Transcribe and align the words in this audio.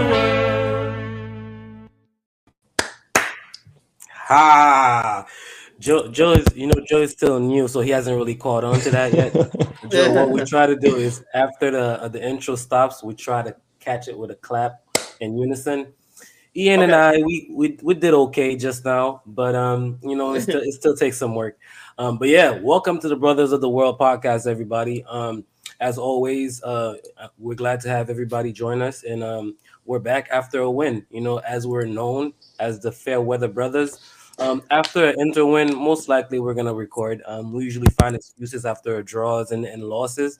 the 0.00 0.08
world. 0.10 1.90
Ha! 4.12 5.26
Joe, 5.78 6.08
Joe 6.08 6.32
is, 6.32 6.46
you 6.54 6.66
know, 6.66 6.74
Joe 6.86 7.02
is 7.02 7.12
still 7.12 7.40
new, 7.40 7.66
so 7.66 7.80
he 7.80 7.90
hasn't 7.90 8.16
really 8.16 8.34
caught 8.34 8.64
on 8.64 8.78
to 8.80 8.90
that 8.90 9.14
yet. 9.14 9.32
Joe, 9.90 10.12
what 10.12 10.30
we 10.30 10.44
try 10.44 10.66
to 10.66 10.76
do 10.76 10.96
is 10.96 11.24
after 11.34 11.70
the 11.70 12.02
uh, 12.02 12.08
the 12.08 12.22
intro 12.22 12.54
stops, 12.54 13.02
we 13.02 13.14
try 13.14 13.42
to 13.42 13.56
catch 13.80 14.08
it 14.08 14.16
with 14.16 14.30
a 14.30 14.36
clap 14.36 14.82
in 15.20 15.36
unison. 15.38 15.92
Ian 16.54 16.82
and 16.82 16.94
I, 16.94 17.16
we, 17.22 17.50
we 17.52 17.78
we 17.82 17.94
did 17.94 18.12
okay 18.12 18.56
just 18.56 18.84
now, 18.84 19.22
but 19.24 19.54
um, 19.54 19.98
you 20.02 20.16
know, 20.16 20.34
it 20.34 20.40
still 20.48 20.60
it 20.60 20.72
still 20.74 20.94
takes 20.94 21.16
some 21.16 21.34
work. 21.34 21.58
Um, 21.98 22.18
but 22.18 22.28
yeah, 22.28 22.50
welcome 22.50 23.00
to 23.00 23.08
the 23.08 23.16
Brothers 23.16 23.52
of 23.52 23.60
the 23.60 23.68
World 23.68 23.98
podcast, 23.98 24.46
everybody. 24.46 25.02
Um, 25.04 25.44
as 25.80 25.96
always, 25.96 26.62
uh, 26.62 26.96
we're 27.38 27.54
glad 27.54 27.80
to 27.80 27.88
have 27.88 28.10
everybody 28.10 28.52
join 28.52 28.82
us, 28.82 29.02
and 29.02 29.24
um, 29.24 29.56
we're 29.84 29.98
back 29.98 30.28
after 30.30 30.60
a 30.60 30.70
win. 30.70 31.06
You 31.10 31.20
know, 31.20 31.38
as 31.38 31.66
we're 31.66 31.86
known 31.86 32.32
as 32.58 32.80
the 32.80 32.92
Fair 32.92 33.20
Weather 33.20 33.48
Brothers. 33.48 33.98
Um, 34.38 34.62
after 34.70 35.04
an 35.06 35.16
inter 35.18 35.44
win, 35.44 35.76
most 35.76 36.08
likely 36.08 36.38
we're 36.38 36.54
gonna 36.54 36.74
record. 36.74 37.22
Um, 37.26 37.52
we 37.52 37.64
usually 37.64 37.90
find 38.00 38.16
excuses 38.16 38.64
after 38.64 39.02
draws 39.02 39.52
and, 39.52 39.66
and 39.66 39.84
losses, 39.84 40.38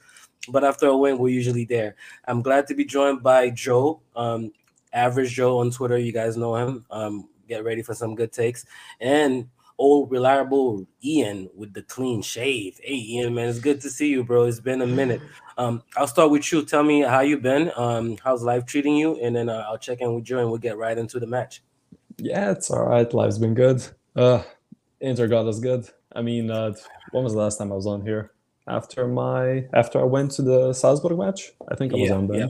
but 0.49 0.65
after 0.65 0.87
a 0.87 0.97
win, 0.97 1.19
we're 1.19 1.35
usually 1.35 1.67
there. 1.67 1.97
I'm 2.27 2.41
glad 2.41 2.67
to 2.69 2.75
be 2.75 2.85
joined 2.85 3.23
by 3.23 3.51
Joe, 3.51 4.01
um, 4.17 4.53
average 4.93 5.33
Joe 5.33 5.59
on 5.59 5.71
Twitter. 5.71 5.99
You 5.99 6.13
guys 6.13 6.37
know 6.37 6.57
him. 6.57 6.87
Um, 6.91 7.29
get 7.51 7.65
ready 7.65 7.83
for 7.83 7.95
some 7.95 8.15
good 8.15 8.33
takes 8.33 8.65
and 9.01 9.49
old 9.81 10.13
reliable 10.13 10.87
Ian 11.05 11.51
with 11.57 11.75
the 11.75 11.83
clean 11.83 12.23
shave. 12.23 12.81
Hey 12.85 12.95
Ian, 12.97 13.35
man, 13.35 13.49
it's 13.49 13.61
good 13.61 13.81
to 13.83 13.91
see 13.91 14.11
you, 14.11 14.25
bro. 14.25 14.45
It's 14.45 14.61
been 14.61 14.83
a 14.83 14.89
minute. 14.89 15.23
Um, 15.59 15.83
I'll 15.97 16.09
start 16.09 16.31
with 16.31 16.53
you. 16.53 16.65
Tell 16.65 16.85
me 16.85 17.03
how 17.03 17.21
you 17.23 17.39
been. 17.39 17.73
Um, 17.77 18.19
how's 18.25 18.45
life 18.45 18.67
treating 18.67 18.97
you? 18.97 19.21
And 19.23 19.37
then 19.37 19.51
uh, 19.51 19.65
I'll 19.69 19.79
check 19.79 20.01
in 20.03 20.15
with 20.15 20.31
you 20.31 20.39
and 20.41 20.51
we'll 20.51 20.59
get 20.61 20.79
right 20.79 20.99
into 20.99 21.21
the 21.21 21.29
match. 21.29 21.63
Yeah, 22.19 22.53
it's 22.53 22.71
all 22.71 22.85
right. 22.87 23.13
Life's 23.15 23.39
been 23.39 23.55
good. 23.55 23.83
Uh, 24.17 24.43
Inter 25.01 25.29
got 25.29 25.47
us 25.49 25.61
good. 25.61 25.89
I 26.15 26.23
mean, 26.23 26.51
uh, 26.51 26.75
when 27.13 27.25
was 27.25 27.35
the 27.35 27.41
last 27.41 27.59
time 27.59 27.73
I 27.73 27.77
was 27.77 27.87
on 27.87 28.03
here? 28.03 28.33
After 28.69 29.09
my 29.09 29.67
after 29.75 30.01
I 30.01 30.05
went 30.05 30.33
to 30.33 30.43
the 30.43 30.73
Salzburg 30.75 31.19
match, 31.19 31.53
I 31.71 31.77
think 31.77 31.95
I 31.95 31.97
was 31.97 32.11
Yeah, 32.11 32.17
on 32.17 32.29
then. 32.29 32.39
yeah. 32.39 32.47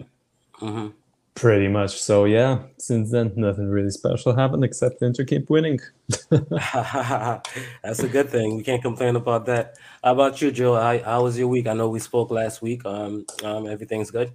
Mm-hmm. 0.61 0.99
Pretty 1.41 1.69
much. 1.69 1.98
So 1.98 2.27
yeah, 2.27 2.64
since 2.77 3.10
then 3.10 3.33
nothing 3.34 3.70
really 3.70 3.88
special 3.88 4.36
happened 4.36 4.62
except 4.62 5.00
Inter 5.00 5.24
keep 5.24 5.48
winning. 5.48 5.80
That's 6.30 8.00
a 8.00 8.08
good 8.08 8.28
thing. 8.28 8.58
We 8.58 8.62
can't 8.62 8.83
complain 8.83 9.16
about 9.16 9.46
that. 9.46 9.78
How 10.05 10.12
about 10.12 10.42
you, 10.42 10.52
Joe? 10.52 10.74
How, 10.74 10.98
how 10.98 11.22
was 11.22 11.38
your 11.38 11.48
week? 11.48 11.66
I 11.66 11.72
know 11.72 11.88
we 11.88 11.98
spoke 11.98 12.30
last 12.30 12.61
week. 12.61 12.84
Um, 12.84 13.24
um, 13.42 13.66
everything's 13.66 14.11
good. 14.11 14.33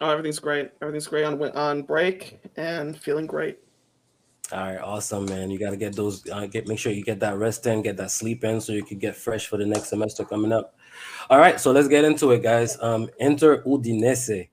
Oh, 0.00 0.10
everything's 0.10 0.40
great. 0.40 0.72
Everything's 0.82 1.06
great 1.06 1.24
on 1.24 1.40
on 1.40 1.82
break 1.82 2.40
and 2.56 2.98
feeling 2.98 3.26
great. 3.26 3.60
All 4.50 4.58
right, 4.58 4.78
awesome, 4.78 5.26
man. 5.26 5.48
You 5.50 5.60
got 5.60 5.70
to 5.70 5.76
get 5.76 5.94
those. 5.94 6.28
Uh, 6.28 6.46
get 6.46 6.66
make 6.66 6.80
sure 6.80 6.90
you 6.90 7.04
get 7.04 7.20
that 7.20 7.38
rest 7.38 7.64
in, 7.68 7.82
get 7.82 7.96
that 7.98 8.10
sleep 8.10 8.42
in, 8.42 8.60
so 8.60 8.72
you 8.72 8.82
can 8.82 8.98
get 8.98 9.14
fresh 9.14 9.46
for 9.46 9.58
the 9.58 9.66
next 9.66 9.90
semester 9.90 10.24
coming 10.24 10.50
up. 10.50 10.76
All 11.30 11.38
right, 11.38 11.60
so 11.60 11.70
let's 11.70 11.86
get 11.86 12.04
into 12.04 12.32
it, 12.32 12.42
guys. 12.42 12.76
Um, 12.82 13.08
Inter 13.20 13.62
Udinese. 13.62 14.48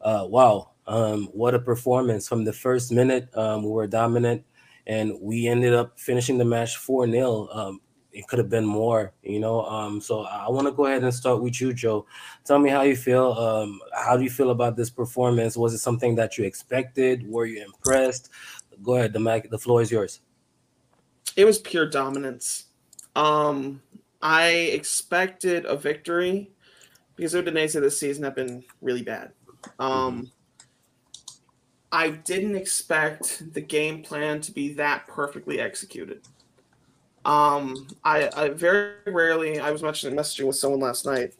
Uh, 0.00 0.26
wow, 0.28 0.70
um, 0.86 1.26
what 1.32 1.54
a 1.54 1.58
performance 1.58 2.28
from 2.28 2.44
the 2.44 2.52
first 2.52 2.92
minute. 2.92 3.28
Um, 3.36 3.62
we 3.62 3.70
were 3.70 3.86
dominant, 3.86 4.44
and 4.86 5.12
we 5.20 5.46
ended 5.46 5.74
up 5.74 5.98
finishing 5.98 6.38
the 6.38 6.44
match 6.44 6.76
four 6.76 7.08
0 7.08 7.48
Um, 7.52 7.80
it 8.12 8.26
could 8.26 8.38
have 8.38 8.48
been 8.48 8.64
more, 8.64 9.12
you 9.22 9.38
know. 9.38 9.64
Um, 9.64 10.00
so 10.00 10.22
I 10.22 10.48
want 10.48 10.66
to 10.66 10.72
go 10.72 10.86
ahead 10.86 11.04
and 11.04 11.14
start 11.14 11.42
with 11.42 11.60
you, 11.60 11.72
Joe. 11.72 12.06
Tell 12.44 12.58
me 12.58 12.70
how 12.70 12.82
you 12.82 12.96
feel. 12.96 13.32
Um, 13.32 13.80
how 13.92 14.16
do 14.16 14.24
you 14.24 14.30
feel 14.30 14.50
about 14.50 14.76
this 14.76 14.90
performance? 14.90 15.56
Was 15.56 15.74
it 15.74 15.78
something 15.78 16.14
that 16.16 16.38
you 16.38 16.44
expected? 16.44 17.28
Were 17.28 17.46
you 17.46 17.62
impressed? 17.64 18.30
Go 18.82 18.94
ahead, 18.94 19.12
the 19.12 19.20
mic, 19.20 19.50
the 19.50 19.58
floor 19.58 19.82
is 19.82 19.90
yours. 19.90 20.20
It 21.36 21.44
was 21.44 21.58
pure 21.58 21.86
dominance. 21.88 22.66
Um, 23.14 23.82
I 24.22 24.48
expected 24.48 25.64
a 25.66 25.76
victory 25.76 26.50
because 27.16 27.34
Udinese 27.34 27.80
this 27.80 27.98
season 27.98 28.24
have 28.24 28.34
been 28.34 28.64
really 28.80 29.02
bad. 29.02 29.32
Um, 29.78 30.30
I 31.90 32.10
didn't 32.10 32.56
expect 32.56 33.52
the 33.54 33.60
game 33.60 34.02
plan 34.02 34.40
to 34.42 34.52
be 34.52 34.74
that 34.74 35.06
perfectly 35.06 35.60
executed. 35.60 36.20
Um, 37.24 37.88
I, 38.04 38.30
I 38.36 38.48
very 38.50 38.94
rarely, 39.06 39.58
I 39.58 39.70
was 39.70 39.82
mentioning 39.82 40.16
messaging 40.16 40.46
with 40.46 40.56
someone 40.56 40.80
last 40.80 41.06
night. 41.06 41.34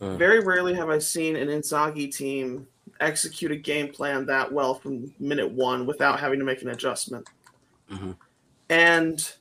Mm. 0.00 0.16
Very 0.16 0.40
rarely 0.40 0.74
have 0.74 0.90
I 0.90 0.98
seen 0.98 1.36
an 1.36 1.48
Inzaghi 1.48 2.14
team 2.14 2.66
execute 3.00 3.52
a 3.52 3.56
game 3.56 3.92
plan 3.92 4.26
that 4.26 4.50
well 4.50 4.74
from 4.74 5.12
minute 5.18 5.50
one 5.50 5.86
without 5.86 6.18
having 6.18 6.38
to 6.38 6.44
make 6.44 6.62
an 6.62 6.68
adjustment. 6.68 7.28
Mhm. 7.90 8.16
And 8.68 9.32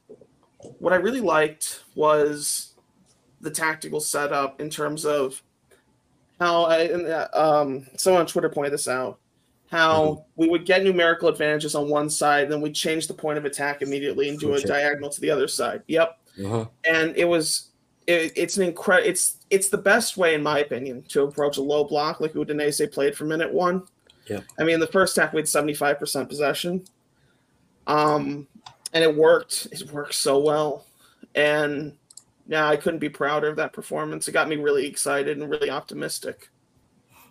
what 0.80 0.94
I 0.94 0.98
really 0.98 1.22
liked 1.22 1.84
was 1.96 2.74
the 3.42 3.52
tactical 3.52 4.00
setup 4.00 4.60
in 4.60 4.70
terms 4.70 5.06
of 5.06 5.42
how 6.40 6.64
I, 6.64 6.88
uh, 6.88 7.28
um, 7.34 7.88
someone 7.98 8.22
on 8.22 8.28
Twitter 8.28 8.50
pointed 8.50 8.74
this 8.74 8.88
out 8.88 9.20
how 9.70 10.26
we 10.38 10.48
would 10.48 10.66
get 10.66 10.82
numerical 10.84 11.28
advantages 11.28 11.76
on 11.76 11.90
one 11.90 12.10
side, 12.10 12.50
then 12.50 12.62
we'd 12.62 12.74
change 12.74 13.06
the 13.08 13.14
point 13.14 13.38
of 13.38 13.44
attack 13.44 13.82
immediately 13.82 14.30
and 14.30 14.40
do 14.40 14.54
a 14.54 14.62
diagonal 14.62 15.10
to 15.10 15.20
the 15.20 15.30
other 15.30 15.48
side. 15.48 15.82
Yep 15.88 16.18
Mhm. 16.38 16.70
and 16.90 17.16
it 17.18 17.26
was 17.26 17.70
it, 18.06 18.32
it's 18.36 18.56
an 18.58 18.64
incredible 18.64 19.10
it's 19.10 19.38
it's 19.50 19.68
the 19.70 19.78
best 19.78 20.16
way 20.16 20.36
in 20.36 20.42
my 20.44 20.60
opinion 20.60 21.04
to 21.10 21.24
approach 21.24 21.58
a 21.58 21.62
low 21.62 21.84
block 21.84 22.22
like 22.22 22.34
Udinese 22.34 22.90
played 22.94 23.16
for 23.16 23.26
minute 23.26 23.52
one. 23.52 23.84
Yeah. 24.30 24.40
I 24.58 24.64
mean 24.64 24.80
the 24.80 24.88
first 24.88 25.16
half 25.18 25.34
we 25.34 25.40
had 25.40 25.48
75% 25.48 26.30
possession. 26.30 26.86
Um 27.88 28.48
and 28.94 29.04
it 29.04 29.14
worked. 29.14 29.68
It 29.72 29.92
worked 29.92 30.14
so 30.14 30.40
well. 30.40 30.86
And 31.36 31.98
yeah, 32.48 32.68
I 32.68 32.78
couldn't 32.78 33.00
be 33.00 33.10
prouder 33.10 33.50
of 33.50 33.56
that 33.58 33.74
performance. 33.74 34.28
It 34.28 34.32
got 34.32 34.48
me 34.48 34.56
really 34.56 34.88
excited 34.88 35.38
and 35.38 35.50
really 35.50 35.70
optimistic. 35.70 36.50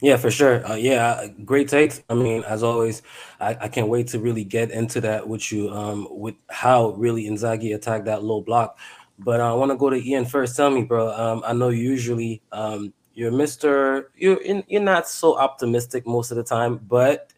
Yeah, 0.03 0.19
for 0.19 0.31
sure. 0.31 0.66
Uh, 0.66 0.75
yeah, 0.75 1.27
great 1.44 1.69
takes. 1.69 2.03
I 2.10 2.15
mean, 2.15 2.44
as 2.44 2.62
always, 2.62 3.03
I, 3.41 3.56
I 3.62 3.69
can't 3.69 3.88
wait 3.88 4.09
to 4.09 4.19
really 4.19 4.44
get 4.44 4.71
into 4.71 5.00
that 5.00 5.26
with 5.26 5.50
you, 5.50 5.71
um, 5.71 6.06
with 6.10 6.34
how 6.50 6.91
really 6.91 7.25
Inzaghi 7.25 7.75
attacked 7.75 8.05
that 8.05 8.22
low 8.22 8.43
block. 8.43 8.78
But 9.19 9.41
uh, 9.41 9.50
I 9.50 9.56
want 9.56 9.71
to 9.71 9.76
go 9.78 9.88
to 9.88 9.97
Ian 9.97 10.26
first. 10.26 10.55
Tell 10.55 10.71
me, 10.71 10.84
bro. 10.84 11.10
Um, 11.12 11.43
I 11.47 11.55
know 11.55 11.71
usually 11.71 12.43
um, 12.53 12.93
you're 13.15 13.32
Mister. 13.32 14.12
You're 14.15 14.43
in, 14.43 14.62
you're 14.69 14.82
not 14.82 15.09
so 15.09 15.38
optimistic 15.38 16.06
most 16.06 16.31
of 16.31 16.37
the 16.37 16.44
time, 16.44 16.76
but 16.76 17.32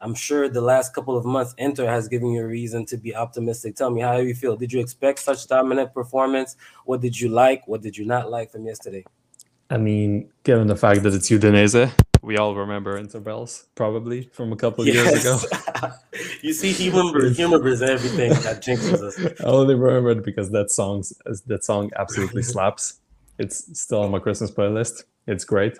I'm 0.00 0.14
sure 0.14 0.48
the 0.48 0.60
last 0.60 0.94
couple 0.94 1.16
of 1.16 1.24
months, 1.24 1.54
Inter 1.58 1.86
has 1.86 2.08
given 2.08 2.30
you 2.30 2.42
a 2.42 2.46
reason 2.46 2.86
to 2.86 2.96
be 2.96 3.14
optimistic. 3.16 3.74
Tell 3.74 3.90
me 3.90 4.00
how 4.00 4.18
you 4.18 4.34
feel. 4.34 4.56
Did 4.56 4.72
you 4.72 4.80
expect 4.80 5.18
such 5.18 5.46
dominant 5.48 5.92
performance? 5.92 6.56
What 6.84 7.00
did 7.00 7.18
you 7.18 7.28
like? 7.28 7.66
What 7.66 7.82
did 7.82 7.96
you 7.96 8.04
not 8.04 8.30
like 8.30 8.52
from 8.52 8.64
yesterday? 8.64 9.04
I 9.70 9.76
mean, 9.76 10.30
given 10.44 10.66
the 10.66 10.76
fact 10.76 11.02
that 11.02 11.12
it's 11.12 11.28
Udinese, 11.28 11.92
we 12.22 12.36
all 12.38 12.54
remember 12.54 13.00
Interbells 13.00 13.66
probably 13.74 14.22
from 14.32 14.52
a 14.52 14.56
couple 14.56 14.82
of 14.82 14.88
years 14.88 15.20
ago. 15.20 15.38
you 16.42 16.52
see, 16.52 16.72
he 16.72 16.90
remembers, 16.90 17.36
he 17.36 17.44
remembers 17.44 17.82
everything 17.82 18.30
that 18.30 18.62
jinxes 18.62 19.02
us. 19.02 19.40
I 19.40 19.44
only 19.44 19.74
remember 19.74 20.10
it 20.10 20.24
because 20.24 20.50
that 20.50 20.70
song's 20.70 21.12
that 21.46 21.64
song 21.64 21.90
absolutely 21.96 22.42
slaps. 22.42 23.00
It's 23.38 23.78
still 23.80 24.02
on 24.02 24.10
my 24.10 24.18
Christmas 24.20 24.50
playlist. 24.50 25.04
It's 25.26 25.44
great. 25.44 25.76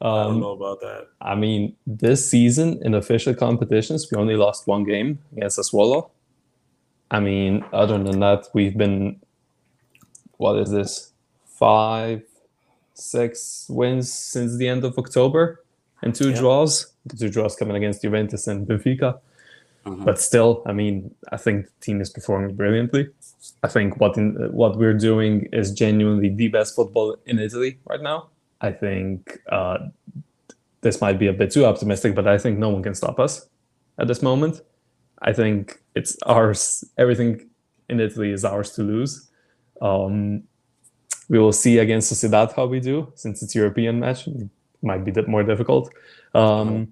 I 0.00 0.04
don't 0.24 0.34
Um, 0.34 0.40
know 0.40 0.52
about 0.52 0.80
that. 0.80 1.08
I 1.20 1.34
mean, 1.34 1.74
this 1.86 2.28
season 2.30 2.78
in 2.82 2.94
official 2.94 3.34
competitions, 3.34 4.08
we 4.10 4.16
only 4.16 4.36
lost 4.36 4.66
one 4.68 4.84
game 4.84 5.18
against 5.36 5.58
Sassuolo. 5.58 6.10
I 7.10 7.18
mean, 7.20 7.64
other 7.72 7.98
than 8.02 8.20
that, 8.20 8.48
we've 8.54 8.76
been 8.76 9.20
what 10.36 10.56
is 10.58 10.70
this? 10.70 11.12
Five, 11.46 12.22
six 12.94 13.66
wins 13.68 14.12
since 14.12 14.56
the 14.56 14.68
end 14.68 14.84
of 14.84 14.96
October, 14.98 15.64
and 16.02 16.14
two 16.14 16.30
Yeah. 16.30 16.38
draws. 16.38 16.92
The 17.06 17.16
two 17.16 17.28
draws 17.30 17.56
coming 17.56 17.76
against 17.76 18.02
Juventus 18.02 18.46
and 18.46 18.66
Benfica. 18.68 19.18
Mhm. 19.84 20.04
But 20.04 20.20
still, 20.20 20.62
I 20.66 20.72
mean, 20.72 21.12
I 21.32 21.36
think 21.38 21.66
the 21.66 21.72
team 21.80 22.00
is 22.00 22.10
performing 22.10 22.54
brilliantly. 22.54 23.08
I 23.64 23.68
think 23.68 23.98
what 24.00 24.16
in, 24.16 24.34
what 24.52 24.76
we're 24.78 24.94
doing 25.10 25.48
is 25.52 25.72
genuinely 25.72 26.28
the 26.28 26.48
best 26.48 26.76
football 26.76 27.16
in 27.26 27.38
Italy 27.40 27.78
right 27.90 28.02
now. 28.02 28.28
I 28.60 28.72
think 28.72 29.38
uh, 29.50 29.78
this 30.80 31.00
might 31.00 31.18
be 31.18 31.26
a 31.28 31.32
bit 31.32 31.50
too 31.50 31.64
optimistic, 31.64 32.14
but 32.14 32.26
I 32.26 32.38
think 32.38 32.58
no 32.58 32.68
one 32.70 32.82
can 32.82 32.94
stop 32.94 33.18
us 33.20 33.48
at 33.98 34.08
this 34.08 34.22
moment. 34.22 34.60
I 35.22 35.32
think 35.32 35.80
it's 35.94 36.16
ours. 36.26 36.84
Everything 36.96 37.48
in 37.88 38.00
Italy 38.00 38.30
is 38.30 38.44
ours 38.44 38.72
to 38.72 38.82
lose. 38.82 39.28
Um, 39.80 40.44
we 41.28 41.38
will 41.38 41.52
see 41.52 41.78
against 41.78 42.12
Sociedad 42.12 42.54
how 42.54 42.66
we 42.66 42.80
do, 42.80 43.12
since 43.14 43.42
it's 43.42 43.54
European 43.54 44.00
match. 44.00 44.26
It 44.26 44.48
might 44.82 45.04
be 45.04 45.10
a 45.10 45.14
bit 45.14 45.28
more 45.28 45.42
difficult, 45.42 45.92
um, 46.34 46.88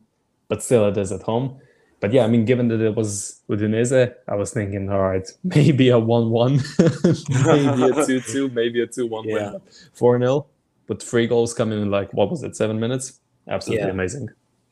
but 0.48 0.62
still 0.62 0.86
it 0.88 0.96
is 0.98 1.10
at 1.12 1.22
home. 1.22 1.60
But 2.00 2.12
yeah, 2.12 2.24
I 2.24 2.28
mean, 2.28 2.44
given 2.44 2.68
that 2.68 2.80
it 2.80 2.94
was 2.94 3.40
Udinese, 3.48 4.14
I 4.28 4.34
was 4.34 4.52
thinking, 4.52 4.90
all 4.90 5.00
right, 5.00 5.26
maybe 5.44 5.88
a 5.88 5.98
one-one, 5.98 6.60
maybe 6.78 7.82
a 7.82 8.06
two-two, 8.06 8.50
maybe 8.50 8.82
a 8.82 8.86
two-one 8.86 9.24
Yeah. 9.26 9.52
win, 9.52 9.60
four 9.94 10.18
0 10.18 10.46
But 10.86 11.02
three 11.02 11.26
goals 11.26 11.54
coming 11.54 11.80
in 11.80 11.90
like 11.90 12.12
what 12.12 12.30
was 12.30 12.42
it, 12.42 12.56
seven 12.56 12.78
minutes? 12.78 13.20
Absolutely 13.48 13.86
Yeah. 13.86 13.92
amazing. 13.92 14.28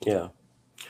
Yeah. 0.06 0.28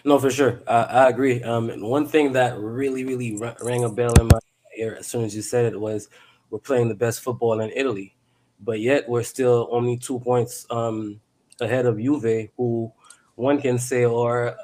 No, 0.04 0.18
for 0.18 0.30
sure. 0.30 0.60
I, 0.66 0.82
I 0.82 1.08
agree. 1.08 1.42
Um, 1.42 1.70
and 1.70 1.82
one 1.82 2.06
thing 2.06 2.32
that 2.32 2.58
really, 2.58 3.04
really 3.04 3.36
ra- 3.36 3.54
rang 3.62 3.84
a 3.84 3.88
bell 3.88 4.12
in 4.20 4.26
my 4.26 4.38
ear 4.76 4.96
as 4.98 5.06
soon 5.06 5.24
as 5.24 5.34
you 5.34 5.42
said 5.42 5.72
it 5.72 5.80
was 5.80 6.08
we're 6.50 6.58
playing 6.58 6.88
the 6.88 6.94
best 6.94 7.20
football 7.20 7.60
in 7.60 7.70
Italy, 7.74 8.14
but 8.60 8.80
yet 8.80 9.08
we're 9.08 9.22
still 9.22 9.68
only 9.70 9.96
two 9.96 10.20
points 10.20 10.66
um, 10.70 11.20
ahead 11.60 11.86
of 11.86 11.98
Juve, 11.98 12.50
who 12.56 12.92
one 13.36 13.60
can 13.60 13.78
say 13.78 14.04
are 14.04 14.56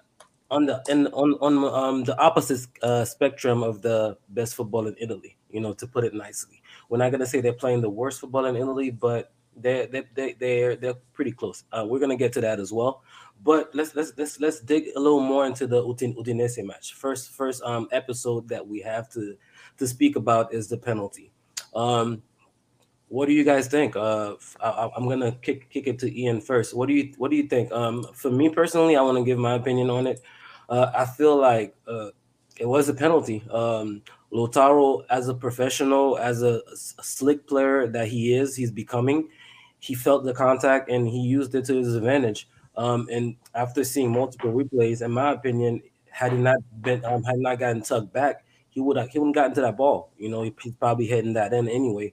on 0.50 0.66
the 0.66 0.82
in, 0.88 1.06
on 1.08 1.34
on 1.40 1.64
um, 1.64 2.04
the 2.04 2.18
opposite 2.18 2.66
uh, 2.82 3.04
spectrum 3.04 3.62
of 3.62 3.82
the 3.82 4.16
best 4.30 4.54
football 4.54 4.86
in 4.86 4.96
Italy. 4.98 5.36
You 5.50 5.60
know, 5.60 5.72
to 5.74 5.86
put 5.86 6.04
it 6.04 6.14
nicely, 6.14 6.62
we're 6.88 6.98
not 6.98 7.10
gonna 7.12 7.26
say 7.26 7.40
they're 7.40 7.52
playing 7.52 7.80
the 7.80 7.90
worst 7.90 8.20
football 8.20 8.44
in 8.46 8.56
Italy, 8.56 8.90
but 8.90 9.32
they're 9.56 9.86
they 9.86 10.04
they 10.14 10.32
they're 10.34 10.76
they're 10.76 10.94
pretty 11.12 11.32
close. 11.32 11.64
Uh, 11.72 11.84
we're 11.88 11.98
gonna 11.98 12.16
get 12.16 12.32
to 12.34 12.40
that 12.40 12.60
as 12.60 12.72
well. 12.72 13.02
But 13.42 13.74
let's 13.74 13.94
let's 13.94 14.12
let's 14.16 14.40
let's 14.40 14.60
dig 14.60 14.88
a 14.96 15.00
little 15.00 15.20
more 15.20 15.46
into 15.46 15.66
the 15.66 15.82
Udin- 15.82 16.16
Udinese 16.16 16.64
match. 16.64 16.94
First 16.94 17.30
first 17.30 17.62
um 17.62 17.88
episode 17.90 18.48
that 18.48 18.66
we 18.66 18.80
have 18.80 19.08
to 19.10 19.36
to 19.78 19.86
speak 19.86 20.16
about 20.16 20.52
is 20.52 20.68
the 20.68 20.76
penalty. 20.76 21.32
Um, 21.74 22.22
what 23.08 23.26
do 23.26 23.32
you 23.32 23.44
guys 23.44 23.66
think? 23.66 23.96
Uh, 23.96 24.34
I, 24.60 24.90
am 24.96 25.08
gonna 25.08 25.32
kick 25.32 25.68
kick 25.70 25.86
it 25.86 25.98
to 26.00 26.20
Ian 26.20 26.40
first. 26.40 26.74
What 26.74 26.86
do 26.86 26.94
you 26.94 27.12
what 27.18 27.30
do 27.30 27.36
you 27.36 27.48
think? 27.48 27.72
Um, 27.72 28.06
for 28.14 28.30
me 28.30 28.48
personally, 28.48 28.96
I 28.96 29.02
want 29.02 29.18
to 29.18 29.24
give 29.24 29.38
my 29.38 29.54
opinion 29.54 29.90
on 29.90 30.06
it. 30.06 30.20
Uh, 30.68 30.92
I 30.94 31.04
feel 31.04 31.36
like 31.36 31.74
uh, 31.88 32.10
it 32.58 32.66
was 32.66 32.88
a 32.88 32.94
penalty. 32.94 33.42
Um, 33.50 34.02
Lautaro, 34.32 35.04
as 35.10 35.28
a 35.28 35.34
professional, 35.34 36.16
as 36.18 36.42
a, 36.42 36.62
a 36.98 37.02
slick 37.02 37.48
player 37.48 37.88
that 37.88 38.06
he 38.06 38.34
is, 38.34 38.54
he's 38.54 38.70
becoming. 38.70 39.28
He 39.80 39.94
felt 39.94 40.24
the 40.24 40.34
contact 40.34 40.90
and 40.90 41.08
he 41.08 41.20
used 41.20 41.54
it 41.54 41.64
to 41.66 41.74
his 41.74 41.94
advantage. 41.96 42.48
Um, 42.76 43.08
and 43.10 43.36
after 43.54 43.82
seeing 43.82 44.12
multiple 44.12 44.52
replays, 44.52 45.02
in 45.02 45.10
my 45.10 45.32
opinion, 45.32 45.82
had 46.10 46.32
he 46.32 46.38
not 46.38 46.58
been 46.80 47.04
um, 47.04 47.22
had 47.24 47.38
not 47.38 47.58
gotten 47.58 47.82
tugged 47.82 48.12
back, 48.12 48.44
he 48.68 48.80
would 48.80 48.96
have 48.96 49.08
he 49.08 49.18
wouldn't 49.18 49.34
gotten 49.34 49.54
to 49.54 49.60
that 49.62 49.76
ball. 49.76 50.12
You 50.16 50.28
know, 50.28 50.42
he, 50.42 50.54
he's 50.62 50.74
probably 50.74 51.06
heading 51.06 51.32
that 51.34 51.52
in 51.52 51.68
anyway. 51.68 52.12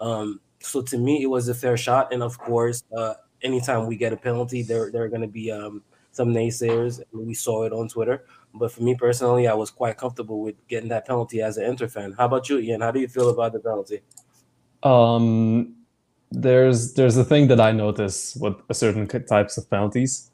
Um, 0.00 0.40
so 0.60 0.82
to 0.82 0.98
me, 0.98 1.22
it 1.22 1.26
was 1.26 1.48
a 1.48 1.54
fair 1.54 1.76
shot. 1.76 2.12
And 2.12 2.22
of 2.22 2.38
course, 2.38 2.82
uh, 2.96 3.14
anytime 3.42 3.86
we 3.86 3.96
get 3.96 4.12
a 4.12 4.16
penalty, 4.16 4.62
there 4.62 4.90
there 4.90 5.02
are 5.02 5.08
going 5.08 5.22
to 5.22 5.28
be 5.28 5.50
um, 5.50 5.82
some 6.12 6.32
naysayers. 6.32 7.00
We 7.12 7.34
saw 7.34 7.64
it 7.64 7.72
on 7.72 7.88
Twitter. 7.88 8.24
But 8.54 8.72
for 8.72 8.82
me 8.82 8.94
personally, 8.94 9.46
I 9.46 9.54
was 9.54 9.70
quite 9.70 9.98
comfortable 9.98 10.40
with 10.40 10.56
getting 10.68 10.88
that 10.88 11.06
penalty 11.06 11.42
as 11.42 11.58
an 11.58 11.64
Inter 11.64 11.88
fan. 11.88 12.14
How 12.16 12.26
about 12.26 12.48
you, 12.48 12.58
Ian? 12.58 12.80
How 12.80 12.90
do 12.90 13.00
you 13.00 13.08
feel 13.08 13.28
about 13.28 13.52
the 13.52 13.60
penalty? 13.60 14.00
Um, 14.82 15.76
there's 16.30 16.94
there's 16.94 17.16
a 17.16 17.24
thing 17.24 17.48
that 17.48 17.60
I 17.60 17.72
notice 17.72 18.36
with 18.36 18.56
certain 18.72 19.06
types 19.06 19.56
of 19.56 19.68
penalties 19.70 20.30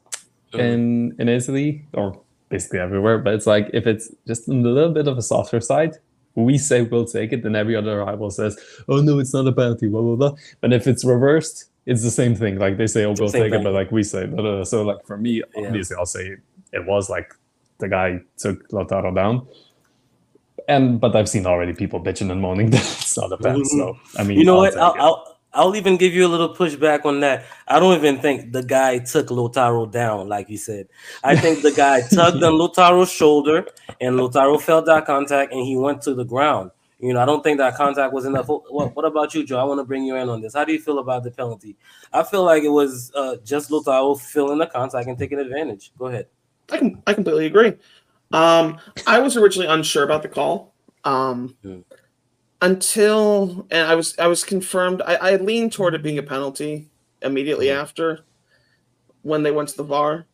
in 0.53 1.15
in 1.19 1.29
Italy 1.29 1.85
or 1.93 2.21
basically 2.49 2.79
everywhere, 2.79 3.17
but 3.17 3.33
it's 3.33 3.47
like 3.47 3.69
if 3.73 3.87
it's 3.87 4.11
just 4.27 4.47
a 4.47 4.51
little 4.51 4.91
bit 4.91 5.07
of 5.07 5.17
a 5.17 5.21
softer 5.21 5.59
side, 5.59 5.95
we 6.35 6.57
say 6.57 6.81
we'll 6.81 7.05
take 7.05 7.31
it, 7.33 7.43
then 7.43 7.55
every 7.55 7.75
other 7.75 7.99
rival 7.99 8.29
says, 8.29 8.57
"Oh 8.87 9.01
no, 9.01 9.19
it's 9.19 9.33
not 9.33 9.47
a 9.47 9.51
penalty." 9.51 9.87
Blah 9.87 10.01
blah 10.01 10.15
blah. 10.15 10.37
But 10.61 10.73
if 10.73 10.87
it's 10.87 11.05
reversed, 11.05 11.65
it's 11.85 12.03
the 12.03 12.11
same 12.11 12.35
thing. 12.35 12.59
Like 12.59 12.77
they 12.77 12.87
say, 12.87 13.05
"Oh, 13.05 13.15
we'll 13.17 13.29
take 13.29 13.51
thing. 13.51 13.61
it," 13.61 13.63
but 13.63 13.73
like 13.73 13.91
we 13.91 14.03
say, 14.03 14.25
blah, 14.25 14.41
blah. 14.41 14.63
so 14.63 14.83
like 14.83 15.05
for 15.05 15.17
me, 15.17 15.43
yeah. 15.55 15.67
obviously, 15.67 15.95
I'll 15.97 16.05
say 16.05 16.37
it 16.73 16.85
was 16.85 17.09
like 17.09 17.33
the 17.77 17.87
guy 17.89 18.19
took 18.37 18.67
Lautaro 18.69 19.13
down 19.13 19.47
and 20.67 20.99
but 20.99 21.15
I've 21.15 21.29
seen 21.29 21.45
already 21.45 21.73
people 21.73 22.01
bitching 22.01 22.31
and 22.31 22.41
moaning 22.41 22.69
that 22.71 22.81
it's 22.81 23.17
not 23.17 23.31
a 23.31 23.37
penalty. 23.37 23.69
Mm-hmm. 23.75 23.79
So 23.79 24.19
I 24.19 24.23
mean, 24.23 24.39
you 24.39 24.45
know 24.45 24.55
I'll 24.55 24.61
what? 24.61 24.77
I'll, 24.77 24.95
I'll, 24.99 25.34
I'll 25.55 25.75
even 25.75 25.97
give 25.97 26.13
you 26.13 26.27
a 26.27 26.27
little 26.27 26.53
pushback 26.53 27.05
on 27.05 27.21
that. 27.21 27.45
I 27.67 27.79
don't 27.79 27.95
even 27.97 28.19
think 28.19 28.51
the 28.51 28.61
guy 28.61 28.99
took 28.99 29.27
Lautaro 29.27 29.89
down, 29.89 30.27
like 30.27 30.49
you 30.49 30.57
said. 30.57 30.87
I 31.23 31.35
think 31.35 31.61
the 31.61 31.71
guy 31.71 32.01
tugged 32.13 32.43
on 32.43 32.53
Lautaro's 32.53 33.11
shoulder, 33.11 33.65
and 34.01 34.15
Lautaro 34.15 34.61
felt 34.61 34.85
that 34.87 35.05
contact, 35.05 35.53
and 35.53 35.65
he 35.65 35.77
went 35.77 36.01
to 36.03 36.13
the 36.13 36.25
ground. 36.25 36.71
You 36.99 37.13
know, 37.13 37.21
I 37.21 37.25
don't 37.25 37.43
think 37.43 37.57
that 37.59 37.75
contact 37.75 38.13
was 38.13 38.25
enough. 38.25 38.47
What, 38.47 38.95
what 38.95 39.05
about 39.05 39.33
you, 39.33 39.45
Joe? 39.45 39.59
I 39.59 39.63
want 39.63 39.79
to 39.79 39.83
bring 39.83 40.03
you 40.05 40.15
in 40.15 40.29
on 40.29 40.41
this. 40.41 40.53
How 40.53 40.65
do 40.65 40.73
you 40.73 40.79
feel 40.79 40.99
about 40.99 41.23
the 41.23 41.31
penalty? 41.31 41.77
I 42.11 42.23
feel 42.23 42.43
like 42.43 42.63
it 42.63 42.69
was 42.69 43.11
uh, 43.15 43.37
just 43.43 43.69
Lautaro 43.69 44.19
feeling 44.19 44.57
the 44.57 44.67
contact 44.67 45.07
and 45.07 45.17
taking 45.17 45.39
advantage. 45.39 45.91
Go 45.97 46.07
ahead. 46.07 46.27
I 46.71 46.77
can 46.77 47.01
I 47.05 47.13
completely 47.13 47.45
agree. 47.45 47.73
Um, 48.31 48.79
I 49.07 49.19
was 49.19 49.37
originally 49.37 49.67
unsure 49.67 50.03
about 50.03 50.21
the 50.23 50.29
call. 50.29 50.73
Um, 51.03 51.55
hmm 51.61 51.79
until 52.61 53.67
and 53.71 53.87
I 53.87 53.95
was 53.95 54.17
I 54.17 54.27
was 54.27 54.43
confirmed. 54.43 55.01
I, 55.05 55.15
I 55.15 55.35
leaned 55.37 55.73
toward 55.73 55.93
it 55.93 56.03
being 56.03 56.17
a 56.17 56.23
penalty 56.23 56.89
immediately 57.21 57.67
mm-hmm. 57.67 57.81
after 57.81 58.25
when 59.21 59.43
they 59.43 59.51
went 59.51 59.69
to 59.69 59.77
the 59.77 59.83
VAR, 59.83 60.25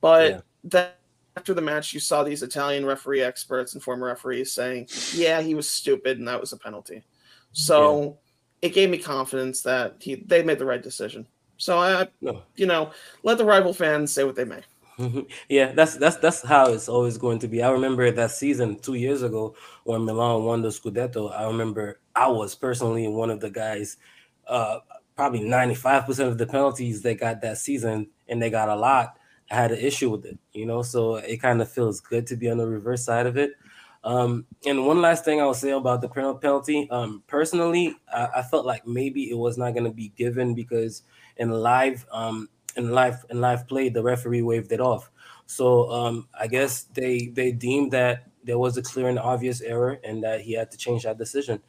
but 0.00 0.30
yeah. 0.30 0.40
then 0.64 0.88
after 1.36 1.52
the 1.52 1.60
match, 1.60 1.92
you 1.92 2.00
saw 2.00 2.22
these 2.22 2.42
Italian 2.42 2.86
referee 2.86 3.20
experts 3.20 3.74
and 3.74 3.82
former 3.82 4.06
referees 4.06 4.52
saying, 4.52 4.88
"Yeah, 5.12 5.42
he 5.42 5.54
was 5.54 5.68
stupid, 5.68 6.18
and 6.18 6.26
that 6.28 6.40
was 6.40 6.52
a 6.52 6.56
penalty." 6.56 7.04
So 7.52 8.18
yeah. 8.62 8.68
it 8.68 8.74
gave 8.74 8.90
me 8.90 8.98
confidence 8.98 9.62
that 9.62 9.96
he 10.00 10.14
they 10.14 10.42
made 10.42 10.58
the 10.58 10.64
right 10.64 10.82
decision. 10.82 11.26
So 11.58 11.78
I, 11.78 12.08
no. 12.20 12.42
you 12.54 12.66
know, 12.66 12.90
let 13.22 13.38
the 13.38 13.44
rival 13.44 13.72
fans 13.72 14.12
say 14.12 14.24
what 14.24 14.36
they 14.36 14.44
may. 14.44 14.62
yeah, 15.48 15.72
that's 15.72 15.96
that's 15.96 16.16
that's 16.16 16.42
how 16.42 16.72
it's 16.72 16.88
always 16.88 17.18
going 17.18 17.38
to 17.40 17.48
be. 17.48 17.62
I 17.62 17.70
remember 17.70 18.10
that 18.10 18.30
season 18.30 18.78
two 18.78 18.94
years 18.94 19.22
ago 19.22 19.54
when 19.84 20.04
Milan 20.04 20.44
won 20.44 20.62
the 20.62 20.68
Scudetto. 20.68 21.32
I 21.38 21.46
remember 21.46 22.00
I 22.14 22.28
was 22.28 22.54
personally 22.54 23.06
one 23.08 23.30
of 23.30 23.40
the 23.40 23.50
guys. 23.50 23.98
Uh, 24.46 24.78
probably 25.14 25.40
ninety 25.46 25.74
five 25.74 26.06
percent 26.06 26.28
of 26.30 26.38
the 26.38 26.46
penalties 26.46 27.02
they 27.02 27.14
got 27.14 27.42
that 27.42 27.58
season, 27.58 28.08
and 28.28 28.40
they 28.40 28.48
got 28.48 28.70
a 28.70 28.76
lot. 28.76 29.18
I 29.50 29.54
had 29.56 29.70
an 29.72 29.78
issue 29.78 30.10
with 30.10 30.24
it, 30.24 30.38
you 30.52 30.64
know. 30.64 30.80
So 30.82 31.16
it 31.16 31.42
kind 31.42 31.60
of 31.60 31.70
feels 31.70 32.00
good 32.00 32.26
to 32.28 32.36
be 32.36 32.48
on 32.50 32.56
the 32.56 32.66
reverse 32.66 33.04
side 33.04 33.26
of 33.26 33.36
it. 33.36 33.52
Um, 34.02 34.46
and 34.64 34.86
one 34.86 35.02
last 35.02 35.24
thing 35.24 35.40
I 35.40 35.44
will 35.44 35.54
say 35.54 35.70
about 35.70 36.00
the 36.00 36.08
penalty. 36.08 36.88
Um, 36.90 37.22
personally, 37.26 37.96
I, 38.12 38.28
I 38.36 38.42
felt 38.42 38.64
like 38.64 38.86
maybe 38.86 39.28
it 39.30 39.36
was 39.36 39.58
not 39.58 39.72
going 39.72 39.84
to 39.84 39.90
be 39.90 40.08
given 40.16 40.54
because 40.54 41.02
in 41.36 41.50
live 41.50 42.06
um, 42.12 42.48
in 42.76 42.90
live 42.90 43.24
in 43.30 43.40
live 43.40 43.66
play, 43.66 43.88
the 43.88 44.02
referee 44.02 44.42
waved 44.42 44.72
it 44.72 44.80
off. 44.80 45.10
So 45.46 45.90
um, 45.90 46.28
I 46.38 46.46
guess 46.46 46.84
they 46.84 47.28
they 47.28 47.52
deemed 47.52 47.92
that 47.92 48.28
there 48.44 48.58
was 48.58 48.76
a 48.76 48.82
clear 48.82 49.08
and 49.08 49.18
obvious 49.18 49.60
error 49.60 49.98
and 50.04 50.22
that 50.22 50.40
he 50.40 50.52
had 50.52 50.70
to 50.70 50.78
change 50.78 51.02
that 51.04 51.18
decision. 51.18 51.60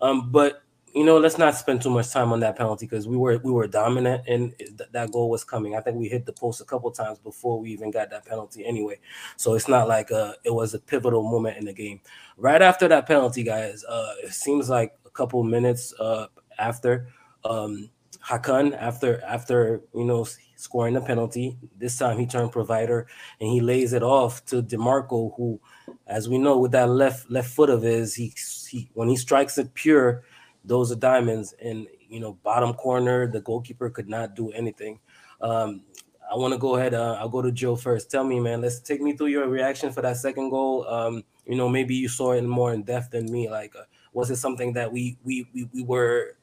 Um, 0.00 0.30
but 0.30 0.62
you 0.94 1.04
know, 1.04 1.16
let's 1.16 1.38
not 1.38 1.54
spend 1.54 1.80
too 1.80 1.88
much 1.88 2.10
time 2.10 2.32
on 2.32 2.40
that 2.40 2.56
penalty 2.56 2.86
because 2.86 3.08
we 3.08 3.16
were 3.16 3.38
we 3.38 3.50
were 3.50 3.66
dominant 3.66 4.24
and 4.28 4.54
th- 4.58 4.90
that 4.90 5.10
goal 5.10 5.30
was 5.30 5.42
coming. 5.42 5.74
I 5.74 5.80
think 5.80 5.96
we 5.96 6.08
hit 6.08 6.26
the 6.26 6.32
post 6.32 6.60
a 6.60 6.64
couple 6.64 6.90
times 6.90 7.18
before 7.18 7.58
we 7.58 7.70
even 7.70 7.90
got 7.90 8.10
that 8.10 8.26
penalty 8.26 8.64
anyway. 8.66 8.98
So 9.36 9.54
it's 9.54 9.68
not 9.68 9.88
like 9.88 10.12
uh, 10.12 10.34
it 10.44 10.52
was 10.52 10.74
a 10.74 10.78
pivotal 10.78 11.22
moment 11.22 11.56
in 11.56 11.64
the 11.64 11.72
game. 11.72 12.00
Right 12.36 12.60
after 12.60 12.88
that 12.88 13.06
penalty, 13.06 13.42
guys, 13.42 13.84
uh, 13.84 14.14
it 14.22 14.34
seems 14.34 14.68
like 14.68 14.92
a 15.06 15.10
couple 15.10 15.42
minutes 15.44 15.94
uh, 15.98 16.26
after 16.58 17.08
um, 17.44 17.88
Hakan, 18.22 18.76
after 18.76 19.22
after 19.24 19.82
you 19.94 20.04
know 20.04 20.26
scoring 20.62 20.96
a 20.96 21.00
penalty. 21.00 21.58
This 21.76 21.98
time 21.98 22.18
he 22.18 22.26
turned 22.26 22.52
provider 22.52 23.08
and 23.40 23.50
he 23.50 23.60
lays 23.60 23.92
it 23.92 24.02
off 24.02 24.44
to 24.46 24.62
Dimarco, 24.62 25.34
who, 25.36 25.60
as 26.06 26.28
we 26.28 26.38
know, 26.38 26.58
with 26.58 26.72
that 26.72 26.88
left 26.88 27.30
left 27.30 27.50
foot 27.50 27.68
of 27.68 27.82
his, 27.82 28.14
he, 28.14 28.32
he 28.68 28.88
when 28.94 29.08
he 29.08 29.16
strikes 29.16 29.58
it 29.58 29.74
pure, 29.74 30.22
those 30.64 30.92
are 30.92 30.96
diamonds. 30.96 31.54
And 31.60 31.88
you 32.08 32.20
know, 32.20 32.34
bottom 32.44 32.74
corner, 32.74 33.26
the 33.26 33.40
goalkeeper 33.40 33.90
could 33.90 34.08
not 34.08 34.36
do 34.36 34.50
anything. 34.52 35.00
Um, 35.40 35.82
I 36.30 36.36
want 36.36 36.54
to 36.54 36.58
go 36.58 36.76
ahead. 36.76 36.94
Uh, 36.94 37.16
I'll 37.18 37.28
go 37.28 37.42
to 37.42 37.50
Joe 37.50 37.74
first. 37.74 38.10
Tell 38.10 38.24
me, 38.24 38.38
man. 38.38 38.60
Let's 38.60 38.80
take 38.80 39.00
me 39.00 39.16
through 39.16 39.26
your 39.26 39.48
reaction 39.48 39.92
for 39.92 40.00
that 40.02 40.16
second 40.16 40.50
goal. 40.50 40.86
Um, 40.88 41.24
you 41.44 41.56
know, 41.56 41.68
maybe 41.68 41.94
you 41.94 42.08
saw 42.08 42.32
it 42.32 42.42
more 42.42 42.72
in 42.72 42.84
depth 42.84 43.10
than 43.10 43.30
me. 43.30 43.50
Like, 43.50 43.74
uh, 43.74 43.84
was 44.12 44.30
it 44.30 44.36
something 44.36 44.72
that 44.74 44.92
we 44.92 45.18
we 45.24 45.46
we, 45.52 45.68
we 45.74 45.82
were 45.82 46.36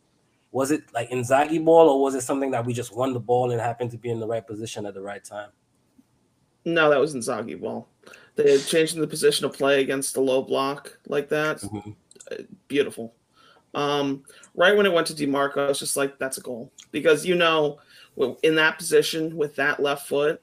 was 0.51 0.72
it 0.72 0.84
like 0.94 1.10
Inzaghi 1.10 1.63
ball, 1.63 1.89
or 1.89 2.01
was 2.01 2.15
it 2.15 2.22
something 2.22 2.51
that 2.51 2.65
we 2.65 2.74
just 2.74 2.96
won 2.96 3.13
the 3.13 3.20
ball 3.20 3.51
and 3.51 3.62
happened 3.62 3.91
to 3.91 3.98
be 3.98 4.10
in 4.10 4.20
the 4.20 4.27
right 4.27 4.46
position 4.46 4.86
at 4.86 4.94
the 4.94 5.01
right 5.01 5.24
time? 5.24 5.50
No, 6.65 6.89
that 6.89 7.00
was 7.00 7.15
Inzaghi 7.15 7.60
ball. 7.60 7.88
They 8.36 8.51
had 8.51 8.65
changed 8.65 8.96
the 8.96 9.08
position 9.08 9.46
of 9.46 9.53
play 9.53 9.82
against 9.82 10.13
the 10.13 10.22
low 10.22 10.41
block 10.41 10.98
like 11.08 11.29
that. 11.29 11.58
Mm-hmm. 11.58 11.91
Uh, 12.32 12.44
beautiful. 12.68 13.13
Um, 13.74 14.24
right 14.56 14.75
when 14.75 14.86
it 14.86 14.94
went 14.94 15.08
to 15.08 15.13
Dimarco, 15.13 15.58
I 15.58 15.68
was 15.68 15.79
just 15.79 15.96
like, 15.96 16.18
"That's 16.18 16.38
a 16.38 16.41
goal," 16.41 16.72
because 16.91 17.25
you 17.25 17.36
know, 17.36 17.79
in 18.41 18.56
that 18.56 18.77
position 18.77 19.36
with 19.36 19.56
that 19.58 19.79
left 19.79 20.08
foot, 20.08 20.41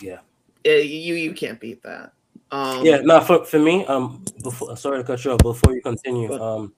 yeah, 0.00 0.18
it, 0.62 0.86
you 0.86 1.14
you 1.14 1.32
can't 1.32 1.58
beat 1.58 1.82
that. 1.82 2.12
Um, 2.52 2.84
yeah, 2.84 2.98
no, 2.98 3.20
for, 3.20 3.44
for 3.44 3.58
me, 3.58 3.84
um, 3.86 4.24
before 4.42 4.76
sorry 4.76 4.98
to 4.98 5.04
cut 5.04 5.24
you 5.24 5.32
off. 5.32 5.38
Before 5.38 5.74
you 5.74 5.82
continue, 5.82 6.32
um, 6.40 6.72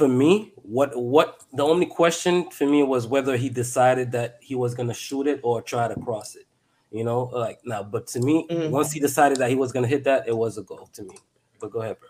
for 0.00 0.08
me, 0.08 0.54
what 0.54 0.96
what 0.96 1.42
the 1.52 1.62
only 1.62 1.84
question 1.84 2.48
for 2.48 2.66
me 2.66 2.82
was 2.82 3.06
whether 3.06 3.36
he 3.36 3.50
decided 3.50 4.12
that 4.12 4.38
he 4.40 4.54
was 4.54 4.74
gonna 4.74 4.94
shoot 4.94 5.26
it 5.26 5.40
or 5.42 5.60
try 5.60 5.88
to 5.88 5.94
cross 6.00 6.36
it. 6.36 6.46
You 6.90 7.04
know, 7.04 7.24
like 7.24 7.60
now, 7.66 7.82
but 7.82 8.06
to 8.14 8.20
me, 8.20 8.46
mm-hmm. 8.48 8.70
once 8.70 8.92
he 8.92 8.98
decided 8.98 9.36
that 9.40 9.50
he 9.50 9.56
was 9.56 9.72
gonna 9.72 9.86
hit 9.86 10.04
that, 10.04 10.26
it 10.26 10.34
was 10.34 10.56
a 10.56 10.62
goal 10.62 10.88
to 10.94 11.02
me. 11.02 11.14
But 11.60 11.70
go 11.70 11.82
ahead, 11.82 12.00
bro. 12.00 12.08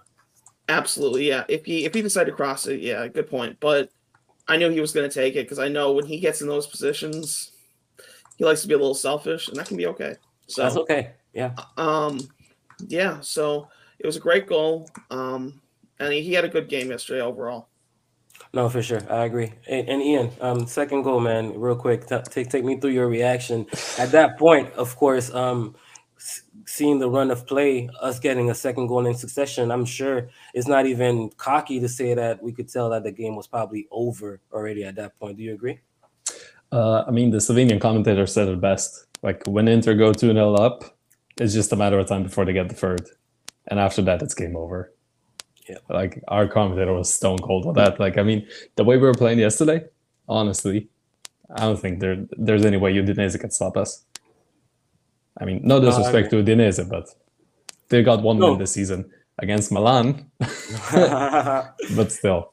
Absolutely, 0.69 1.27
yeah. 1.27 1.43
If 1.49 1.65
he 1.65 1.85
if 1.85 1.93
he 1.93 2.01
decided 2.01 2.31
to 2.31 2.37
cross 2.37 2.69
it, 2.69 2.79
yeah, 2.79 3.09
good 3.09 3.29
point. 3.29 3.57
But 3.59 3.91
I 4.47 4.57
knew 4.57 4.71
he 4.71 4.81
was 4.81 4.93
gonna 4.93 5.09
take 5.09 5.35
it 5.35 5.47
because 5.47 5.59
I 5.59 5.67
know 5.67 5.91
when 5.91 6.07
he 6.07 6.21
gets 6.21 6.43
in 6.43 6.47
those 6.47 6.69
positions, 6.69 7.51
he 8.37 8.45
likes 8.45 8.63
to 8.63 8.69
be 8.69 8.75
a 8.75 8.79
little 8.79 8.95
selfish, 8.95 9.49
and 9.49 9.57
that 9.57 9.67
can 9.67 9.77
be 9.77 9.89
okay. 9.89 10.15
So 10.47 10.63
that's 10.63 10.77
okay. 10.77 11.11
Yeah. 11.33 11.57
Um, 11.77 12.21
yeah. 12.87 13.19
So 13.19 13.67
it 13.99 14.07
was 14.07 14.15
a 14.15 14.21
great 14.21 14.47
goal. 14.47 14.89
Um, 15.11 15.61
and 15.99 16.13
he, 16.13 16.23
he 16.23 16.33
had 16.35 16.45
a 16.45 16.49
good 16.49 16.69
game 16.69 16.91
yesterday 16.91 17.21
overall. 17.21 17.70
No, 18.53 18.69
for 18.69 18.83
sure, 18.83 19.01
I 19.09 19.25
agree. 19.27 19.53
And, 19.69 19.89
and 19.89 20.03
Ian, 20.03 20.31
um, 20.41 20.67
second 20.67 21.03
goal, 21.03 21.21
man, 21.21 21.59
real 21.59 21.77
quick, 21.77 22.07
t- 22.09 22.19
take 22.31 22.51
take 22.51 22.65
me 22.65 22.81
through 22.81 22.91
your 22.91 23.09
reaction 23.09 23.67
at 23.97 24.11
that 24.11 24.39
point. 24.39 24.73
Of 24.75 24.97
course, 24.97 25.33
um, 25.33 25.77
s- 26.17 26.43
seeing 26.67 26.99
the 26.99 27.09
run 27.09 27.31
of 27.31 27.47
play, 27.47 27.89
us 28.01 28.19
getting 28.19 28.51
a 28.51 28.55
second 28.55 28.89
goal 28.89 29.07
in 29.07 29.15
succession, 29.15 29.71
I'm 29.71 29.85
sure 29.85 30.31
it's 30.53 30.67
not 30.67 30.87
even 30.87 31.31
cocky 31.37 31.79
to 31.79 31.89
say 31.89 32.15
that 32.15 32.43
we 32.43 32.53
could 32.53 32.69
tell 32.69 32.91
that 32.91 33.05
the 33.05 33.13
game 33.13 33.37
was 33.37 33.47
probably 33.47 33.87
over 33.93 34.41
already 34.53 34.83
at 34.83 34.97
that 34.97 35.17
point. 35.21 35.37
Do 35.37 35.45
you 35.45 35.55
agree? 35.55 35.79
Uh, 36.73 37.05
I 37.07 37.13
mean, 37.13 37.31
the 37.31 37.39
Slovenian 37.39 37.81
commentator 37.81 38.27
said 38.27 38.49
it 38.49 38.61
best. 38.61 39.07
Like 39.23 39.45
when 39.47 39.69
Inter 39.69 39.95
go 39.95 40.13
2 40.13 40.33
0 40.33 40.55
up, 40.55 40.83
it's 41.39 41.55
just 41.55 41.73
a 41.73 41.77
matter 41.77 41.99
of 41.99 42.09
time 42.09 42.25
before 42.25 42.45
they 42.45 42.53
get 42.53 42.69
the 42.69 42.75
third. 42.75 43.09
And 43.69 43.79
after 43.79 44.03
that, 44.03 44.23
it's 44.23 44.35
game 44.35 44.57
over. 44.57 44.93
Yeah. 45.71 45.79
Like 45.89 46.23
our 46.29 46.49
commentator 46.49 46.93
was 46.93 47.13
stone 47.13 47.39
cold 47.39 47.65
on 47.67 47.75
that. 47.75 48.01
Like, 48.01 48.19
I 48.19 48.25
mean, 48.25 48.47
the 48.77 48.83
way 48.83 48.97
we 48.97 49.03
were 49.03 49.15
playing 49.15 49.39
yesterday, 49.39 49.85
honestly, 50.29 50.89
I 51.57 51.61
don't 51.61 51.79
think 51.79 52.01
there 52.01 52.17
there's 52.47 52.65
any 52.65 52.77
way 52.77 52.93
Udinese 52.95 53.39
can 53.39 53.51
stop 53.51 53.77
us. 53.77 54.05
I 55.41 55.45
mean, 55.45 55.61
no 55.63 55.77
I 55.77 55.85
disrespect 55.85 56.31
to 56.31 56.43
Udinese, 56.43 56.89
but 56.89 57.07
they 57.89 58.03
got 58.03 58.23
one 58.23 58.39
No. 58.39 58.51
win 58.51 58.59
this 58.59 58.73
season 58.73 59.11
against 59.39 59.71
Milan, 59.71 60.31
but 61.97 62.09
still. 62.11 62.53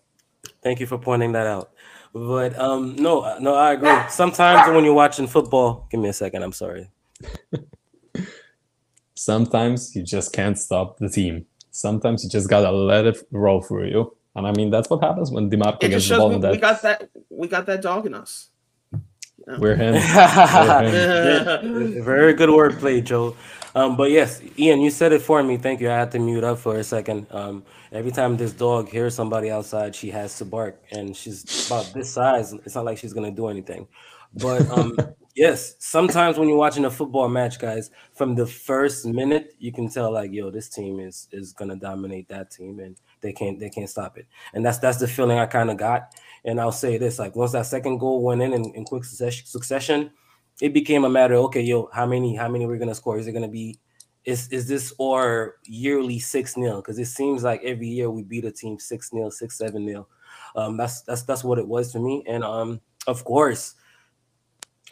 Thank 0.63 0.79
you 0.79 0.85
for 0.85 0.97
pointing 0.97 1.31
that 1.33 1.47
out. 1.47 1.71
But 2.13 2.57
um, 2.57 2.95
no, 2.95 3.37
no, 3.39 3.55
I 3.55 3.73
agree. 3.73 3.97
Sometimes 4.09 4.73
when 4.73 4.85
you're 4.85 4.93
watching 4.93 5.27
football, 5.27 5.87
give 5.89 5.99
me 5.99 6.09
a 6.09 6.13
second. 6.13 6.43
I'm 6.43 6.53
sorry. 6.53 6.89
sometimes 9.15 9.95
you 9.95 10.03
just 10.03 10.31
can't 10.33 10.57
stop 10.57 10.97
the 10.99 11.09
team. 11.09 11.45
Sometimes 11.77 12.23
you 12.23 12.29
just 12.29 12.49
gotta 12.49 12.71
let 12.71 13.05
it 13.05 13.17
roll 13.31 13.61
through 13.61 13.89
you. 13.89 14.15
And 14.35 14.47
I 14.47 14.51
mean 14.51 14.71
that's 14.71 14.89
what 14.89 15.03
happens 15.03 15.31
when 15.31 15.49
Dimarco 15.49 15.83
It 15.83 15.89
gets 15.89 16.05
just 16.05 16.09
the 16.09 16.15
shows 16.15 16.19
ball 16.19 16.29
we, 16.29 16.35
in 16.35 16.51
we 16.51 16.57
got 16.57 16.81
that 16.81 17.09
we 17.29 17.47
got 17.47 17.65
that 17.67 17.81
dog 17.81 18.07
in 18.07 18.15
us. 18.15 18.49
We're 19.59 19.75
him. 19.75 19.93
Very 22.03 22.33
good 22.33 22.49
wordplay, 22.49 23.03
Joe. 23.03 23.35
Um, 23.75 23.95
but 23.95 24.09
yes, 24.09 24.41
Ian, 24.57 24.81
you 24.81 24.89
said 24.89 25.13
it 25.13 25.21
for 25.21 25.43
me. 25.43 25.57
Thank 25.57 25.81
you. 25.81 25.91
I 25.91 25.93
had 25.93 26.11
to 26.13 26.19
mute 26.19 26.43
up 26.43 26.57
for 26.57 26.77
a 26.77 26.83
second. 26.83 27.27
Um, 27.29 27.63
every 27.91 28.11
time 28.11 28.35
this 28.35 28.51
dog 28.51 28.89
hears 28.89 29.13
somebody 29.13 29.51
outside, 29.51 29.95
she 29.95 30.09
has 30.09 30.35
to 30.39 30.45
bark, 30.45 30.81
and 30.91 31.15
she's 31.15 31.67
about 31.67 31.93
this 31.93 32.11
size. 32.11 32.53
It's 32.65 32.73
not 32.73 32.85
like 32.85 32.97
she's 32.97 33.13
gonna 33.13 33.31
do 33.31 33.47
anything. 33.47 33.87
But 34.33 34.67
um, 34.71 34.97
yes, 35.37 35.75
sometimes 35.79 36.37
when 36.37 36.49
you're 36.49 36.57
watching 36.57 36.85
a 36.85 36.91
football 36.91 37.29
match, 37.29 37.59
guys, 37.59 37.91
from 38.13 38.35
the 38.35 38.47
first 38.47 39.05
minute, 39.05 39.53
you 39.59 39.71
can 39.71 39.89
tell 39.89 40.11
like, 40.11 40.31
yo, 40.33 40.51
this 40.51 40.69
team 40.69 40.99
is 40.99 41.27
is 41.31 41.53
gonna 41.53 41.75
dominate 41.77 42.29
that 42.29 42.51
team, 42.51 42.79
and 42.79 42.97
they 43.21 43.33
can't 43.33 43.59
they 43.59 43.69
can't 43.69 43.89
stop 43.89 44.17
it. 44.17 44.27
And 44.53 44.65
that's 44.65 44.79
that's 44.79 44.99
the 44.99 45.07
feeling 45.07 45.39
I 45.39 45.45
kind 45.47 45.71
of 45.71 45.77
got. 45.77 46.13
And 46.45 46.59
I'll 46.61 46.71
say 46.73 46.97
this: 46.97 47.19
like 47.19 47.35
once 47.35 47.53
that 47.53 47.67
second 47.67 47.99
goal 47.99 48.23
went 48.23 48.41
in 48.41 48.53
in, 48.53 48.65
in 48.75 48.85
quick 48.85 49.05
succession, 49.05 50.11
it 50.61 50.73
became 50.73 51.03
a 51.05 51.09
matter 51.09 51.35
okay 51.35 51.61
yo 51.61 51.89
how 51.93 52.05
many 52.05 52.35
how 52.35 52.47
many 52.49 52.65
we're 52.65 52.77
gonna 52.79 52.95
score? 52.95 53.17
Is 53.19 53.27
it 53.27 53.33
gonna 53.33 53.47
be 53.47 53.79
is 54.25 54.47
is 54.49 54.67
this 54.67 54.93
or 54.97 55.55
yearly 55.65 56.19
6-0 56.19 56.77
because 56.81 56.99
it 56.99 57.05
seems 57.05 57.43
like 57.43 57.61
every 57.63 57.87
year 57.87 58.09
we 58.09 58.23
beat 58.23 58.45
a 58.45 58.51
team 58.51 58.77
6-0 58.79 59.31
6-7-0 59.31 60.07
um 60.55 60.77
that's 60.77 61.01
that's 61.03 61.23
that's 61.23 61.43
what 61.43 61.59
it 61.59 61.67
was 61.67 61.91
for 61.91 61.99
me. 61.99 62.23
And 62.27 62.43
um 62.43 62.81
of 63.07 63.23
course 63.23 63.75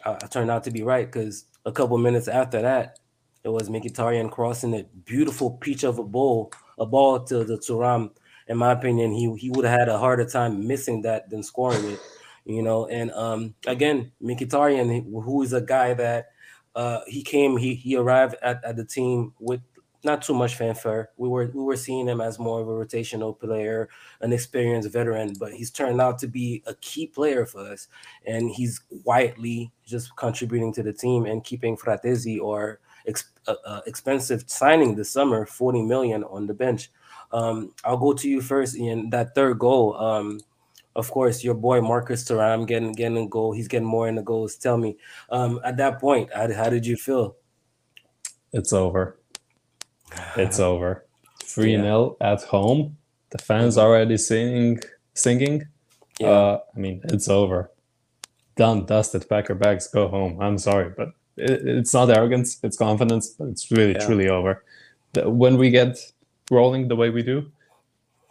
i, 0.06 0.26
turned 0.28 0.50
out 0.50 0.64
to 0.64 0.70
be 0.70 0.82
right 0.82 1.10
because 1.10 1.44
a 1.64 1.72
couple 1.72 1.98
minutes 1.98 2.28
after 2.28 2.62
that 2.62 2.98
it 3.44 3.48
was 3.48 3.68
Mkhitaryan 3.68 4.30
crossing 4.30 4.74
a 4.74 4.84
beautiful 5.04 5.52
peach 5.52 5.84
of 5.84 5.98
a 5.98 6.04
ball 6.04 6.52
a 6.78 6.86
ball 6.86 7.20
to 7.24 7.44
the 7.44 7.56
Thuram 7.58 8.10
in 8.48 8.56
my 8.56 8.72
opinion 8.72 9.12
he 9.12 9.34
he 9.36 9.50
would 9.50 9.64
have 9.64 9.78
had 9.80 9.88
a 9.88 9.98
harder 9.98 10.24
time 10.24 10.66
missing 10.66 11.02
that 11.02 11.30
than 11.30 11.42
scoring 11.42 11.84
it 11.84 12.00
you 12.46 12.62
know. 12.62 12.86
And 12.86 13.10
um, 13.12 13.54
again, 13.66 14.12
Mkhitaryan, 14.22 15.04
who 15.10 15.42
is 15.42 15.52
a 15.52 15.60
guy 15.60 15.94
that 15.94 16.28
uh, 16.74 17.00
he 17.06 17.22
came, 17.22 17.56
he 17.56 17.74
he 17.74 17.96
arrived 17.96 18.36
at, 18.42 18.64
at 18.64 18.76
the 18.76 18.84
team 18.84 19.34
with 19.38 19.60
not 20.06 20.22
too 20.22 20.32
much 20.32 20.54
fanfare. 20.54 21.10
We 21.18 21.28
were 21.28 21.50
we 21.52 21.62
were 21.62 21.76
seeing 21.76 22.08
him 22.08 22.22
as 22.22 22.38
more 22.38 22.62
of 22.62 22.68
a 22.68 22.70
rotational 22.70 23.38
player, 23.38 23.90
an 24.22 24.32
experienced 24.32 24.90
veteran, 24.90 25.34
but 25.38 25.52
he's 25.52 25.70
turned 25.70 26.00
out 26.00 26.18
to 26.20 26.26
be 26.28 26.62
a 26.66 26.74
key 26.76 27.08
player 27.08 27.44
for 27.44 27.60
us, 27.60 27.88
and 28.24 28.50
he's 28.50 28.78
quietly 29.04 29.70
just 29.84 30.16
contributing 30.16 30.72
to 30.72 30.82
the 30.82 30.92
team 30.92 31.26
and 31.26 31.44
keeping 31.44 31.76
Fratesi 31.76 32.40
or 32.40 32.80
ex, 33.06 33.30
uh, 33.46 33.56
uh, 33.66 33.80
expensive 33.86 34.44
signing 34.46 34.94
this 34.94 35.10
summer, 35.10 35.44
forty 35.44 35.82
million 35.82 36.24
on 36.24 36.46
the 36.46 36.54
bench. 36.54 36.90
Um, 37.32 37.74
I'll 37.84 37.98
go 37.98 38.14
to 38.14 38.28
you 38.28 38.40
first, 38.40 38.78
Ian. 38.78 39.10
That 39.10 39.34
third 39.34 39.58
goal. 39.58 39.96
Um, 39.96 40.40
of 40.94 41.10
course, 41.10 41.44
your 41.44 41.54
boy 41.54 41.82
Marcus 41.82 42.24
Thuram 42.24 42.66
getting 42.66 42.92
getting 42.92 43.18
a 43.18 43.28
goal. 43.28 43.52
He's 43.52 43.68
getting 43.68 43.88
more 43.88 44.08
in 44.08 44.14
the 44.14 44.22
goals. 44.22 44.56
Tell 44.56 44.78
me, 44.78 44.96
um, 45.28 45.60
at 45.62 45.76
that 45.76 46.00
point, 46.00 46.30
how, 46.32 46.50
how 46.54 46.70
did 46.70 46.86
you 46.86 46.96
feel? 46.96 47.36
It's 48.52 48.72
over. 48.72 49.18
It's 50.36 50.60
over. 50.60 51.04
3 51.42 51.76
0 51.76 52.16
at 52.20 52.42
home. 52.42 52.96
The 53.30 53.38
fans 53.38 53.78
already 53.78 54.16
singing 54.16 54.80
singing. 55.14 55.66
Yeah. 56.20 56.28
Uh, 56.28 56.60
I 56.74 56.78
mean, 56.78 57.00
it's 57.04 57.28
over. 57.28 57.70
Done, 58.56 58.86
dusted, 58.86 59.28
pack 59.28 59.48
your 59.48 59.56
bags, 59.56 59.86
go 59.88 60.08
home. 60.08 60.40
I'm 60.40 60.58
sorry, 60.58 60.90
but 60.96 61.08
it, 61.36 61.60
it's 61.66 61.92
not 61.92 62.08
arrogance, 62.10 62.58
it's 62.62 62.76
confidence, 62.76 63.28
but 63.30 63.48
it's 63.48 63.70
really, 63.70 63.92
Yeah. 63.92 64.06
truly 64.06 64.28
over. 64.28 64.64
The, 65.12 65.28
when 65.28 65.58
we 65.58 65.70
get 65.70 65.98
rolling 66.50 66.88
the 66.88 66.96
way 66.96 67.10
we 67.10 67.22
do, 67.22 67.50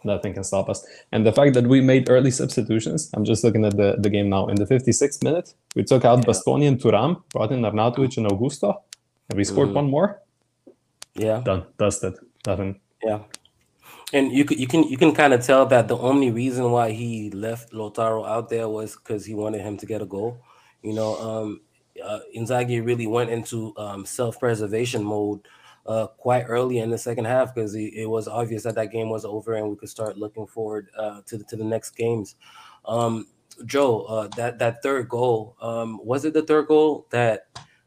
nothing 0.02 0.34
can 0.34 0.42
stop 0.42 0.68
us. 0.68 0.84
And 1.12 1.24
the 1.24 1.32
fact 1.32 1.54
that 1.54 1.66
we 1.68 1.80
made 1.80 2.10
early 2.10 2.32
substitutions, 2.32 3.10
I'm 3.14 3.24
just 3.24 3.44
looking 3.44 3.64
at 3.64 3.76
the, 3.76 3.96
the 4.00 4.10
game 4.10 4.28
now. 4.30 4.48
In 4.48 4.56
the 4.56 4.66
56th 4.66 5.22
minute, 5.22 5.54
we 5.76 5.84
took 5.84 6.04
out 6.04 6.18
Yeah. 6.18 6.24
Bastoni 6.24 6.66
and 6.66 6.80
Thuram, 6.80 7.22
brought 7.30 7.52
in 7.52 7.60
Arnautovic 7.62 8.16
and 8.16 8.26
Augusto, 8.26 8.80
and 9.30 9.36
we 9.36 9.44
scored 9.44 9.68
Mhm. 9.70 9.74
one 9.74 9.90
more. 9.90 10.20
Yeah, 11.18 11.40
Done, 11.40 11.66
dusted, 11.78 12.14
nothing. 12.46 12.80
yeah. 13.02 13.20
And 14.12 14.30
you 14.32 14.44
can 14.44 14.58
you 14.58 14.66
can 14.68 14.84
you 14.84 14.96
can 14.96 15.14
kind 15.14 15.32
of 15.34 15.44
tell 15.44 15.66
that 15.66 15.88
the 15.88 15.96
only 15.98 16.30
reason 16.30 16.70
why 16.70 16.92
he 16.92 17.30
left 17.30 17.72
Lautaro 17.72 18.26
out 18.26 18.48
there 18.48 18.68
was 18.68 18.94
because 18.96 19.24
he 19.24 19.34
wanted 19.34 19.62
him 19.62 19.76
to 19.78 19.86
get 19.86 20.00
a 20.02 20.06
goal. 20.06 20.38
You 20.82 20.94
know, 20.94 21.16
um, 21.18 21.60
uh, 22.04 22.20
Inzaghi 22.36 22.84
really 22.84 23.06
went 23.08 23.30
into 23.30 23.74
um, 23.76 24.06
self-preservation 24.06 25.02
mode 25.02 25.40
uh, 25.86 26.06
quite 26.06 26.44
early 26.44 26.78
in 26.78 26.90
the 26.90 26.98
second 26.98 27.24
half 27.24 27.54
because 27.54 27.74
it 27.74 28.08
was 28.08 28.28
obvious 28.28 28.62
that 28.62 28.74
that 28.76 28.92
game 28.92 29.08
was 29.08 29.24
over 29.24 29.54
and 29.54 29.68
we 29.68 29.76
could 29.76 29.88
start 29.88 30.18
looking 30.18 30.46
forward 30.46 30.88
uh, 30.96 31.22
to 31.26 31.38
the, 31.38 31.44
to 31.44 31.56
the 31.56 31.64
next 31.64 31.90
games. 31.96 32.36
Um, 32.84 33.26
Joe, 33.64 34.02
uh, 34.02 34.28
that 34.36 34.58
that 34.58 34.82
third 34.82 35.08
goal 35.08 35.56
um, 35.60 35.98
was 36.04 36.24
it 36.24 36.34
the 36.34 36.42
third 36.42 36.68
goal 36.68 37.06
that 37.10 37.46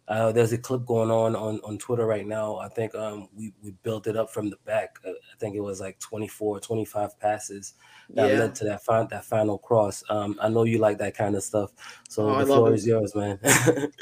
uh, 0.10 0.32
there's 0.32 0.52
a 0.54 0.58
clip 0.58 0.86
going 0.86 1.10
on, 1.12 1.36
on 1.36 1.60
on 1.64 1.78
Twitter 1.78 2.06
right 2.06 2.26
now. 2.28 2.58
I 2.58 2.68
think 2.68 2.94
um, 2.96 3.30
we 3.36 3.54
we 3.64 3.72
built 3.84 4.08
it 4.08 4.18
up 4.18 4.30
from 4.30 4.50
the 4.50 4.58
back. 4.66 4.98
Uh, 5.06 5.12
I 5.12 5.38
think 5.40 5.56
it 5.56 5.60
was 5.62 5.80
like 5.80 6.00
24, 6.00 6.60
25 6.60 7.20
passes 7.20 7.76
that 8.16 8.30
Yeah. 8.32 8.40
led 8.40 8.56
to 8.56 8.66
that 8.66 8.84
fin- 8.84 9.08
that 9.12 9.24
final 9.26 9.58
cross. 9.58 10.04
Um, 10.10 10.36
I 10.42 10.50
know 10.50 10.64
you 10.64 10.80
like 10.80 10.98
that 10.98 11.16
kind 11.16 11.36
of 11.36 11.44
stuff, 11.44 11.72
so 12.10 12.28
Oh, 12.30 12.40
the 12.40 12.46
floor 12.48 12.72
it. 12.72 12.76
is 12.76 12.88
yours, 12.88 13.14
man. 13.16 13.40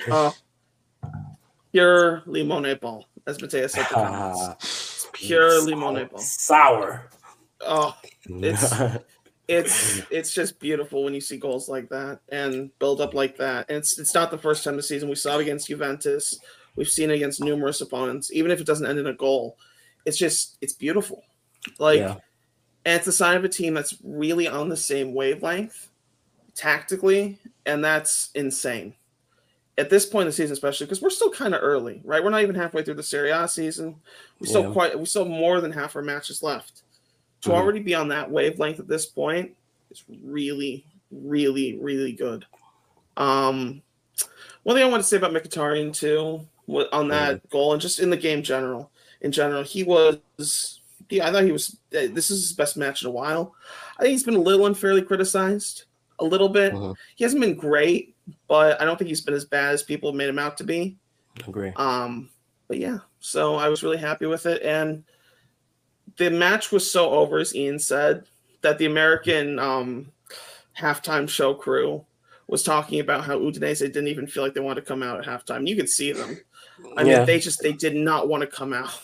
Uh, 0.09 0.31
pure 1.71 2.21
limone 2.25 2.79
ball, 2.79 3.05
as 3.27 3.41
Mateus 3.41 3.73
said. 3.73 3.81
in 3.81 3.83
the 3.89 3.93
comments. 3.93 4.55
It's 4.63 5.07
pure 5.13 5.51
limone 5.61 6.09
ball. 6.09 6.19
Sour. 6.19 7.09
Oh, 7.61 7.95
It's- 8.29 8.97
it's 9.47 10.01
it's 10.11 10.33
just 10.33 10.59
beautiful 10.59 11.03
when 11.03 11.13
you 11.13 11.21
see 11.21 11.37
goals 11.37 11.69
like 11.69 11.87
that 11.89 12.19
and 12.29 12.69
build 12.79 12.99
up 13.01 13.13
like 13.13 13.37
that. 13.37 13.67
And 13.69 13.77
it's 13.77 13.97
it's 13.97 14.13
not 14.13 14.29
the 14.31 14.37
first 14.37 14.63
time 14.63 14.75
this 14.75 14.87
season 14.89 15.07
we 15.09 15.15
saw 15.15 15.37
it 15.37 15.41
against 15.41 15.67
Juventus. 15.67 16.39
We've 16.75 16.87
seen 16.87 17.09
it 17.11 17.15
against 17.15 17.41
numerous 17.41 17.81
opponents. 17.81 18.31
Even 18.33 18.51
if 18.51 18.59
it 18.59 18.67
doesn't 18.67 18.85
end 18.85 18.99
in 18.99 19.07
a 19.07 19.13
goal, 19.13 19.57
it's 20.05 20.17
just 20.17 20.57
it's 20.61 20.73
beautiful. 20.73 21.23
Like, 21.79 21.99
Yeah. 21.99 22.15
and 22.85 22.95
it's 22.97 23.07
a 23.07 23.11
sign 23.11 23.37
of 23.37 23.43
a 23.43 23.49
team 23.49 23.73
that's 23.73 23.95
really 24.03 24.47
on 24.47 24.69
the 24.69 24.77
same 24.77 25.13
wavelength 25.13 25.89
tactically, 26.55 27.39
and 27.65 27.83
that's 27.83 28.29
insane. 28.35 28.95
At 29.77 29.89
this 29.91 30.05
point 30.07 30.23
in 30.23 30.27
the 30.27 30.33
season, 30.33 30.53
especially 30.53 30.87
because 30.87 31.01
we're 31.01 31.09
still 31.11 31.29
kind 31.29 31.53
of 31.53 31.61
early, 31.61 32.01
right? 32.03 32.23
We're 32.23 32.31
not 32.31 32.41
even 32.41 32.55
halfway 32.55 32.83
through 32.83 32.95
the 32.95 33.03
Serie 33.03 33.29
A 33.29 33.47
season. 33.47 33.95
We 34.39 34.47
still 34.47 34.63
Yeah. 34.63 34.71
quite 34.71 34.99
we 34.99 35.05
still 35.05 35.23
have 35.23 35.31
more 35.31 35.61
than 35.61 35.71
half 35.71 35.95
our 35.95 36.01
matches 36.01 36.41
left 36.41 36.81
to 37.41 37.49
Mhm. 37.49 37.53
already 37.53 37.79
be 37.79 37.95
on 37.95 38.07
that 38.09 38.29
wavelength 38.29 38.79
at 38.79 38.87
this 38.87 39.05
point 39.05 39.55
is 39.91 40.03
really, 40.23 40.85
really, 41.11 41.77
really 41.79 42.11
good. 42.11 42.45
Um, 43.15 43.81
one 44.63 44.75
thing 44.75 44.83
I 44.85 44.89
want 44.89 45.03
to 45.03 45.07
say 45.07 45.17
about 45.17 45.31
Mkhitaryan 45.33 45.93
too, 45.93 46.47
on 46.91 47.07
that 47.09 47.47
goal 47.49 47.73
and 47.73 47.81
just 47.81 47.99
in 47.99 48.09
the 48.09 48.17
game 48.17 48.43
general, 48.43 48.91
in 49.21 49.31
general, 49.31 49.63
he 49.63 49.83
was. 49.83 50.81
Yeah, 51.09 51.27
I 51.27 51.31
thought 51.31 51.45
he 51.45 51.53
was. 51.53 51.77
uh, 51.95 52.07
This 52.11 52.29
is 52.29 52.41
his 52.41 52.53
best 52.53 52.75
match 52.75 53.01
in 53.01 53.07
a 53.07 53.11
while. 53.11 53.55
I 53.97 54.03
think 54.03 54.11
he's 54.11 54.23
been 54.23 54.35
a 54.35 54.39
little 54.41 54.65
unfairly 54.65 55.01
criticized, 55.01 55.85
a 56.19 56.25
little 56.25 56.49
bit. 56.49 56.73
Mhm. 56.73 56.95
He 57.15 57.23
hasn't 57.23 57.41
been 57.41 57.55
great, 57.55 58.13
but 58.49 58.81
I 58.81 58.85
don't 58.85 58.97
think 58.97 59.07
he's 59.07 59.21
been 59.21 59.33
as 59.33 59.45
bad 59.45 59.73
as 59.73 59.83
people 59.83 60.09
have 60.09 60.17
made 60.17 60.27
him 60.27 60.39
out 60.39 60.57
to 60.57 60.65
be. 60.65 60.97
Agree. 61.47 61.71
Um, 61.77 62.29
but 62.67 62.77
yeah, 62.77 62.99
so 63.21 63.55
I 63.55 63.69
was 63.69 63.83
really 63.83 63.97
happy 63.97 64.25
with 64.25 64.45
it, 64.45 64.61
and 64.63 65.05
the 66.17 66.29
match 66.31 66.71
was 66.71 66.89
so 66.89 67.09
over, 67.11 67.37
as 67.37 67.55
Ian 67.55 67.79
said, 67.79 68.25
that 68.61 68.77
the 68.77 68.85
American 68.85 69.59
um, 69.59 70.11
halftime 70.77 71.27
show 71.29 71.53
crew 71.53 72.03
was 72.47 72.63
talking 72.63 72.99
about 72.99 73.23
how 73.25 73.37
Udinese 73.37 73.79
didn't 73.79 74.07
even 74.07 74.25
feel 74.27 74.43
like 74.43 74.53
they 74.53 74.61
wanted 74.61 74.81
to 74.81 74.87
come 74.87 75.03
out 75.03 75.19
at 75.19 75.25
halftime. 75.25 75.67
You 75.67 75.75
could 75.75 75.89
see 75.89 76.11
them. 76.13 76.39
I 76.95 77.03
Yeah. 77.03 77.17
mean, 77.17 77.25
they 77.25 77.39
just 77.39 77.61
they 77.61 77.73
did 77.73 77.95
not 77.95 78.27
want 78.27 78.41
to 78.41 78.47
come 78.47 78.73
out. 78.73 78.89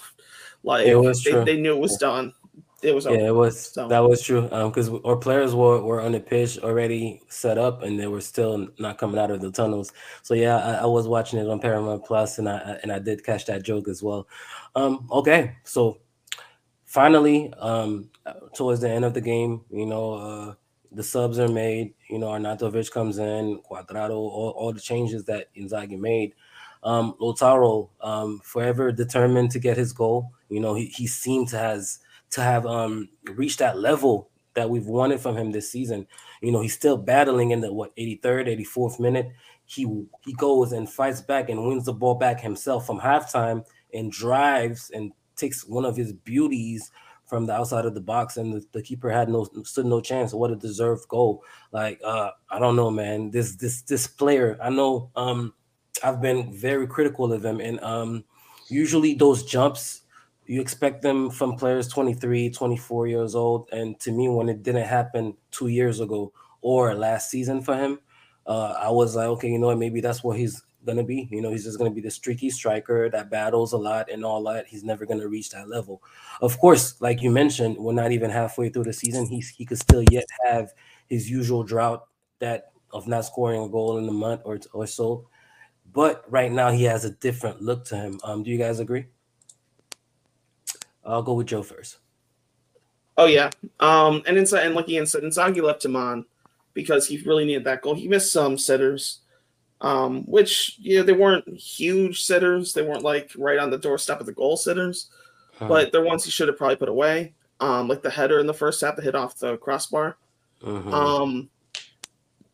Like 0.65 0.87
It 0.87 0.95
was 0.95 1.21
they, 1.21 1.31
true. 1.31 1.43
they 1.43 1.57
knew 1.59 1.73
it 1.75 1.79
was 1.81 1.97
done. 1.97 2.33
It 2.81 2.95
was 2.95 3.05
over. 3.05 3.17
Yeah, 3.17 3.27
it 3.27 3.35
was 3.35 3.59
So- 3.73 3.89
that 3.89 3.99
was 3.99 4.21
true. 4.21 4.47
Um, 4.49 4.69
because 4.69 4.89
our 5.03 5.17
players 5.17 5.53
were, 5.53 5.81
were 5.83 5.99
on 5.99 6.13
the 6.13 6.21
pitch 6.21 6.57
already 6.59 7.21
set 7.27 7.57
up, 7.57 7.83
and 7.83 7.99
they 7.99 8.07
were 8.07 8.21
still 8.21 8.69
not 8.79 8.97
coming 8.97 9.19
out 9.19 9.29
of 9.29 9.41
the 9.41 9.51
tunnels. 9.51 9.91
So 10.21 10.33
yeah, 10.35 10.55
I, 10.57 10.83
I 10.83 10.85
was 10.85 11.05
watching 11.05 11.39
it 11.39 11.49
on 11.49 11.59
Paramount 11.59 12.05
Plus, 12.05 12.39
and 12.39 12.47
I 12.47 12.79
and 12.81 12.93
I 12.93 12.99
did 12.99 13.25
catch 13.25 13.45
that 13.47 13.63
joke 13.63 13.89
as 13.89 14.01
well. 14.01 14.25
Um, 14.73 15.05
okay, 15.11 15.57
so 15.65 15.97
finally, 16.93 17.51
um, 17.59 18.09
towards 18.55 18.81
the 18.81 18.89
end 18.89 19.05
of 19.05 19.13
the 19.13 19.21
game, 19.21 19.61
you 19.71 19.85
know, 19.85 20.13
uh, 20.13 20.53
the 20.91 21.03
subs 21.03 21.39
are 21.39 21.47
made. 21.47 21.93
You 22.09 22.19
know, 22.19 22.27
Arnautovic 22.27 22.91
comes 22.91 23.17
in, 23.17 23.59
Cuadrado, 23.69 24.11
all, 24.11 24.53
all 24.55 24.73
the 24.73 24.79
changes 24.79 25.25
that 25.25 25.47
Inzaghi 25.55 25.97
made. 25.99 26.33
Um, 26.83 27.15
Lautaro, 27.19 27.89
um, 28.01 28.41
forever 28.43 28.91
determined 28.91 29.51
to 29.51 29.59
get 29.59 29.77
his 29.77 29.93
goal. 29.93 30.31
You 30.49 30.59
know, 30.59 30.75
he, 30.75 30.85
he 30.85 31.07
seemed 31.07 31.47
to 31.49 31.57
has 31.57 31.99
to 32.31 32.41
have 32.41 32.65
um 32.65 33.09
reached 33.31 33.59
that 33.59 33.77
level 33.77 34.29
that 34.55 34.69
we've 34.69 34.85
wanted 34.85 35.19
from 35.19 35.37
him 35.37 35.51
this 35.51 35.71
season. 35.71 36.07
You 36.41 36.51
know, 36.51 36.61
he's 36.61 36.73
still 36.75 36.97
battling 36.97 37.51
in 37.51 37.61
the 37.61 37.73
what 37.73 37.95
83rd, 37.97 38.47
84th 38.47 38.99
minute. 38.99 39.31
He 39.65 39.87
he 40.25 40.33
goes 40.33 40.73
and 40.73 40.89
fights 40.89 41.21
back 41.21 41.49
and 41.49 41.65
wins 41.65 41.85
the 41.85 41.93
ball 41.93 42.15
back 42.15 42.41
himself 42.41 42.85
from 42.85 42.99
halftime 42.99 43.65
and 43.93 44.11
drives 44.11 44.91
and 44.93 45.13
takes 45.35 45.65
one 45.65 45.85
of 45.85 45.95
his 45.95 46.13
beauties 46.13 46.91
from 47.25 47.45
the 47.45 47.53
outside 47.53 47.85
of 47.85 47.93
the 47.93 48.01
box 48.01 48.37
and 48.37 48.53
the, 48.53 48.65
the 48.73 48.81
keeper 48.81 49.09
had 49.09 49.29
no 49.29 49.47
stood 49.63 49.85
no 49.85 50.01
chance. 50.01 50.33
What 50.33 50.51
a 50.51 50.55
deserved 50.55 51.07
goal. 51.07 51.43
Like 51.71 51.99
uh 52.03 52.31
I 52.49 52.59
don't 52.59 52.75
know, 52.75 52.91
man. 52.91 53.31
This 53.31 53.55
this 53.55 53.81
this 53.83 54.07
player, 54.07 54.57
I 54.61 54.69
know 54.69 55.11
um 55.15 55.53
I've 56.03 56.21
been 56.21 56.53
very 56.53 56.87
critical 56.87 57.31
of 57.31 57.43
him 57.45 57.59
and 57.59 57.79
um 57.81 58.25
usually 58.69 59.13
those 59.13 59.43
jumps 59.43 60.01
you 60.45 60.59
expect 60.59 61.01
them 61.01 61.29
from 61.29 61.55
players 61.55 61.87
23 61.87 62.49
24 62.49 63.07
years 63.07 63.35
old 63.35 63.69
and 63.71 63.99
to 63.99 64.11
me 64.11 64.27
when 64.27 64.49
it 64.49 64.63
didn't 64.63 64.85
happen 64.85 65.35
two 65.51 65.67
years 65.67 65.99
ago 65.99 66.33
or 66.61 66.93
last 66.95 67.29
season 67.29 67.61
for 67.61 67.75
him 67.75 67.99
uh, 68.47 68.73
i 68.79 68.89
was 68.89 69.15
like 69.15 69.27
okay 69.27 69.49
you 69.49 69.59
know 69.59 69.67
what 69.67 69.77
maybe 69.77 70.01
that's 70.01 70.23
what 70.23 70.37
he's 70.37 70.63
gonna 70.85 71.03
be 71.03 71.27
you 71.31 71.41
know 71.41 71.51
he's 71.51 71.63
just 71.63 71.77
gonna 71.77 71.89
be 71.89 72.01
the 72.01 72.11
streaky 72.11 72.49
striker 72.49 73.09
that 73.09 73.29
battles 73.29 73.73
a 73.73 73.77
lot 73.77 74.09
and 74.11 74.25
all 74.25 74.43
that 74.43 74.67
he's 74.67 74.83
never 74.83 75.05
gonna 75.05 75.27
reach 75.27 75.49
that 75.49 75.69
level 75.69 76.01
of 76.41 76.57
course 76.59 76.99
like 77.01 77.21
you 77.21 77.31
mentioned 77.31 77.77
we're 77.77 77.93
not 77.93 78.11
even 78.11 78.29
halfway 78.29 78.69
through 78.69 78.83
the 78.83 78.93
season 78.93 79.25
he's 79.25 79.49
he 79.49 79.65
could 79.65 79.79
still 79.79 80.03
yet 80.11 80.25
have 80.45 80.73
his 81.07 81.29
usual 81.29 81.63
drought 81.63 82.07
that 82.39 82.71
of 82.91 83.07
not 83.07 83.25
scoring 83.25 83.61
a 83.61 83.69
goal 83.69 83.97
in 83.97 84.07
a 84.07 84.11
month 84.11 84.41
or, 84.43 84.59
or 84.73 84.85
so 84.85 85.27
but 85.93 86.23
right 86.29 86.51
now 86.51 86.71
he 86.71 86.83
has 86.83 87.05
a 87.05 87.11
different 87.11 87.61
look 87.61 87.85
to 87.85 87.95
him 87.95 88.19
um 88.23 88.43
do 88.43 88.51
you 88.51 88.57
guys 88.57 88.79
agree 88.79 89.05
I'll 91.05 91.23
go 91.23 91.33
with 91.33 91.47
Joe 91.47 91.63
first. 91.63 91.97
Oh 93.17 93.25
yeah. 93.25 93.49
Um 93.79 94.23
and 94.25 94.37
inside 94.37 94.65
and 94.65 94.89
Ian 94.89 95.05
said, 95.05 95.23
Inzaghi 95.23 95.61
left 95.61 95.85
him 95.85 95.95
on 95.95 96.25
because 96.73 97.07
he 97.07 97.17
really 97.17 97.45
needed 97.45 97.65
that 97.65 97.81
goal. 97.81 97.95
He 97.95 98.07
missed 98.07 98.31
some 98.31 98.57
sitters. 98.57 99.19
Um, 99.83 100.23
which 100.23 100.77
you 100.79 100.97
know, 100.97 101.03
they 101.03 101.11
weren't 101.13 101.47
huge 101.49 102.23
sitters. 102.23 102.73
They 102.73 102.81
weren't 102.83 103.03
like 103.03 103.31
right 103.37 103.59
on 103.59 103.69
the 103.69 103.77
doorstep 103.77 104.19
of 104.21 104.25
the 104.25 104.31
goal 104.31 104.55
sitters, 104.57 105.09
but 105.59 105.91
they're 105.91 106.01
ones 106.03 106.23
he 106.25 106.31
should 106.31 106.47
have 106.47 106.57
probably 106.57 106.77
put 106.77 106.89
away. 106.89 107.33
Um, 107.59 107.87
like 107.89 108.01
the 108.01 108.09
header 108.09 108.39
in 108.39 108.47
the 108.47 108.53
first 108.53 108.81
half 108.81 108.95
that 108.95 109.03
hit 109.03 109.13
off 109.15 109.37
the 109.37 109.57
crossbar. 109.57 110.17
Mhm. 110.63 110.91
Um, 110.91 111.49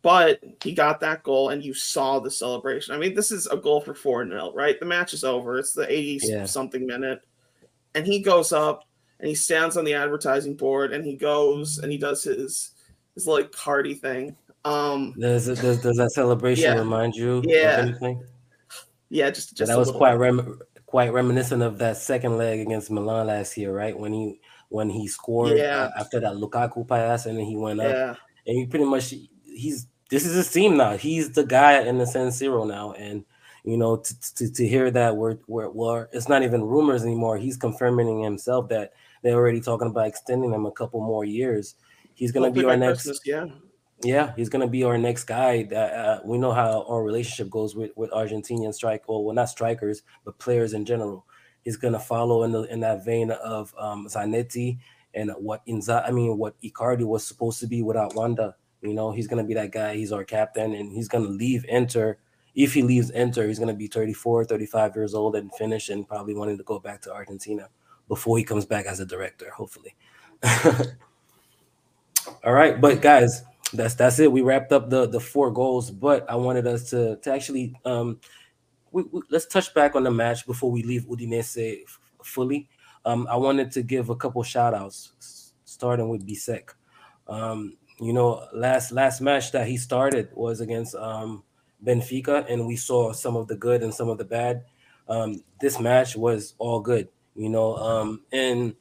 but 0.01 0.41
he 0.63 0.73
got 0.73 0.99
that 1.01 1.23
goal, 1.23 1.49
and 1.49 1.63
you 1.63 1.73
saw 1.73 2.19
the 2.19 2.31
celebration. 2.31 2.95
I 2.95 2.97
mean, 2.97 3.13
this 3.13 3.31
is 3.31 3.47
a 3.47 3.57
goal 3.57 3.81
for 3.81 3.93
4 3.93 4.25
0, 4.27 4.51
right? 4.53 4.79
The 4.79 4.85
match 4.85 5.13
is 5.13 5.23
over. 5.23 5.59
It's 5.59 5.73
the 5.73 5.91
80 5.91 6.19
Yeah. 6.23 6.45
something 6.45 6.85
minute. 6.85 7.21
And 7.95 8.05
he 8.07 8.19
goes 8.19 8.51
up 8.51 8.85
and 9.19 9.27
he 9.27 9.35
stands 9.35 9.77
on 9.77 9.83
the 9.85 9.93
advertising 9.95 10.55
board 10.55 10.93
and 10.93 11.03
he 11.05 11.15
goes 11.15 11.79
and 11.79 11.91
he 11.91 11.97
does 11.97 12.23
his 12.23 12.71
his 13.15 13.27
like 13.27 13.51
party 13.51 13.93
thing. 13.93 14.35
Um, 14.65 15.13
does, 15.19 15.47
it- 15.47 15.61
does 15.61 15.81
does 15.81 15.97
that 15.97 16.11
celebration 16.11 16.65
Yeah. 16.73 16.79
remind 16.79 17.15
you 17.15 17.41
Yeah. 17.45 17.79
of 17.81 17.87
anything? 17.89 18.23
yeah, 19.09 19.29
just 19.31 19.55
just 19.55 19.69
that 19.71 19.77
was 19.77 19.91
quite 19.91 20.13
rem- 20.15 20.59
quite 20.85 21.13
reminiscent 21.13 21.61
of 21.63 21.77
that 21.79 21.97
second 21.97 22.37
leg 22.37 22.59
against 22.59 22.91
Milan 22.91 23.27
last 23.27 23.57
year, 23.57 23.73
right? 23.73 23.97
When 23.97 24.11
he 24.13 24.39
when 24.69 24.89
he 24.89 25.07
scored 25.07 25.57
Yeah. 25.57 25.89
uh, 25.95 25.99
after 26.01 26.19
that 26.19 26.33
Lukaku 26.33 26.87
pass 26.87 27.25
and 27.25 27.37
then 27.37 27.45
he 27.45 27.55
went 27.55 27.79
up 27.79 27.91
yeah. 27.93 28.15
and 28.45 28.57
he 28.57 28.65
pretty 28.67 28.85
much 28.85 29.13
he's 29.43 29.87
this 30.09 30.25
is 30.25 30.35
his 30.35 30.51
team 30.51 30.75
now. 30.77 30.97
He's 30.97 31.31
the 31.31 31.45
guy 31.45 31.79
in 31.81 31.97
the 31.97 32.05
San 32.05 32.27
Siro 32.29 32.67
now, 32.67 32.91
and 32.93 33.23
you 33.63 33.77
know 33.77 33.97
to, 33.97 34.19
to, 34.35 34.51
to 34.51 34.67
hear 34.67 34.89
that 34.91 35.15
we're, 35.15 35.37
we're 35.47 35.69
we're 35.69 36.07
it's 36.11 36.27
not 36.29 36.43
even 36.43 36.63
rumors 36.63 37.03
anymore. 37.03 37.37
He's 37.37 37.57
confirming 37.57 38.21
himself 38.23 38.67
that 38.69 38.93
they're 39.23 39.35
already 39.35 39.61
talking 39.61 39.87
about 39.87 40.07
extending 40.07 40.51
him 40.53 40.65
a 40.65 40.71
couple 40.71 40.99
more 41.01 41.23
years. 41.25 41.75
He's 42.13 42.31
gonna 42.31 42.47
Hopefully 42.47 42.65
be 42.65 42.69
our 42.71 42.77
next. 42.77 43.03
Christmas, 43.03 43.21
yeah. 43.25 43.45
Yeah, 44.01 44.33
he's 44.35 44.49
gonna 44.49 44.67
be 44.67 44.83
our 44.83 44.97
next 44.97 45.25
guy. 45.25 45.63
That 45.63 45.93
uh, 45.93 46.19
we 46.23 46.37
know 46.37 46.53
how 46.53 46.85
our 46.87 47.03
relationship 47.03 47.49
goes 47.49 47.75
with 47.75 47.91
with 47.97 48.11
Argentinian 48.11 48.73
strike, 48.73 49.03
well, 49.07 49.33
not 49.33 49.49
strikers, 49.49 50.03
but 50.23 50.39
players 50.39 50.73
in 50.73 50.85
general. 50.85 51.25
He's 51.63 51.75
gonna 51.75 51.99
follow 51.99 52.43
in 52.43 52.51
the 52.53 52.61
in 52.63 52.79
that 52.79 53.03
vein 53.03 53.31
of 53.31 53.73
um, 53.77 54.07
Zanetti 54.07 54.77
and 55.13 55.31
what 55.37 55.65
Inza, 55.65 56.07
I 56.07 56.11
mean, 56.11 56.37
what 56.37 56.55
Icardi 56.61 57.03
was 57.05 57.25
supposed 57.25 57.59
to 57.59 57.67
be 57.67 57.81
without 57.81 58.15
Wanda. 58.15 58.55
You 58.81 58.93
know, 58.93 59.11
he's 59.11 59.27
gonna 59.27 59.43
be 59.43 59.55
that 59.55 59.71
guy. 59.71 59.95
He's 59.95 60.13
our 60.13 60.23
captain, 60.23 60.73
and 60.73 60.93
he's 60.93 61.09
gonna 61.09 61.27
leave 61.27 61.65
Inter. 61.67 62.17
If 62.55 62.73
he 62.73 62.81
leaves 62.81 63.09
Inter, 63.09 63.47
he's 63.47 63.59
gonna 63.59 63.73
be 63.73 63.87
34, 63.87 64.45
35 64.45 64.95
years 64.95 65.13
old 65.13 65.35
and 65.35 65.53
finish, 65.55 65.89
and 65.89 66.07
probably 66.07 66.35
wanting 66.35 66.57
to 66.57 66.63
go 66.63 66.79
back 66.79 67.01
to 67.01 67.13
Argentina 67.13 67.67
before 68.07 68.37
he 68.37 68.45
comes 68.45 68.65
back 68.65 68.85
as 68.85 69.01
a 69.01 69.05
director, 69.05 69.49
hopefully. 69.51 69.95
All 72.43 72.53
right, 72.53 72.79
but 72.79 73.01
guys, 73.01 73.43
that's 73.73 73.95
that's 73.95 74.19
it. 74.19 74.31
We 74.31 74.41
wrapped 74.41 74.71
up 74.71 74.89
the 74.89 75.07
the 75.07 75.19
four 75.19 75.51
goals, 75.51 75.91
but 75.91 76.29
I 76.29 76.35
wanted 76.35 76.67
us 76.67 76.89
to 76.91 77.17
to 77.17 77.33
actually 77.33 77.75
um 77.85 78.19
we, 78.91 79.03
we- 79.11 79.21
let's 79.29 79.45
touch 79.45 79.73
back 79.73 79.95
on 79.95 80.03
the 80.03 80.11
match 80.11 80.45
before 80.45 80.71
we 80.71 80.83
leave 80.83 81.05
Udinese 81.07 81.83
f- 81.83 81.99
fully. 82.23 82.69
Um, 83.05 83.27
I 83.29 83.37
wanted 83.37 83.71
to 83.73 83.81
give 83.83 84.09
a 84.09 84.15
couple 84.15 84.43
shout 84.43 84.73
outs, 84.73 85.53
starting 85.65 86.09
with 86.09 86.25
Bisseck. 86.27 86.71
Um, 87.27 87.77
you 87.99 88.13
know, 88.13 88.45
last 88.53 88.91
last 88.91 89.21
match 89.21 89.51
that 89.51 89.67
he 89.67 89.77
started 89.77 90.29
was 90.33 90.61
against 90.61 90.95
um, 90.95 91.43
Benfica, 91.85 92.45
and 92.51 92.67
we 92.67 92.75
saw 92.75 93.13
some 93.13 93.35
of 93.35 93.47
the 93.47 93.55
good 93.55 93.83
and 93.83 93.93
some 93.93 94.09
of 94.09 94.17
the 94.17 94.25
bad. 94.25 94.65
Um, 95.07 95.43
this 95.61 95.79
match 95.79 96.15
was 96.15 96.53
all 96.59 96.79
good, 96.81 97.09
you 97.35 97.49
know, 97.49 97.75
um, 97.77 98.23
and 98.31 98.75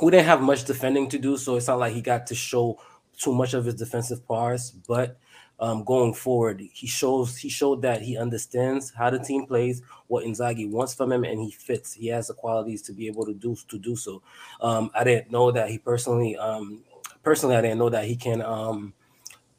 we 0.00 0.10
didn't 0.10 0.26
have 0.26 0.40
much 0.42 0.64
defending 0.64 1.08
to 1.10 1.18
do, 1.18 1.36
so 1.36 1.56
it's 1.56 1.66
not 1.66 1.78
like 1.78 1.92
he 1.92 2.00
got 2.02 2.26
to 2.28 2.34
show 2.34 2.78
too 3.18 3.34
much 3.34 3.54
of 3.54 3.64
his 3.64 3.74
defensive 3.74 4.26
prowess. 4.26 4.70
But 4.70 5.18
um, 5.60 5.84
going 5.84 6.14
forward, 6.14 6.62
he 6.72 6.86
shows 6.86 7.36
he 7.36 7.48
showed 7.48 7.82
that 7.82 8.02
he 8.02 8.16
understands 8.16 8.92
how 8.92 9.10
the 9.10 9.18
team 9.18 9.46
plays, 9.46 9.82
what 10.06 10.24
Inzaghi 10.24 10.70
wants 10.70 10.94
from 10.94 11.12
him, 11.12 11.24
and 11.24 11.40
he 11.40 11.50
fits. 11.50 11.92
He 11.92 12.08
has 12.08 12.28
the 12.28 12.34
qualities 12.34 12.82
to 12.82 12.92
be 12.92 13.06
able 13.08 13.26
to 13.26 13.34
do 13.34 13.56
to 13.68 13.78
do 13.78 13.96
so. 13.96 14.22
Um, 14.60 14.90
I 14.94 15.04
didn't 15.04 15.30
know 15.32 15.50
that 15.50 15.68
he 15.70 15.78
personally, 15.78 16.36
um, 16.36 16.82
personally, 17.22 17.56
I 17.56 17.60
didn't 17.62 17.78
know 17.78 17.90
that 17.90 18.04
he 18.04 18.16
can 18.16 18.40
um, 18.42 18.94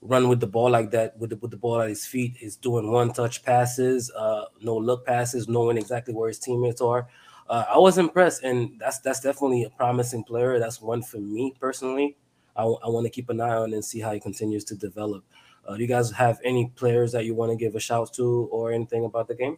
run 0.02 0.30
with 0.30 0.40
the 0.40 0.48
ball 0.48 0.70
like 0.70 0.92
that 0.92 1.18
with 1.18 1.32
the, 1.32 1.36
with 1.38 1.52
the 1.52 1.58
ball 1.58 1.82
at 1.82 1.90
his 1.90 2.06
feet. 2.06 2.38
Is 2.42 2.56
doing 2.56 2.92
one 2.92 3.12
touch 3.14 3.44
passes, 3.44 4.12
uh, 4.12 4.46
no 4.62 4.78
look 4.78 5.06
passes, 5.06 5.48
knowing 5.48 5.78
exactly 5.78 6.14
where 6.14 6.30
his 6.30 6.40
teammates 6.40 6.82
are. 6.82 7.08
Uh, 7.50 7.66
I 7.74 7.78
was 7.78 7.98
impressed, 7.98 8.44
and 8.44 8.80
that's 8.80 9.00
that's 9.00 9.20
definitely 9.22 9.64
a 9.64 9.70
promising 9.70 10.24
player. 10.24 10.60
That's 10.60 10.82
one 10.82 11.02
for 11.02 11.18
me 11.18 11.54
personally. 11.60 12.16
I, 12.64 12.90
want 12.90 13.06
to 13.06 13.10
keep 13.10 13.30
an 13.30 13.40
eye 13.42 13.56
on 13.56 13.74
and 13.74 13.84
see 13.84 14.00
how 14.00 14.12
he 14.14 14.20
continues 14.20 14.64
to 14.66 14.76
develop. 14.76 15.24
Uh, 15.68 15.76
do 15.76 15.82
you 15.82 15.88
guys 15.88 16.12
have 16.12 16.40
any 16.44 16.72
players 16.76 17.12
that 17.12 17.26
you 17.26 17.36
want 17.36 17.52
to 17.52 17.56
give 17.56 17.76
a 17.76 17.80
shout 17.80 18.14
to 18.14 18.48
or 18.52 18.72
anything 18.72 19.06
about 19.06 19.28
the 19.28 19.36
game? 19.36 19.58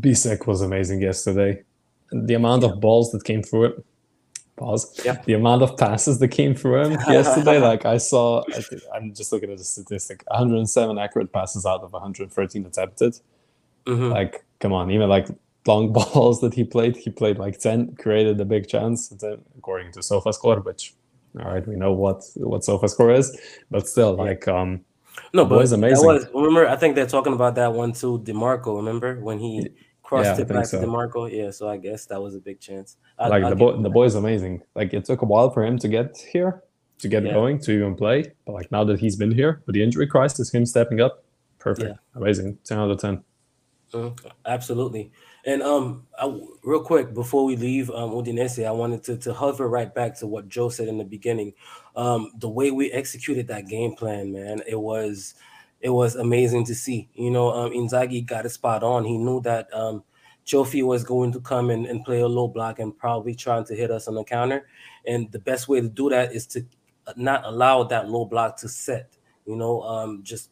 Bisseck 0.00 0.46
was 0.46 0.60
amazing 0.62 1.00
yesterday. 1.00 1.62
The 2.12 2.34
amount 2.34 2.64
of 2.64 2.80
balls 2.80 3.12
that 3.12 3.24
came 3.24 3.42
through 3.42 3.64
it. 3.64 3.84
Pause. 4.56 5.00
Yeah. 5.04 5.22
The 5.24 5.32
amount 5.32 5.62
of 5.62 5.76
passes 5.78 6.18
that 6.18 6.28
came 6.28 6.54
through 6.54 6.82
him 6.82 6.92
yesterday, 7.08 7.58
like 7.58 7.86
I 7.86 7.96
saw, 7.96 8.44
I 8.52 8.62
I'm 8.94 9.14
just 9.14 9.32
looking 9.32 9.50
at 9.50 9.56
the 9.56 9.64
statistic: 9.64 10.22
107 10.26 10.98
accurate 10.98 11.32
passes 11.32 11.64
out 11.64 11.80
of 11.80 11.92
113 11.92 12.66
attempted. 12.66 13.18
Mhm. 13.86 14.12
Like, 14.12 14.44
come 14.58 14.74
on, 14.74 14.90
even 14.90 15.08
like 15.08 15.28
long 15.66 15.92
balls 15.98 16.40
that 16.40 16.54
he 16.54 16.64
played, 16.64 16.96
he 16.96 17.10
played 17.10 17.38
like 17.38 17.58
10, 17.58 17.96
created 17.96 18.40
a 18.40 18.44
big 18.44 18.68
chance, 18.68 19.12
according 19.58 19.92
to 19.92 20.00
SofaScore, 20.00 20.64
which, 20.64 20.94
all 21.38 21.52
right, 21.52 21.66
we 21.66 21.76
know 21.76 21.92
what 21.92 22.22
what 22.36 22.62
SofaScore 22.62 23.16
is, 23.16 23.38
but 23.70 23.86
still, 23.88 24.14
like, 24.14 24.48
um, 24.48 24.84
No, 25.32 25.44
but 25.44 25.58
that 25.68 25.74
amazing. 25.74 26.06
was 26.06 26.26
remember. 26.34 26.66
I 26.68 26.76
think 26.76 26.94
they're 26.94 27.06
talking 27.06 27.32
about 27.32 27.54
that 27.56 27.72
one 27.72 27.92
too. 27.92 28.18
Dimarco, 28.20 28.76
remember 28.76 29.20
when 29.20 29.38
he 29.38 29.68
crossed 30.02 30.38
Yeah, 30.38 30.42
it 30.42 30.48
back 30.48 30.66
so. 30.66 30.80
to 30.80 30.86
Dimarco. 30.86 31.30
Yeah, 31.30 31.50
so 31.50 31.68
I 31.68 31.76
guess 31.76 32.06
that 32.06 32.20
was 32.20 32.34
a 32.34 32.40
big 32.40 32.58
chance. 32.60 32.96
I, 33.18 33.28
like 33.28 33.44
I'll 33.44 33.50
the 33.50 33.56
boy, 33.56 33.72
the 33.76 33.82
that. 33.82 33.90
boy's 33.90 34.14
amazing. 34.16 34.62
Like 34.74 34.92
it 34.94 35.04
took 35.04 35.22
a 35.22 35.26
while 35.26 35.50
for 35.50 35.64
him 35.64 35.78
to 35.78 35.88
get 35.88 36.16
here, 36.32 36.62
to 36.98 37.08
get 37.08 37.24
Yeah. 37.24 37.32
going, 37.32 37.58
to 37.60 37.72
even 37.72 37.94
play. 37.94 38.32
But 38.46 38.52
like 38.54 38.72
now 38.72 38.82
that 38.84 38.98
he's 38.98 39.16
been 39.16 39.30
here 39.32 39.62
with 39.66 39.74
the 39.74 39.82
injury 39.82 40.06
crisis, 40.08 40.52
him 40.52 40.66
stepping 40.66 41.00
up, 41.00 41.22
perfect, 41.58 41.88
Yeah. 41.90 41.96
amazing, 42.14 42.58
ten 42.64 42.78
out 42.78 42.90
of 42.90 42.98
ten. 43.00 43.22
Mhm, 43.92 44.18
Absolutely. 44.46 45.10
And 45.46 45.62
um, 45.62 46.06
I, 46.18 46.26
real 46.62 46.82
quick 46.82 47.14
before 47.14 47.44
we 47.44 47.56
leave 47.56 47.90
um, 47.90 48.10
Udinese, 48.10 48.66
I 48.66 48.70
wanted 48.70 49.02
to 49.04 49.16
to 49.18 49.32
hover 49.32 49.68
right 49.68 49.92
back 49.94 50.18
to 50.18 50.26
what 50.26 50.48
Joe 50.48 50.68
said 50.68 50.88
in 50.88 50.98
the 50.98 51.04
beginning. 51.04 51.54
Um, 51.96 52.32
the 52.38 52.48
way 52.48 52.70
we 52.70 52.92
executed 52.92 53.48
that 53.48 53.68
game 53.68 53.94
plan, 53.94 54.32
man, 54.32 54.62
it 54.66 54.78
was 54.78 55.34
it 55.80 55.90
was 55.90 56.16
amazing 56.16 56.64
to 56.66 56.74
see. 56.74 57.08
You 57.14 57.30
know, 57.30 57.50
um, 57.52 57.72
Inzaghi 57.72 58.24
got 58.24 58.46
it 58.46 58.50
spot 58.50 58.82
on. 58.82 59.04
He 59.04 59.16
knew 59.16 59.40
that 59.42 59.72
um, 59.72 60.04
Jofi 60.46 60.84
was 60.84 61.04
going 61.04 61.32
to 61.32 61.40
come 61.40 61.70
and, 61.70 61.86
and 61.86 62.04
play 62.04 62.20
a 62.20 62.28
low 62.28 62.48
block 62.48 62.78
and 62.78 62.96
probably 62.96 63.34
trying 63.34 63.64
to 63.66 63.74
hit 63.74 63.90
us 63.90 64.08
on 64.08 64.14
the 64.14 64.24
counter. 64.24 64.66
And 65.06 65.30
the 65.32 65.38
best 65.38 65.68
way 65.68 65.80
to 65.80 65.88
do 65.88 66.10
that 66.10 66.32
is 66.32 66.46
to 66.48 66.66
not 67.16 67.44
allow 67.44 67.84
that 67.84 68.08
low 68.10 68.26
block 68.26 68.58
to 68.58 68.68
set. 68.68 69.16
You 69.46 69.56
know, 69.56 69.82
um, 69.82 70.22
just 70.22 70.50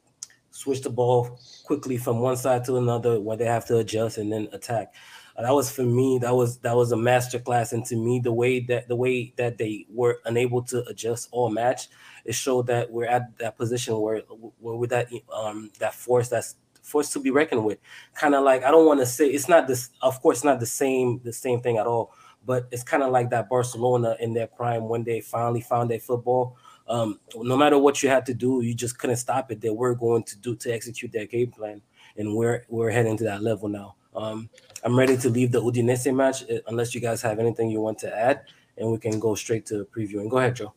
switch 0.59 0.83
the 0.83 0.91
ball 0.91 1.39
quickly 1.65 1.97
from 1.97 2.19
one 2.19 2.37
side 2.37 2.65
to 2.65 2.77
another 2.77 3.21
where 3.21 3.37
they 3.37 3.45
have 3.45 3.65
to 3.67 3.79
adjust 3.79 4.19
and 4.19 4.33
then 4.33 4.49
attack. 4.53 4.93
Uh, 5.37 5.43
that 5.43 5.55
was 5.55 5.71
for 5.71 5.85
me. 5.85 6.19
That 6.19 6.35
was 6.35 6.59
that 6.59 6.75
was 6.75 6.91
a 6.91 6.97
master 6.97 7.39
class, 7.39 7.73
and 7.73 7.85
to 7.87 7.97
me, 7.97 8.19
the 8.19 8.33
way 8.33 8.59
that 8.61 8.89
the 8.89 8.97
way 8.97 9.33
that 9.37 9.57
they 9.57 9.87
were 9.89 10.19
unable 10.25 10.63
to 10.63 10.85
adjust 10.87 11.29
all 11.31 11.49
match, 11.49 11.89
it 12.25 12.35
showed 12.35 12.67
that 12.67 12.91
we're 12.91 13.07
at 13.07 13.39
that 13.39 13.57
position 13.57 14.01
where 14.01 14.23
where 14.59 14.75
with 14.75 14.91
that 14.91 15.09
um 15.33 15.71
that 15.79 15.95
force 15.95 16.29
that's 16.29 16.57
force 16.83 17.11
to 17.11 17.21
be 17.21 17.31
reckoned 17.31 17.65
with. 17.65 17.79
Kind 18.15 18.35
of 18.35 18.43
like 18.43 18.65
I 18.65 18.73
don't 18.73 18.87
want 18.87 18.99
to 18.99 19.07
say 19.07 19.29
it's 19.29 19.49
not 19.49 19.69
this. 19.69 19.91
Of 20.03 20.21
course, 20.21 20.43
not 20.43 20.59
the 20.59 20.67
same 20.67 21.21
the 21.23 21.33
same 21.33 21.61
thing 21.61 21.79
at 21.79 21.87
all. 21.87 22.13
But 22.45 22.67
it's 22.73 22.83
kind 22.83 23.03
of 23.03 23.13
like 23.13 23.31
that 23.31 23.49
Barcelona 23.49 24.17
in 24.19 24.33
their 24.33 24.47
prime 24.49 24.89
when 24.89 25.05
they 25.05 25.21
finally 25.21 25.61
found 25.61 25.91
their 25.91 26.01
football 26.01 26.57
um, 26.89 27.21
no 27.37 27.57
matter 27.57 27.79
what 27.79 28.03
you 28.03 28.09
had 28.09 28.25
to 28.27 28.35
do, 28.35 28.61
you 28.63 28.75
just 28.75 28.99
couldn't 28.99 29.17
stop 29.17 29.51
it. 29.53 29.61
They 29.61 29.71
were 29.71 29.95
going 29.95 30.23
to 30.25 30.39
do 30.39 30.55
to 30.57 30.71
execute 30.73 31.13
their 31.13 31.27
game 31.27 31.51
plan, 31.51 31.83
and 32.17 32.35
we're 32.35 32.65
we're 32.69 32.91
heading 32.91 33.17
to 33.19 33.25
that 33.25 33.43
level 33.43 33.69
now. 33.69 33.97
Um, 34.15 34.49
I'm 34.85 34.99
ready 34.99 35.17
to 35.19 35.29
leave 35.29 35.53
the 35.53 35.61
Udinese 35.63 36.15
match 36.15 36.43
uh, 36.51 36.59
unless 36.67 36.95
you 36.95 37.01
guys 37.01 37.23
have 37.23 37.39
anything 37.39 37.71
you 37.71 37.81
want 37.81 37.99
to 38.01 38.17
add, 38.17 38.43
and 38.77 38.91
we 38.91 38.99
can 38.99 39.21
go 39.21 39.35
straight 39.35 39.67
to 39.67 39.87
previewing. 39.95 40.31
Go 40.31 40.39
ahead, 40.39 40.57
Joe. 40.57 40.73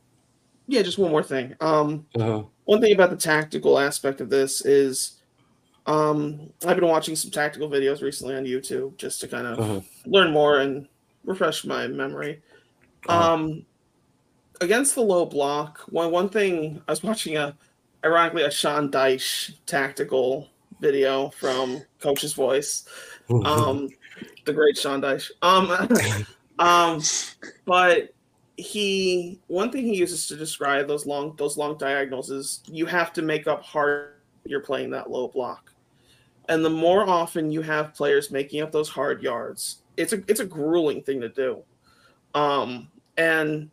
Yeah, 0.67 0.82
just 0.84 0.97
one 0.97 1.12
more 1.12 1.24
thing. 1.24 1.56
Um, 1.60 2.06
Uh-huh. 2.15 2.43
one 2.65 2.82
thing 2.82 2.93
about 2.93 3.10
the 3.10 3.17
tactical 3.17 3.80
aspect 3.80 4.21
of 4.21 4.30
this 4.30 4.63
is 4.65 5.21
um, 5.88 6.52
I've 6.65 6.78
been 6.78 6.88
watching 6.88 7.15
some 7.15 7.32
tactical 7.32 7.69
videos 7.69 8.02
recently 8.02 8.36
on 8.36 8.45
YouTube 8.45 8.97
just 8.97 9.19
to 9.21 9.28
kind 9.28 9.47
of 9.47 9.60
Uh-huh. 9.60 9.82
learn 10.06 10.32
more 10.32 10.60
and 10.60 10.88
refresh 11.26 11.65
my 11.65 11.88
memory. 11.88 12.41
Uh-huh. 13.08 13.34
Um, 13.34 13.65
against 14.62 14.95
the 14.95 15.02
low 15.02 15.26
block, 15.26 15.80
one 15.89 16.12
one 16.12 16.30
thing 16.30 16.82
I 16.88 16.91
was 16.91 17.04
watching 17.04 17.36
a 17.36 17.58
ironically 18.06 18.43
a 18.43 18.52
Sean 18.52 18.89
Dyche 18.89 19.58
tactical 19.65 20.50
video 20.80 21.30
from 21.32 21.82
Coach's 22.00 22.34
Voice. 22.34 22.86
Um, 23.45 23.88
the 24.43 24.52
great 24.52 24.78
Sean 24.78 25.02
Dyche. 25.02 25.32
Um, 25.41 25.71
um, 26.60 27.02
but 27.63 28.13
he 28.58 29.39
one 29.47 29.71
thing 29.71 29.86
he 29.86 29.95
uses 29.95 30.28
to 30.28 30.36
describe 30.36 30.88
those 30.88 31.06
long 31.06 31.34
those 31.38 31.58
long 31.58 31.78
diagonals 31.78 32.30
is 32.30 32.62
you 32.65 32.86
have 32.86 33.13
to 33.13 33.21
make 33.21 33.47
up 33.47 33.63
hard 33.63 34.15
you're 34.43 34.60
playing 34.60 34.89
that 34.89 35.10
low 35.10 35.30
block 35.30 35.71
and 36.50 36.63
the 36.63 36.69
more 36.69 37.08
often 37.08 37.52
you 37.52 37.62
have 37.62 37.93
players 37.93 38.32
making 38.32 38.62
up 38.62 38.71
those 38.71 38.89
hard 38.89 39.24
yards 39.24 39.84
it's 39.97 40.13
a 40.13 40.21
it's 40.28 40.41
a 40.41 40.45
grueling 40.45 41.02
thing 41.02 41.21
to 41.21 41.30
do 41.30 41.63
um 42.36 42.88
and 43.17 43.69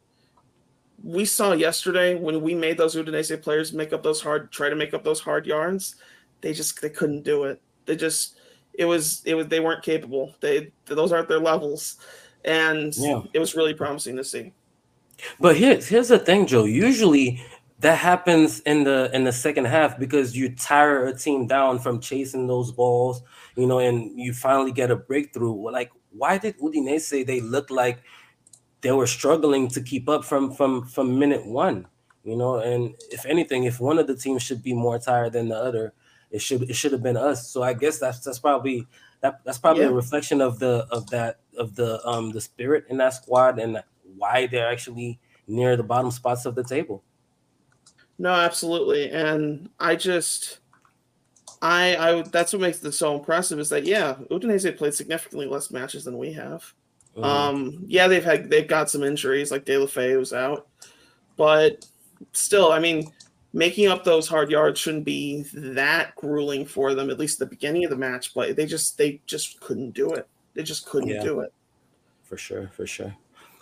we 1.03 1.25
saw 1.25 1.53
yesterday 1.53 2.15
when 2.17 2.43
we 2.43 2.55
made 2.55 2.77
those 2.77 2.97
Udinese 2.97 3.41
players 3.43 3.73
make 3.73 3.93
up 3.93 4.03
those 4.03 4.21
hard 4.21 4.51
try 4.51 4.69
to 4.69 4.77
make 4.77 4.95
up 4.95 5.05
those 5.05 5.21
hard 5.21 5.47
yarns, 5.47 5.97
they 6.41 6.53
just 6.53 6.81
they 6.83 6.91
couldn't 6.91 7.23
do 7.23 7.45
it 7.45 7.61
they 7.87 7.97
just 7.97 8.37
it 8.75 8.85
was 8.85 9.23
it 9.25 9.35
was 9.35 9.49
they 9.49 9.61
weren't 9.61 9.83
capable 9.83 10.35
they 10.41 10.71
those 10.87 11.11
aren't 11.11 11.29
their 11.29 11.41
levels 11.41 11.97
and 12.45 12.95
Yeah. 12.97 13.23
it 13.33 13.39
was 13.41 13.57
really 13.57 13.75
promising 13.75 14.17
to 14.17 14.23
see 14.25 14.53
But 15.41 15.57
here's 15.57 15.89
here's 15.89 16.09
the 16.09 16.19
thing, 16.19 16.47
Joe. 16.47 16.65
Usually 16.65 17.43
that 17.81 17.97
happens 17.99 18.61
in 18.61 18.85
the 18.85 19.11
in 19.13 19.25
the 19.25 19.33
second 19.33 19.65
half 19.67 19.99
because 19.99 20.37
you 20.37 20.55
tire 20.55 21.07
a 21.07 21.17
team 21.17 21.47
down 21.49 21.79
from 21.81 21.99
chasing 22.01 22.47
those 22.47 22.71
balls, 22.71 23.23
you 23.57 23.67
know, 23.67 23.79
and 23.81 24.19
you 24.19 24.33
finally 24.33 24.71
get 24.73 24.91
a 24.93 24.97
breakthrough. 24.97 25.71
Like, 25.71 25.91
why 26.11 26.39
did 26.39 26.57
Udinese 26.59 27.27
they 27.27 27.41
look 27.41 27.71
like 27.71 27.99
they 28.81 28.93
were 28.93 29.07
struggling 29.07 29.69
to 29.69 29.83
keep 29.83 30.09
up 30.09 30.25
from 30.25 30.53
from 30.53 30.87
from 30.87 31.19
minute 31.19 31.47
one? 31.47 31.87
You 32.25 32.37
know, 32.37 32.57
and 32.57 32.95
if 33.11 33.25
anything, 33.27 33.65
if 33.65 33.81
one 33.81 33.99
of 33.99 34.07
the 34.07 34.17
teams 34.17 34.43
should 34.43 34.63
be 34.63 34.75
more 34.75 34.99
tired 34.99 35.33
than 35.33 35.49
the 35.49 35.57
other, 35.57 35.95
it 36.31 36.41
should 36.41 36.69
it 36.69 36.75
should 36.75 36.93
have 36.93 37.03
been 37.03 37.17
us. 37.17 37.49
So 37.49 37.63
I 37.63 37.73
guess 37.73 37.99
that's 37.99 38.21
that's 38.21 38.39
probably 38.39 38.87
that 39.21 39.41
that's 39.45 39.59
probably 39.59 39.85
a 39.85 39.93
reflection 39.93 40.41
of 40.41 40.59
the 40.59 40.87
of 40.91 41.09
that 41.11 41.41
of 41.57 41.75
the 41.75 42.07
um 42.07 42.31
the 42.31 42.41
spirit 42.41 42.85
in 42.89 42.99
that 42.99 43.15
squad 43.15 43.59
and 43.59 43.83
why 44.17 44.47
they're 44.47 44.71
actually 44.71 45.19
near 45.47 45.77
the 45.77 45.83
bottom 45.83 46.11
spots 46.11 46.45
of 46.45 46.55
the 46.55 46.65
table. 46.65 47.03
No, 48.19 48.31
absolutely. 48.33 49.11
And 49.11 49.71
I 49.79 49.97
just 49.97 50.59
I 51.63 51.97
I 51.97 52.23
that's 52.23 52.53
what 52.53 52.63
makes 52.63 52.79
this 52.79 52.99
so 52.99 53.17
impressive 53.17 53.59
is 53.59 53.69
that 53.71 53.85
yeah, 53.85 54.17
Udinese 54.31 54.77
played 54.77 54.95
significantly 54.95 55.47
less 55.47 55.71
matches 55.71 56.05
than 56.05 56.19
we 56.19 56.33
have. 56.33 56.75
Mhm. 57.19 57.25
Um 57.25 57.85
yeah, 57.87 58.07
they've 58.09 58.25
had 58.25 58.49
they've 58.51 58.69
got 58.69 58.91
some 58.91 59.03
injuries 59.03 59.51
like 59.51 59.65
Deulofeu 59.65 60.19
was 60.19 60.33
out. 60.33 60.67
But 61.37 61.87
still, 62.33 62.73
I 62.73 62.79
mean, 62.79 63.13
making 63.53 63.89
up 63.89 64.05
those 64.05 64.29
hard 64.29 64.51
yards 64.51 64.79
shouldn't 64.81 65.05
be 65.05 65.43
that 65.55 66.15
grueling 66.17 66.67
for 66.67 66.95
them 66.95 67.11
at 67.11 67.19
least 67.19 67.39
the 67.39 67.47
beginning 67.47 67.85
of 67.85 67.91
the 67.91 67.97
match, 67.97 68.35
but 68.35 68.57
they 68.57 68.67
just 68.67 68.99
they 68.99 69.21
just 69.27 69.61
couldn't 69.61 69.93
do 69.93 70.11
it. 70.13 70.27
They 70.55 70.63
just 70.63 70.87
couldn't 70.87 71.11
Yeah. 71.11 71.23
do 71.23 71.41
it. 71.41 71.53
For 72.25 72.37
sure, 72.37 72.71
for 72.75 72.87
sure. 72.87 73.15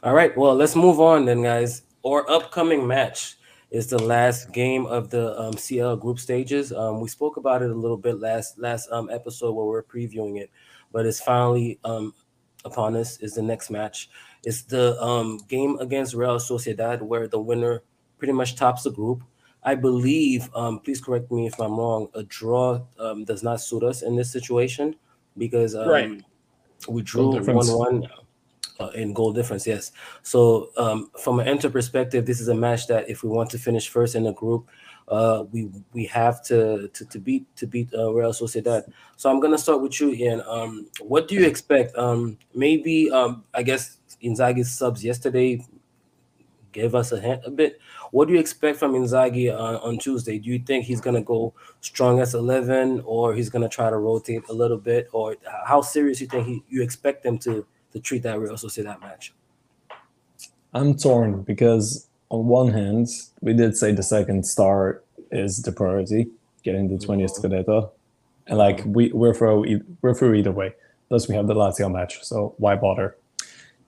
All 0.02 0.14
right, 0.14 0.36
well, 0.36 0.54
let's 0.54 0.74
move 0.76 1.00
on 1.00 1.24
then, 1.24 1.42
guys. 1.42 1.82
Our 2.04 2.28
upcoming 2.30 2.86
match 2.86 3.36
is 3.70 3.88
the 3.88 3.98
last 3.98 4.52
game 4.52 4.86
of 4.86 5.10
the 5.10 5.38
um, 5.40 5.52
CL 5.56 5.96
group 5.96 6.18
stages. 6.18 6.72
Um, 6.72 7.00
we 7.00 7.08
spoke 7.08 7.36
about 7.36 7.62
it 7.62 7.70
a 7.70 7.74
little 7.74 7.96
bit 7.96 8.20
last 8.20 8.58
last 8.58 8.90
um, 8.90 9.10
episode 9.10 9.52
where 9.52 9.66
we 9.66 9.76
are 9.76 9.82
previewing 9.82 10.40
it, 10.40 10.50
but 10.92 11.04
it's 11.06 11.20
finally 11.20 11.78
um, 11.84 12.14
upon 12.66 12.96
us 12.96 13.18
is 13.18 13.34
the 13.34 13.42
next 13.42 13.70
match. 13.70 14.10
It's 14.44 14.62
the 14.62 15.00
um, 15.02 15.38
game 15.48 15.78
against 15.78 16.14
Real 16.14 16.36
Sociedad 16.36 17.00
where 17.00 17.28
the 17.28 17.40
winner 17.40 17.82
pretty 18.18 18.32
much 18.32 18.56
tops 18.56 18.82
the 18.82 18.90
group. 18.90 19.22
I 19.62 19.74
believe, 19.74 20.48
um, 20.54 20.78
please 20.80 21.00
correct 21.00 21.32
me 21.32 21.46
if 21.46 21.58
I'm 21.60 21.76
wrong, 21.76 22.08
a 22.14 22.22
draw 22.22 22.82
um, 22.98 23.24
does 23.24 23.42
not 23.42 23.60
suit 23.60 23.82
us 23.82 24.02
in 24.02 24.14
this 24.14 24.30
situation 24.30 24.94
because 25.38 25.74
um, 25.74 25.88
right. 25.88 26.22
we 26.88 27.02
drew 27.02 27.32
1 27.32 27.44
1 27.44 28.08
uh, 28.80 28.88
in 28.94 29.12
goal 29.12 29.32
difference. 29.32 29.66
Yes. 29.66 29.92
So 30.22 30.70
um, 30.76 31.10
from 31.22 31.40
an 31.40 31.48
Inter 31.48 31.70
perspective, 31.70 32.26
this 32.26 32.40
is 32.40 32.48
a 32.48 32.54
match 32.54 32.86
that 32.88 33.08
if 33.08 33.22
we 33.22 33.28
want 33.28 33.50
to 33.50 33.58
finish 33.58 33.88
first 33.88 34.14
in 34.14 34.24
the 34.24 34.32
group, 34.32 34.68
uh, 35.08 35.44
we 35.52 35.70
we 35.92 36.04
have 36.06 36.42
to 36.44 36.88
to, 36.88 37.04
to 37.04 37.18
beat 37.18 37.44
to 37.56 37.66
beat 37.66 37.92
uh, 37.94 38.12
Real 38.12 38.32
Sociedad. 38.32 38.90
So 39.16 39.30
I'm 39.30 39.40
gonna 39.40 39.58
start 39.58 39.80
with 39.80 40.00
you, 40.00 40.12
Ian. 40.12 40.42
Um, 40.46 40.88
what 41.00 41.28
do 41.28 41.34
you 41.34 41.46
expect? 41.46 41.96
Um, 41.96 42.38
maybe 42.54 43.10
um, 43.10 43.44
I 43.54 43.62
guess 43.62 43.98
Inzaghi's 44.22 44.70
subs 44.70 45.04
yesterday 45.04 45.64
gave 46.72 46.94
us 46.94 47.12
a 47.12 47.20
hint 47.20 47.40
a 47.46 47.50
bit. 47.50 47.80
What 48.10 48.28
do 48.28 48.34
you 48.34 48.40
expect 48.40 48.78
from 48.78 48.92
Inzaghi 48.92 49.56
on, 49.56 49.76
on 49.76 49.98
Tuesday? 49.98 50.38
Do 50.38 50.50
you 50.50 50.58
think 50.58 50.84
he's 50.84 51.00
gonna 51.00 51.22
go 51.22 51.54
strong 51.80 52.20
as 52.20 52.34
eleven, 52.34 53.00
or 53.04 53.32
he's 53.32 53.48
gonna 53.48 53.68
try 53.68 53.88
to 53.88 53.96
rotate 53.96 54.42
a 54.48 54.52
little 54.52 54.76
bit, 54.76 55.08
or 55.12 55.36
how 55.64 55.82
serious 55.82 56.20
you 56.20 56.26
think 56.26 56.46
he, 56.46 56.64
you 56.68 56.82
expect 56.82 57.22
them 57.22 57.38
to 57.38 57.64
to 57.96 58.02
treat 58.02 58.22
that 58.22 58.38
Real 58.38 58.56
that 58.56 59.00
match? 59.00 59.32
I'm 60.74 60.94
torn 60.96 61.42
because 61.42 62.06
on 62.28 62.46
one 62.46 62.68
hand, 62.72 63.08
we 63.40 63.54
did 63.54 63.76
say 63.76 63.92
the 63.92 64.02
second 64.02 64.44
star 64.46 65.02
is 65.30 65.62
the 65.62 65.72
priority, 65.72 66.26
getting 66.62 66.88
the 66.88 66.98
20th 67.04 67.40
Scudetto, 67.40 67.90
and 68.46 68.58
like 68.58 68.82
we 68.84 69.10
we're 69.12 69.32
through 69.32 69.80
we're 70.02 70.14
through 70.14 70.34
either 70.34 70.52
way. 70.52 70.74
Plus, 71.08 71.28
we 71.28 71.34
have 71.36 71.46
the 71.46 71.54
Lazio 71.54 71.90
match, 71.90 72.22
so 72.24 72.54
why 72.58 72.74
bother? 72.74 73.16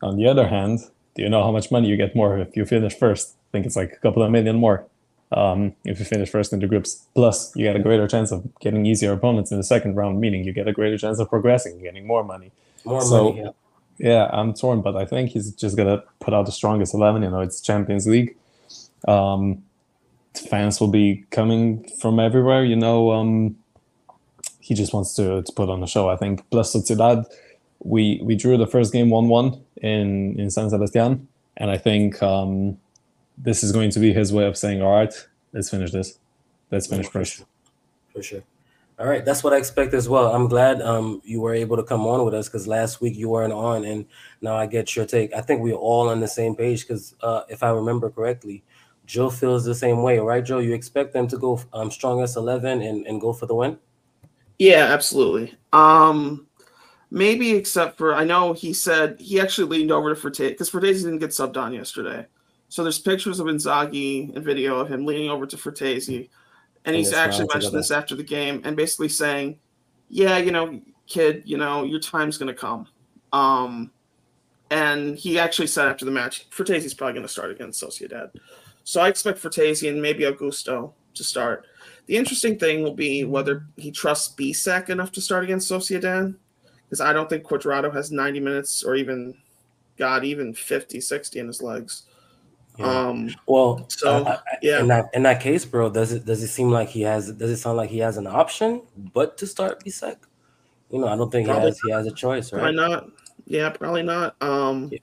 On 0.02 0.16
the 0.16 0.26
other 0.28 0.46
hand, 0.46 0.78
do 1.14 1.22
you 1.22 1.28
know 1.28 1.42
how 1.42 1.50
much 1.52 1.70
money 1.70 1.88
you 1.88 1.96
get 1.96 2.14
more 2.16 2.38
if 2.38 2.56
you 2.56 2.64
finish 2.64 2.94
first? 2.96 3.34
I 3.34 3.48
think 3.52 3.66
it's 3.66 3.76
like 3.76 3.92
a 3.92 3.96
couple 3.96 4.22
of 4.22 4.30
million 4.30 4.56
more 4.56 4.86
um, 5.32 5.74
if 5.84 5.98
you 5.98 6.04
finish 6.04 6.30
first 6.30 6.52
in 6.52 6.60
the 6.60 6.68
groups. 6.68 7.04
Plus, 7.14 7.54
you 7.56 7.64
get 7.64 7.74
a 7.76 7.80
greater 7.80 8.06
chance 8.06 8.30
of 8.32 8.40
getting 8.60 8.86
easier 8.86 9.12
opponents 9.12 9.50
in 9.50 9.58
the 9.58 9.64
second 9.64 9.96
round, 9.96 10.20
meaning 10.20 10.44
you 10.44 10.52
get 10.52 10.68
a 10.68 10.72
greater 10.72 10.96
chance 10.96 11.18
of 11.18 11.28
progressing, 11.28 11.82
getting 11.82 12.06
more 12.06 12.22
money. 12.24 12.52
More 12.84 13.02
So- 13.02 13.30
money. 13.30 13.40
Yeah. 13.42 13.50
Yeah, 13.98 14.28
I'm 14.32 14.54
torn, 14.54 14.80
but 14.80 14.96
I 14.96 15.04
think 15.04 15.30
he's 15.30 15.52
just 15.52 15.76
gonna 15.76 16.02
put 16.20 16.32
out 16.32 16.46
the 16.46 16.52
strongest 16.52 16.94
eleven. 16.94 17.22
You 17.22 17.30
know, 17.30 17.40
it's 17.40 17.60
Champions 17.60 18.06
League. 18.06 18.36
Um, 19.06 19.62
fans 20.48 20.80
will 20.80 20.88
be 20.88 21.24
coming 21.30 21.88
from 22.00 22.20
everywhere. 22.20 22.64
You 22.64 22.76
know, 22.76 23.10
um, 23.10 23.56
he 24.60 24.74
just 24.74 24.92
wants 24.92 25.14
to, 25.14 25.42
to 25.42 25.52
put 25.52 25.68
on 25.68 25.82
a 25.82 25.86
show. 25.86 26.08
I 26.08 26.16
think. 26.16 26.48
Plus, 26.50 26.74
Sociedad, 26.74 27.26
we 27.80 28.20
we 28.22 28.36
drew 28.36 28.56
the 28.56 28.66
first 28.66 28.92
game 28.92 29.10
one 29.10 29.28
one 29.28 29.60
in 29.82 30.38
in 30.38 30.50
San 30.50 30.70
Sebastian, 30.70 31.26
and 31.56 31.70
I 31.70 31.76
think 31.76 32.22
um, 32.22 32.78
this 33.36 33.64
is 33.64 33.72
going 33.72 33.90
to 33.90 34.00
be 34.00 34.12
his 34.12 34.32
way 34.32 34.46
of 34.46 34.56
saying, 34.56 34.80
"All 34.80 34.92
right, 34.92 35.12
let's 35.52 35.70
finish 35.70 35.90
this. 35.90 36.18
Let's 36.70 36.86
finish 36.86 37.08
first. 37.08 37.36
sure. 37.36 37.46
For 38.12 38.22
sure. 38.22 38.42
All 38.98 39.06
right, 39.06 39.24
that's 39.24 39.44
what 39.44 39.52
I 39.52 39.58
expect 39.58 39.94
as 39.94 40.08
well. 40.08 40.34
I'm 40.34 40.48
glad 40.48 40.82
um 40.82 41.22
you 41.24 41.40
were 41.40 41.54
able 41.54 41.76
to 41.76 41.84
come 41.84 42.04
on 42.04 42.24
with 42.24 42.34
us 42.34 42.48
because 42.48 42.66
last 42.66 43.00
week 43.00 43.16
you 43.16 43.28
weren't 43.28 43.52
on, 43.52 43.84
and 43.84 44.06
now 44.40 44.56
I 44.56 44.66
get 44.66 44.96
your 44.96 45.06
take. 45.06 45.32
I 45.32 45.40
think 45.40 45.62
we're 45.62 45.74
all 45.74 46.08
on 46.08 46.18
the 46.18 46.26
same 46.26 46.56
page 46.56 46.86
because 46.86 47.14
uh, 47.20 47.42
if 47.48 47.62
I 47.62 47.70
remember 47.70 48.10
correctly, 48.10 48.64
Joe 49.06 49.30
feels 49.30 49.64
the 49.64 49.74
same 49.74 50.02
way, 50.02 50.18
right, 50.18 50.44
Joe? 50.44 50.58
You 50.58 50.74
expect 50.74 51.12
them 51.12 51.28
to 51.28 51.38
go 51.38 51.60
um 51.72 51.92
strongest 51.92 52.36
eleven 52.36 52.82
and, 52.82 53.06
and 53.06 53.20
go 53.20 53.32
for 53.32 53.46
the 53.46 53.54
win? 53.54 53.78
Yeah, 54.58 54.86
absolutely. 54.86 55.56
Um, 55.72 56.48
maybe 57.12 57.52
except 57.52 57.98
for 57.98 58.14
I 58.14 58.24
know 58.24 58.52
he 58.52 58.72
said 58.72 59.20
he 59.20 59.40
actually 59.40 59.68
leaned 59.68 59.92
over 59.92 60.12
to 60.12 60.20
Fratesi 60.20 60.48
because 60.48 60.70
Fratesi 60.70 61.04
didn't 61.04 61.18
get 61.18 61.30
subbed 61.30 61.56
on 61.56 61.72
yesterday. 61.72 62.26
So 62.68 62.82
there's 62.82 62.98
pictures 62.98 63.38
of 63.38 63.46
Inzaghi 63.46 64.34
and 64.34 64.44
video 64.44 64.80
of 64.80 64.88
him 64.88 65.06
leaning 65.06 65.30
over 65.30 65.46
to 65.46 65.56
Fratesi, 65.56 66.28
and 66.84 66.96
he's 66.96 67.12
actually 67.12 67.48
mentioned 67.52 67.74
this 67.74 67.90
after 67.90 68.14
the 68.14 68.22
game 68.22 68.62
and 68.64 68.76
basically 68.76 69.08
saying, 69.08 69.58
"Yeah, 70.08 70.38
you 70.38 70.50
know, 70.50 70.80
kid, 71.06 71.42
you 71.44 71.56
know, 71.56 71.84
your 71.84 72.00
time's 72.00 72.38
gonna 72.38 72.54
come." 72.54 72.86
Um, 73.32 73.90
and 74.70 75.16
he 75.16 75.38
actually 75.38 75.66
said 75.66 75.88
after 75.88 76.04
the 76.04 76.10
match, 76.10 76.48
Fratesi's 76.50 76.94
probably 76.94 77.14
gonna 77.14 77.28
start 77.28 77.50
against 77.50 77.82
Sociedad. 77.82 78.30
So 78.84 79.00
I 79.00 79.08
expect 79.08 79.42
Fratesi 79.42 79.90
and 79.90 80.00
maybe 80.00 80.24
Augusto 80.24 80.92
to 81.14 81.24
start. 81.24 81.66
The 82.06 82.16
interesting 82.16 82.58
thing 82.58 82.82
will 82.82 82.94
be 82.94 83.24
whether 83.24 83.66
he 83.76 83.90
trusts 83.90 84.34
Bisseck 84.34 84.88
enough 84.88 85.12
to 85.12 85.20
start 85.20 85.44
against 85.44 85.70
Sociedad, 85.70 86.34
because 86.84 87.02
I 87.02 87.12
don't 87.12 87.28
think 87.28 87.44
Cuadrado 87.44 87.92
has 87.92 88.10
90 88.10 88.40
minutes 88.40 88.82
or 88.82 88.96
even, 88.96 89.34
God, 89.98 90.24
even 90.24 90.54
50, 90.54 91.02
60 91.02 91.38
in 91.38 91.46
his 91.46 91.60
legs. 91.60 92.04
Yeah. 92.78 92.86
Um, 93.08 93.30
Well, 93.46 93.84
So, 93.88 94.24
I- 94.26 94.38
yeah. 94.62 94.80
in 94.80 94.88
that 94.88 95.10
in 95.12 95.22
that 95.24 95.40
case, 95.40 95.64
bro, 95.64 95.90
does 95.90 96.12
it 96.12 96.24
does 96.24 96.42
it 96.42 96.48
seem 96.48 96.70
like 96.70 96.88
he 96.88 97.02
has? 97.02 97.32
Does 97.32 97.50
it 97.50 97.56
sound 97.56 97.76
like 97.76 97.90
he 97.90 97.98
has 97.98 98.16
an 98.16 98.26
option, 98.26 98.82
but 99.12 99.36
to 99.38 99.46
start 99.46 99.82
Bisseck? 99.84 100.18
You 100.90 101.00
know, 101.00 101.08
I 101.08 101.16
don't 101.16 101.30
think 101.30 101.48
he 101.48 101.52
has. 101.52 101.78
He 101.80 101.90
has 101.90 102.06
a 102.06 102.12
choice, 102.12 102.50
Probably 102.50 102.66
right? 102.66 102.74
not. 102.90 103.08
Yeah, 103.46 103.70
probably 103.70 104.02
not. 104.02 104.36
Um, 104.40 104.88
Yeah. 104.92 104.98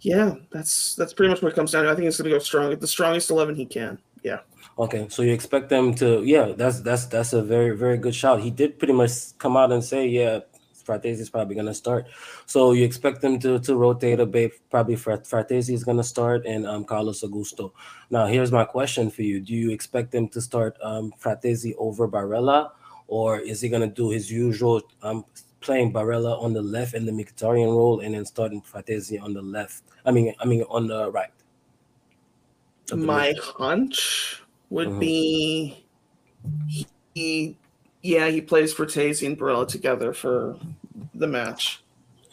yeah, 0.00 0.34
that's 0.50 0.94
that's 0.96 1.12
pretty 1.12 1.30
much 1.30 1.40
what 1.42 1.52
it 1.52 1.54
comes 1.54 1.72
down 1.72 1.84
to. 1.84 1.90
I 1.90 1.94
think 1.94 2.08
it's 2.08 2.18
going 2.18 2.30
to 2.30 2.36
go 2.36 2.40
strong, 2.40 2.76
the 2.76 2.86
strongest 2.86 3.30
11 3.30 3.54
he 3.54 3.64
can. 3.64 3.98
Yeah. 4.22 4.40
Okay, 4.78 5.06
so 5.08 5.22
you 5.22 5.32
expect 5.32 5.68
them 5.70 5.94
to? 5.94 6.22
Yeah, 6.24 6.52
that's 6.56 6.80
that's 6.80 7.06
that's 7.06 7.32
a 7.32 7.42
very 7.42 7.76
very 7.76 7.96
good 7.98 8.14
shout. 8.14 8.40
He 8.40 8.50
did 8.50 8.78
pretty 8.78 8.92
much 8.94 9.36
come 9.38 9.56
out 9.56 9.70
and 9.72 9.82
say, 9.84 10.06
yeah, 10.06 10.40
Fratesi 10.88 11.20
is 11.20 11.30
probably 11.30 11.54
gonna 11.54 11.74
start. 11.74 12.06
So 12.46 12.72
you 12.72 12.84
expect 12.84 13.20
them 13.20 13.38
to 13.40 13.58
to 13.60 13.76
rotate 13.76 14.20
a 14.20 14.26
bit. 14.26 14.52
Probably 14.70 14.96
Frat- 14.96 15.24
Fratesi 15.28 15.74
is 15.74 15.84
gonna 15.84 16.02
start 16.14 16.46
and 16.46 16.66
um 16.66 16.84
Carlos 16.84 17.20
Augusto. 17.22 17.72
Now 18.10 18.24
here's 18.26 18.50
my 18.50 18.64
question 18.64 19.10
for 19.10 19.22
you: 19.22 19.40
Do 19.40 19.52
you 19.54 19.70
expect 19.70 20.10
them 20.10 20.28
to 20.30 20.40
start 20.40 20.78
um 20.82 21.12
Fratesi 21.20 21.74
over 21.76 22.08
Barella, 22.08 22.70
or 23.06 23.38
is 23.38 23.60
he 23.60 23.68
gonna 23.68 23.92
do 24.02 24.08
his 24.10 24.32
usual 24.32 24.80
um 25.02 25.24
playing 25.60 25.92
Barella 25.92 26.40
on 26.42 26.52
the 26.54 26.62
left 26.62 26.94
in 26.94 27.04
the 27.04 27.12
Mkhitaryan 27.12 27.68
role 27.68 28.00
and 28.00 28.14
then 28.14 28.24
starting 28.24 28.62
Fratesi 28.62 29.20
on 29.20 29.34
the 29.34 29.42
left? 29.42 29.84
I 30.06 30.10
mean, 30.10 30.34
I 30.40 30.46
mean 30.46 30.64
on 30.70 30.86
the 30.88 31.10
right. 31.10 31.30
My 32.94 33.34
hunch 33.36 34.42
would 34.70 34.88
Mhm. 34.88 35.00
be 35.00 35.84
he, 37.14 37.56
yeah, 38.02 38.28
he 38.28 38.40
plays 38.40 38.72
Fratesi 38.74 39.26
and 39.26 39.36
Barella 39.38 39.66
together 39.66 40.12
for 40.14 40.56
the 41.14 41.26
match. 41.26 41.82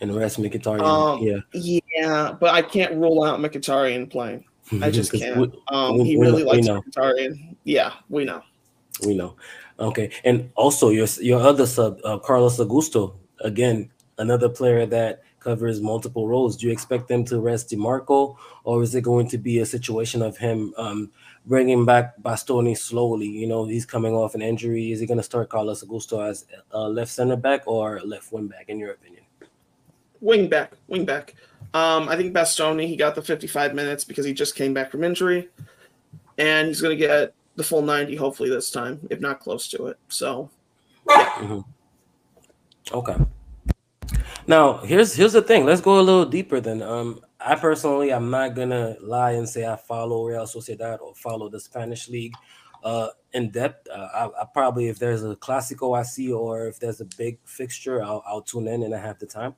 and 0.02 0.14
rest 0.16 0.40
Mkhitaryan. 0.40 0.82
Um, 0.84 1.24
yeah. 1.24 1.40
Yeah, 1.54 2.36
but 2.40 2.54
I 2.54 2.62
can't 2.62 2.94
rule 2.96 3.24
out 3.24 3.40
Mkhitaryan 3.40 4.10
playing. 4.10 4.44
I 4.82 4.90
just 4.92 5.12
can't. 5.20 5.38
we- 5.38 5.52
um, 5.70 5.98
we- 6.00 6.04
he 6.06 6.18
really 6.18 6.44
know- 6.44 6.50
likes. 6.52 6.68
Mkhitaryan. 6.68 7.56
Yeah, 7.64 7.94
we 8.10 8.26
know. 8.26 8.42
We 9.06 9.16
know. 9.16 9.36
Okay, 9.80 10.10
and 10.24 10.50
also 10.56 10.90
your 10.90 11.08
your 11.22 11.40
other 11.42 11.66
sub, 11.66 12.00
uh, 12.06 12.18
Carlos 12.20 12.58
Augusto, 12.60 13.14
again 13.42 13.90
another 14.18 14.48
player 14.48 14.86
that 14.86 15.22
covers 15.46 15.80
multiple 15.80 16.28
roles. 16.28 16.58
Do 16.58 16.66
you 16.66 16.74
expect 16.74 17.08
them 17.08 17.24
to 17.26 17.40
rest 17.40 17.70
Dimarco, 17.70 18.36
or 18.66 18.84
is 18.84 18.96
it 18.96 19.02
going 19.02 19.28
to 19.30 19.38
be 19.38 19.60
a 19.60 19.66
situation 19.66 20.22
of 20.22 20.36
him 20.36 20.74
um, 20.76 21.12
bringing 21.46 21.86
back 21.86 22.18
Bastoni 22.22 22.78
slowly? 22.78 23.28
You 23.28 23.48
know, 23.48 23.66
he's 23.66 23.86
coming 23.86 24.14
off 24.14 24.36
an 24.36 24.42
injury. 24.42 24.92
Is 24.92 25.00
he 25.00 25.06
going 25.06 25.20
to 25.20 25.24
start 25.24 25.50
Carlos 25.50 25.84
Augusto 25.84 26.28
as 26.28 26.46
a 26.72 26.90
left 26.90 27.12
center 27.12 27.38
back 27.38 27.62
or 27.66 28.02
left 28.02 28.34
wing 28.34 28.48
back, 28.48 28.66
in 28.68 28.80
your 28.80 28.92
opinion? 28.92 29.24
Wing 30.20 30.50
back, 30.50 30.74
wing 30.88 31.06
back. 31.06 31.36
Um, 31.74 32.10
I 32.10 32.18
think 32.18 32.34
Bastoni, 32.34 32.88
he 32.88 32.96
got 32.96 33.16
the 33.16 33.22
55 33.22 33.74
minutes 33.76 34.04
because 34.04 34.26
he 34.26 34.34
just 34.34 34.56
came 34.56 34.74
back 34.74 34.92
from 34.92 35.04
injury, 35.04 35.48
and 36.38 36.68
he's 36.68 36.82
going 36.82 36.98
to 36.98 37.08
get 37.08 37.34
the 37.56 37.64
full 37.64 37.82
90 37.82 38.16
hopefully 38.16 38.50
this 38.50 38.72
time, 38.72 39.00
if 39.10 39.22
not 39.22 39.40
close 39.40 39.70
to 39.70 39.88
it. 39.88 39.98
So 40.10 40.50
Okay. 42.94 43.16
Now 44.48 44.78
here's 44.78 45.16
here's 45.16 45.34
the 45.34 45.42
thing. 45.42 45.66
Let's 45.66 45.82
go 45.82 46.00
a 46.00 46.02
little 46.02 46.26
deeper. 46.26 46.60
Then, 46.60 46.82
um, 46.84 47.22
I 47.40 47.56
personally, 47.56 48.12
I'm 48.14 48.30
not 48.30 48.56
gonna 48.56 48.96
lie 49.02 49.32
and 49.32 49.50
say 49.50 49.66
I 49.66 49.76
follow 49.76 50.26
Real 50.26 50.46
Sociedad 50.46 51.00
or 51.02 51.16
follow 51.16 51.50
the 51.50 51.60
Spanish 51.60 52.08
league, 52.10 52.34
uh, 52.84 53.10
in 53.34 53.50
depth. 53.50 53.88
Uh, 53.90 54.08
I, 54.14 54.42
I 54.42 54.46
probably 54.54 54.88
if 54.88 55.00
there's 55.00 55.24
a 55.24 55.36
Clásico 55.36 55.98
I 55.98 56.04
see 56.04 56.32
or 56.32 56.68
if 56.68 56.80
there's 56.80 57.02
a 57.02 57.06
big 57.18 57.40
fixture, 57.46 58.04
I'll, 58.04 58.24
I'll 58.28 58.42
tune 58.42 58.68
in 58.68 58.84
and 58.84 58.94
I 58.94 59.00
have 59.00 59.18
the 59.18 59.26
time. 59.26 59.56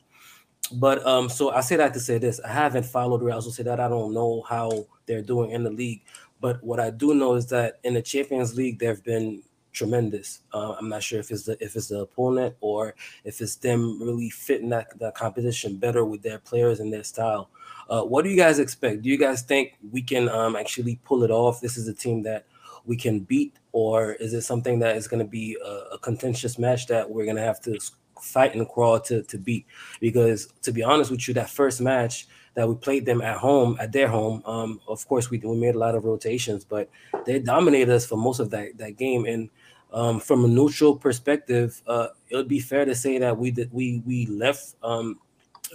But 0.73 1.06
um, 1.06 1.30
so 1.30 1.52
I 1.52 1.62
say 1.62 1.76
that 1.76 1.93
to 1.93 2.00
say 2.00 2.17
this: 2.17 2.39
I 2.39 2.50
haven't 2.50 2.86
followed 2.86 3.21
Real 3.21 3.41
Sociedad. 3.41 3.80
I 3.80 3.89
don't 3.89 4.13
know 4.13 4.43
how 4.47 4.88
they're 5.06 5.21
doing 5.21 5.52
in 5.52 5.63
the 5.63 5.69
league. 5.69 6.04
But 6.39 6.63
what 6.63 6.80
I 6.80 6.91
do 6.91 7.13
know 7.13 7.34
is 7.34 7.47
that 7.47 7.80
in 7.84 7.93
the 7.95 8.02
Champions 8.02 8.56
League, 8.56 8.80
they've 8.80 9.04
been 9.04 9.43
tremendous. 9.78 10.42
Uh, 10.54 10.74
I'm 10.80 10.90
not 10.90 11.04
sure 11.04 11.20
if 11.20 11.32
it's 11.32 11.44
the 11.44 11.58
if 11.63 11.76
it's 11.76 11.88
the 11.88 12.00
opponent 12.00 12.56
or 12.62 12.96
if 13.24 13.42
it's 13.42 13.56
them 13.56 14.02
really 14.02 14.30
fitting 14.30 14.70
that, 14.70 14.98
that 15.00 15.16
competition 15.16 15.78
better 15.78 16.04
with 16.04 16.22
their 16.24 16.40
players 16.40 16.80
and 16.80 16.92
their 16.92 17.04
style. 17.04 17.50
Uh, 17.90 18.02
what 18.02 18.24
do 18.24 18.30
you 18.30 18.38
guys 18.38 18.60
expect? 18.60 19.04
Do 19.04 19.10
you 19.10 19.18
guys 19.18 19.42
think 19.44 19.78
we 19.92 20.02
can 20.02 20.28
um, 20.30 20.56
actually 20.56 21.00
pull 21.06 21.24
it 21.24 21.32
off? 21.32 21.62
This 21.62 21.78
is 21.78 21.88
a 21.88 21.94
team 21.94 22.24
that 22.24 22.46
we 22.86 22.98
can 22.98 23.20
beat, 23.20 23.56
or 23.72 24.13
is 24.13 24.34
it 24.34 24.42
something 24.42 24.80
that 24.80 24.96
is 24.96 25.08
going 25.08 25.24
to 25.24 25.30
be 25.30 25.58
a, 25.63 25.96
a 25.96 26.00
contentious 26.00 26.58
match 26.58 26.88
that 26.88 27.10
we're 27.10 27.26
going 27.26 27.36
to 27.38 27.42
have 27.42 27.62
to 27.62 27.80
fight 28.20 28.56
and 28.56 28.68
crawl 28.68 29.00
to, 29.02 29.22
to 29.24 29.38
beat? 29.38 29.66
Because 30.00 30.48
to 30.63 30.72
be 30.72 30.84
honest 30.84 31.12
with 31.12 31.28
you, 31.28 31.34
that 31.36 31.50
first 31.50 31.82
match 31.82 32.28
that 32.56 32.68
we 32.68 32.76
played 32.76 33.06
them 33.06 33.22
at 33.22 33.38
home, 33.38 33.78
at 33.80 33.92
their 33.92 34.08
home, 34.08 34.42
um, 34.46 34.82
of 34.88 35.08
course, 35.08 35.30
we, 35.30 35.38
we 35.38 35.56
made 35.56 35.76
a 35.76 35.80
lot 35.80 35.96
of 35.96 36.06
rotations, 36.06 36.66
but 36.66 36.90
they 37.26 37.40
dominated 37.40 37.94
us 37.94 38.06
for 38.06 38.18
most 38.18 38.40
of 38.40 38.50
that, 38.50 38.78
that 38.78 38.98
game. 38.98 39.26
And 39.26 39.50
um, 39.93 40.19
from 40.19 40.45
a 40.45 40.47
neutral 40.47 40.95
perspective, 40.95 41.82
uh, 41.88 42.08
it 42.30 42.36
would 42.36 42.47
be 42.47 42.60
fair 42.60 42.86
to 42.86 42.95
say 42.95 43.17
that 43.17 43.38
we 43.38 43.52
did, 43.52 43.71
we 43.71 44.02
we 44.06 44.26
left 44.28 44.76
um, 44.84 45.19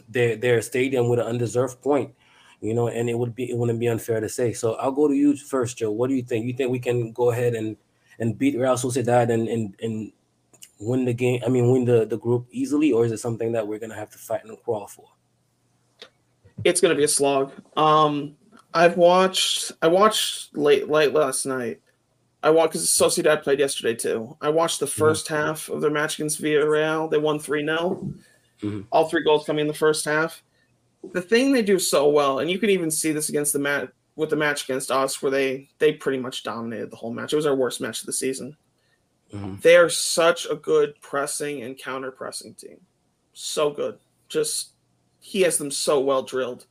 their 0.09 0.37
their 0.37 0.63
stadium 0.63 1.09
with 1.09 1.19
an 1.19 1.27
undeserved 1.27 1.81
point, 1.83 2.15
you 2.61 2.75
know, 2.75 2.89
and 2.89 3.09
it 3.09 3.19
would 3.19 3.35
be 3.35 3.51
it 3.51 3.57
wouldn't 3.57 3.81
be 3.81 3.89
unfair 3.89 4.21
to 4.21 4.29
say. 4.29 4.53
So 4.53 4.75
I'll 4.75 4.93
go 4.93 5.09
to 5.09 5.15
you 5.15 5.37
first, 5.37 5.79
Joe. 5.79 5.91
What 5.91 6.09
do 6.09 6.15
you 6.15 6.23
think? 6.23 6.47
You 6.47 6.53
think 6.53 6.71
we 6.71 6.79
can 6.79 7.13
go 7.13 7.31
ahead 7.31 7.55
and 7.55 7.77
and 8.19 8.39
beat 8.39 8.59
Real 8.59 8.75
Sociedad 8.75 9.31
and 9.31 9.49
and, 9.49 9.77
and 9.83 10.13
win 10.79 11.05
the 11.05 11.15
game? 11.15 11.43
I 11.45 11.49
mean, 11.49 11.71
win 11.71 11.85
the 11.85 12.05
the 12.05 12.19
group 12.19 12.47
easily, 12.51 12.93
or 12.93 13.05
is 13.05 13.13
it 13.13 13.19
something 13.19 13.53
that 13.53 13.67
we're 13.67 13.79
gonna 13.79 13.95
have 13.95 14.11
to 14.11 14.19
fight 14.19 14.45
and 14.45 14.57
crawl 14.63 14.87
for? 14.87 15.09
it's 16.65 16.81
to 16.81 16.95
be 16.95 17.05
a 17.05 17.09
slog. 17.09 17.53
Um, 17.77 18.37
I've 18.75 18.97
watched. 18.97 19.73
I 19.83 19.89
watched 19.89 20.57
late 20.57 20.89
late 20.89 21.13
last 21.13 21.47
night. 21.47 21.81
I 22.43 22.51
watched 22.51 22.73
because 22.73 22.89
Sociedad 22.89 23.43
played 23.43 23.61
yesterday 23.61 23.95
too. 23.95 24.37
I 24.41 24.49
watched 24.49 24.81
the 24.81 24.87
1st 24.87 25.29
half 25.29 25.69
of 25.69 25.81
their 25.81 25.91
match 25.91 26.19
against 26.19 26.43
Villarreal. 26.43 27.11
They 27.11 27.19
won 27.19 27.39
3 27.39 27.65
0. 27.65 28.13
Mhm. 28.63 28.87
All 28.91 29.09
three 29.09 29.23
goals 29.25 29.45
coming 29.45 29.63
in 29.63 29.69
the 29.69 29.75
first 29.75 30.05
half. 30.05 30.43
The 31.13 31.23
thing 31.23 31.53
they 31.53 31.63
do 31.63 31.79
so 31.79 32.09
well, 32.09 32.39
and 32.39 32.51
you 32.51 32.59
can 32.59 32.71
even 32.71 32.91
see 32.91 33.13
this 33.13 33.29
against 33.29 33.53
the 33.53 33.59
match 33.59 33.91
with 34.15 34.31
the 34.31 34.37
match 34.37 34.65
against 34.65 34.91
us, 34.91 35.21
where 35.23 35.31
they 35.33 35.69
they 35.79 35.93
pretty 35.93 36.19
much 36.19 36.43
dominated 36.43 36.91
the 36.91 36.97
whole 36.97 37.13
match. 37.13 37.33
It 37.33 37.37
was 37.37 37.47
our 37.47 37.57
worst 37.57 37.81
match 37.81 38.01
of 38.01 38.07
the 38.07 38.13
season. 38.13 38.57
Mhm. 39.33 39.61
They 39.63 39.77
are 39.77 39.89
such 39.89 40.47
a 40.47 40.55
good 40.55 40.95
pressing 41.01 41.63
and 41.63 41.79
counter 41.79 42.11
pressing 42.11 42.55
team. 42.55 42.81
So 43.33 43.71
good. 43.71 43.99
Just 44.29 44.71
he 45.21 45.43
has 45.43 45.59
them 45.59 45.71
so 45.71 45.99
well 46.01 46.23
drilled. 46.23 46.67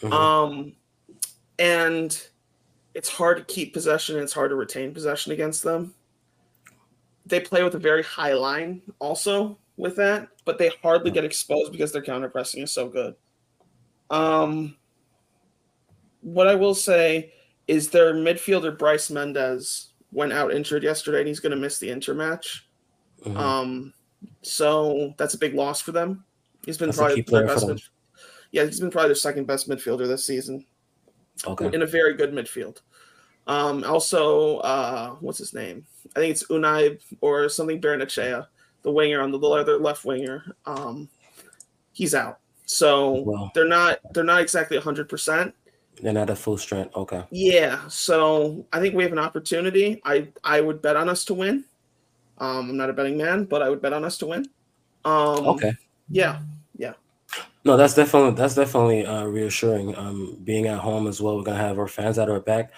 Mhm. 0.00 0.12
Um, 0.12 0.76
and 1.58 2.28
it's 2.96 3.10
hard 3.10 3.36
to 3.36 3.44
keep 3.44 3.74
possession 3.74 4.14
and 4.16 4.24
it's 4.24 4.32
hard 4.32 4.48
to 4.50 4.56
retain 4.56 4.94
possession 4.94 5.30
against 5.30 5.62
them. 5.62 5.92
They 7.26 7.40
play 7.40 7.62
with 7.62 7.74
a 7.74 7.78
very 7.78 8.02
high 8.02 8.32
line 8.32 8.80
also 9.00 9.58
with 9.76 9.96
that, 9.96 10.28
but 10.46 10.56
they 10.56 10.70
hardly 10.82 11.10
get 11.10 11.22
exposed 11.22 11.72
because 11.72 11.92
their 11.92 12.00
counter 12.00 12.30
pressing 12.30 12.62
is 12.62 12.72
so 12.72 12.88
good. 12.88 13.14
Um, 14.08 14.76
what 16.22 16.48
I 16.48 16.54
will 16.54 16.74
say 16.74 17.34
is 17.68 17.90
their 17.90 18.14
midfielder 18.14 18.74
Brais 18.74 19.12
Méndez 19.12 19.88
went 20.10 20.32
out 20.32 20.54
injured 20.54 20.82
yesterday 20.82 21.18
and 21.18 21.28
he's 21.28 21.40
going 21.40 21.50
to 21.50 21.58
miss 21.58 21.78
the 21.78 21.90
inter 21.90 22.14
match. 22.14 22.66
Mhm. 23.26 23.36
Um, 23.36 23.92
so 24.40 25.12
that's 25.18 25.34
a 25.34 25.38
big 25.38 25.52
loss 25.52 25.82
for 25.82 25.92
them. 25.92 26.24
He's 26.64 26.78
been 26.78 26.88
That's 26.88 26.96
probably 26.96 27.20
their 27.20 27.46
best 27.46 27.66
mid- 27.66 27.82
Yeah, 28.52 28.64
he's 28.64 28.80
been 28.80 28.90
probably 28.90 29.08
their 29.08 29.16
second 29.16 29.46
best 29.46 29.68
midfielder 29.68 30.06
this 30.06 30.24
season 30.24 30.64
Okay. 31.44 31.70
in 31.74 31.82
a 31.82 31.86
very 31.86 32.14
good 32.14 32.32
midfield. 32.32 32.80
Um, 33.46 33.84
also, 33.84 34.58
uh, 34.58 35.10
what's 35.20 35.38
his 35.38 35.54
name? 35.54 35.86
I 36.16 36.20
think 36.20 36.32
it's 36.32 36.44
Unai 36.44 37.00
or 37.20 37.48
something 37.48 37.80
Barrenetxea, 37.80 38.46
the 38.82 38.90
winger 38.90 39.20
on 39.20 39.30
the 39.30 39.38
other 39.38 39.78
left 39.78 40.04
winger. 40.04 40.44
Um, 40.64 41.08
he's 41.92 42.14
out, 42.14 42.40
so 42.64 43.50
they're 43.54 43.68
not 43.68 44.00
they're 44.12 44.24
not 44.24 44.40
exactly 44.40 44.78
hundred 44.78 45.08
percent. 45.08 45.54
They're 46.02 46.12
not 46.12 46.28
at 46.28 46.38
full 46.38 46.58
strength. 46.58 46.94
Okay. 46.96 47.22
Yeah, 47.30 47.86
so 47.88 48.66
I 48.72 48.80
think 48.80 48.94
we 48.94 49.02
have 49.02 49.12
an 49.12 49.18
opportunity. 49.18 50.00
I 50.04 50.28
I 50.42 50.60
would 50.60 50.82
bet 50.82 50.96
on 50.96 51.08
us 51.08 51.24
to 51.26 51.34
win. 51.34 51.64
Um, 52.38 52.70
I'm 52.70 52.76
not 52.76 52.90
a 52.90 52.92
betting 52.92 53.16
man, 53.16 53.44
but 53.44 53.62
I 53.62 53.70
would 53.70 53.80
bet 53.80 53.92
on 53.92 54.04
us 54.04 54.18
to 54.18 54.26
win. 54.26 54.46
Um, 55.04 55.46
Okay. 55.46 55.72
Yeah, 56.08 56.40
No, 57.66 57.76
that's 57.76 57.94
definitely 57.94 58.32
that's 58.32 58.54
definitely 58.54 59.06
uh, 59.06 59.24
reassuring. 59.24 59.96
Um, 59.96 60.38
being 60.44 60.66
at 60.66 60.78
home 60.78 61.06
as 61.08 61.20
well, 61.20 61.36
we're 61.36 61.42
gonna 61.42 61.58
have 61.58 61.78
our 61.78 61.88
fans 61.88 62.18
at 62.18 62.30
our 62.30 62.40
back. 62.40 62.72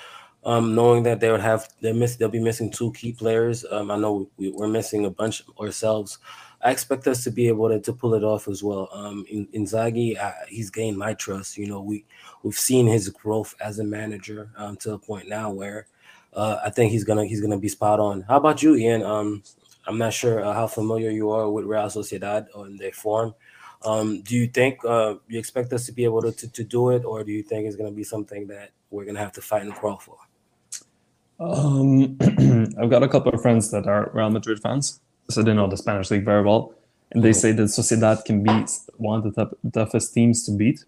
Um, 0.44 0.74
knowing 0.74 1.02
that 1.02 1.20
they 1.20 1.30
would 1.30 1.40
have 1.42 1.68
they 1.82 1.92
miss 1.92 2.16
they'll 2.16 2.28
be 2.30 2.40
missing 2.40 2.70
two 2.70 2.92
key 2.92 3.12
players. 3.12 3.66
Um, 3.70 3.90
I 3.90 3.96
know 3.98 4.30
we, 4.38 4.50
we're 4.50 4.68
missing 4.68 5.04
a 5.04 5.10
bunch 5.10 5.42
ourselves. 5.60 6.18
I 6.62 6.70
expect 6.70 7.06
us 7.06 7.22
to 7.24 7.30
be 7.30 7.48
able 7.48 7.68
to, 7.68 7.80
to 7.80 7.92
pull 7.92 8.14
it 8.14 8.24
off 8.24 8.48
as 8.48 8.62
well. 8.62 8.88
Um, 8.92 9.26
in 9.30 9.46
Inzaghi, 9.48 10.18
uh, 10.20 10.32
he's 10.48 10.70
gained 10.70 10.98
my 10.98 11.14
trust. 11.14 11.58
You 11.58 11.66
know, 11.68 11.82
we 11.82 12.06
we've 12.42 12.54
seen 12.58 12.86
his 12.86 13.10
growth 13.10 13.54
as 13.60 13.78
a 13.80 13.84
manager 13.84 14.50
um, 14.56 14.76
to 14.78 14.94
a 14.94 14.98
point 14.98 15.28
now 15.28 15.50
where 15.50 15.86
uh, 16.34 16.60
I 16.64 16.70
think 16.70 16.92
he's 16.92 17.04
gonna 17.04 17.26
he's 17.26 17.42
gonna 17.42 17.58
be 17.58 17.68
spot 17.68 18.00
on. 18.00 18.22
How 18.22 18.38
about 18.38 18.62
you, 18.62 18.76
Ian? 18.76 19.02
Um, 19.02 19.42
I'm 19.86 19.98
not 19.98 20.12
sure 20.14 20.44
uh, 20.44 20.52
how 20.54 20.66
familiar 20.66 21.10
you 21.10 21.30
are 21.30 21.50
with 21.50 21.66
Real 21.66 21.86
Sociedad 21.86 22.46
or 22.54 22.68
their 22.70 22.92
form. 22.92 23.34
Um, 23.84 24.22
do 24.22 24.34
you 24.34 24.46
think 24.48 24.84
uh, 24.84 25.14
you 25.28 25.38
expect 25.38 25.72
us 25.72 25.86
to 25.86 25.92
be 25.92 26.04
able 26.04 26.22
to, 26.22 26.32
to, 26.32 26.48
to 26.48 26.64
do 26.64 26.90
it, 26.90 27.04
or 27.04 27.22
do 27.22 27.30
you 27.30 27.42
think 27.42 27.66
it's 27.66 27.76
going 27.76 27.90
to 27.90 27.94
be 27.94 28.04
something 28.04 28.48
that 28.48 28.70
we're 28.90 29.04
going 29.04 29.14
to 29.14 29.20
have 29.20 29.32
to 29.32 29.40
fight 29.40 29.62
and 29.62 29.74
crawl 29.74 29.98
for? 29.98 30.16
Um, 31.40 32.16
I've 32.80 32.90
got 32.90 33.02
a 33.02 33.08
couple 33.08 33.32
of 33.32 33.40
friends 33.40 33.70
that 33.70 33.86
are 33.86 34.10
Real 34.12 34.30
Madrid 34.30 34.60
fans, 34.60 35.00
so 35.30 35.42
they 35.42 35.54
know 35.54 35.68
the 35.68 35.76
Spanish 35.76 36.10
league 36.10 36.24
very 36.24 36.42
well, 36.42 36.74
and 37.12 37.22
they 37.22 37.32
say 37.32 37.52
that 37.52 37.62
Sociedad 37.62 38.24
can 38.24 38.42
be 38.42 38.66
one 38.96 39.18
of 39.18 39.24
the 39.24 39.44
tough- 39.44 39.54
toughest 39.72 40.12
teams 40.12 40.44
to 40.46 40.52
beat, 40.52 40.84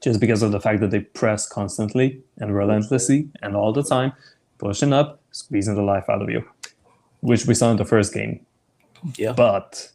just 0.00 0.20
because 0.20 0.42
of 0.42 0.52
the 0.52 0.60
fact 0.60 0.80
that 0.80 0.90
they 0.90 1.00
press 1.00 1.46
constantly 1.46 2.22
and 2.38 2.56
relentlessly 2.56 3.28
and 3.42 3.54
all 3.54 3.72
the 3.72 3.82
time, 3.82 4.12
pushing 4.56 4.94
up, 4.94 5.20
squeezing 5.32 5.74
the 5.74 5.82
life 5.82 6.08
out 6.08 6.22
of 6.22 6.30
you, 6.30 6.42
which 7.20 7.44
we 7.44 7.52
saw 7.52 7.70
in 7.70 7.76
the 7.76 7.84
first 7.84 8.14
game. 8.14 8.40
Yeah. 9.16 9.32
But 9.32 9.90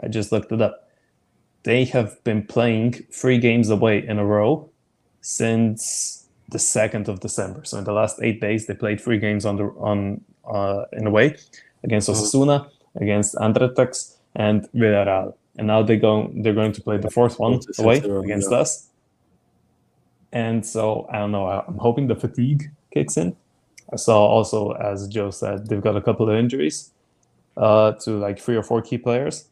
I 0.00 0.08
just 0.08 0.30
looked 0.30 0.52
it 0.52 0.62
up. 0.62 0.87
They 1.64 1.84
have 1.86 2.22
been 2.24 2.46
playing 2.46 2.92
three 3.12 3.38
games 3.38 3.68
away 3.70 4.06
in 4.06 4.18
a 4.18 4.24
row 4.24 4.70
since 5.20 6.26
the 6.48 6.58
second 6.58 7.08
of 7.08 7.20
December. 7.20 7.64
So 7.64 7.78
in 7.78 7.84
the 7.84 7.92
last 7.92 8.20
eight 8.22 8.40
days, 8.40 8.66
they 8.66 8.74
played 8.74 9.00
three 9.00 9.18
games 9.18 9.44
on 9.44 9.56
the 9.56 9.64
on 9.78 10.22
uh, 10.50 10.84
in 10.92 11.06
a 11.06 11.10
way 11.10 11.36
against 11.84 12.08
Mhm. 12.08 12.14
Osasuna, 12.14 12.70
against 12.96 13.34
Andratx, 13.34 14.16
and 14.34 14.68
Villarreal. 14.74 15.34
And 15.58 15.66
now 15.66 15.82
they 15.82 15.96
go 15.96 16.30
they're 16.34 16.54
going 16.54 16.72
to 16.72 16.80
play 16.80 16.96
the 16.96 17.10
fourth 17.10 17.38
one 17.38 17.60
away 17.78 17.98
against 17.98 18.50
us. 18.52 18.88
And 20.32 20.64
so 20.64 21.06
I 21.10 21.18
don't 21.18 21.32
know. 21.32 21.46
I'm 21.48 21.78
hoping 21.78 22.06
the 22.06 22.14
fatigue 22.14 22.70
kicks 22.92 23.16
in. 23.16 23.36
I 23.92 23.96
saw 23.96 24.18
also, 24.26 24.72
as 24.72 25.08
Joe 25.08 25.30
said, 25.30 25.66
they've 25.68 25.80
got 25.80 25.96
a 25.96 26.02
couple 26.02 26.28
of 26.30 26.36
injuries 26.36 26.90
uh, 27.56 27.92
to 28.04 28.10
like 28.18 28.38
three 28.38 28.56
or 28.56 28.62
four 28.62 28.82
key 28.82 28.98
players. 28.98 29.48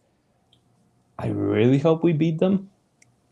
I 1.19 1.29
really 1.29 1.79
hope 1.79 2.05
we 2.05 2.13
beat 2.13 2.39
them. 2.39 2.71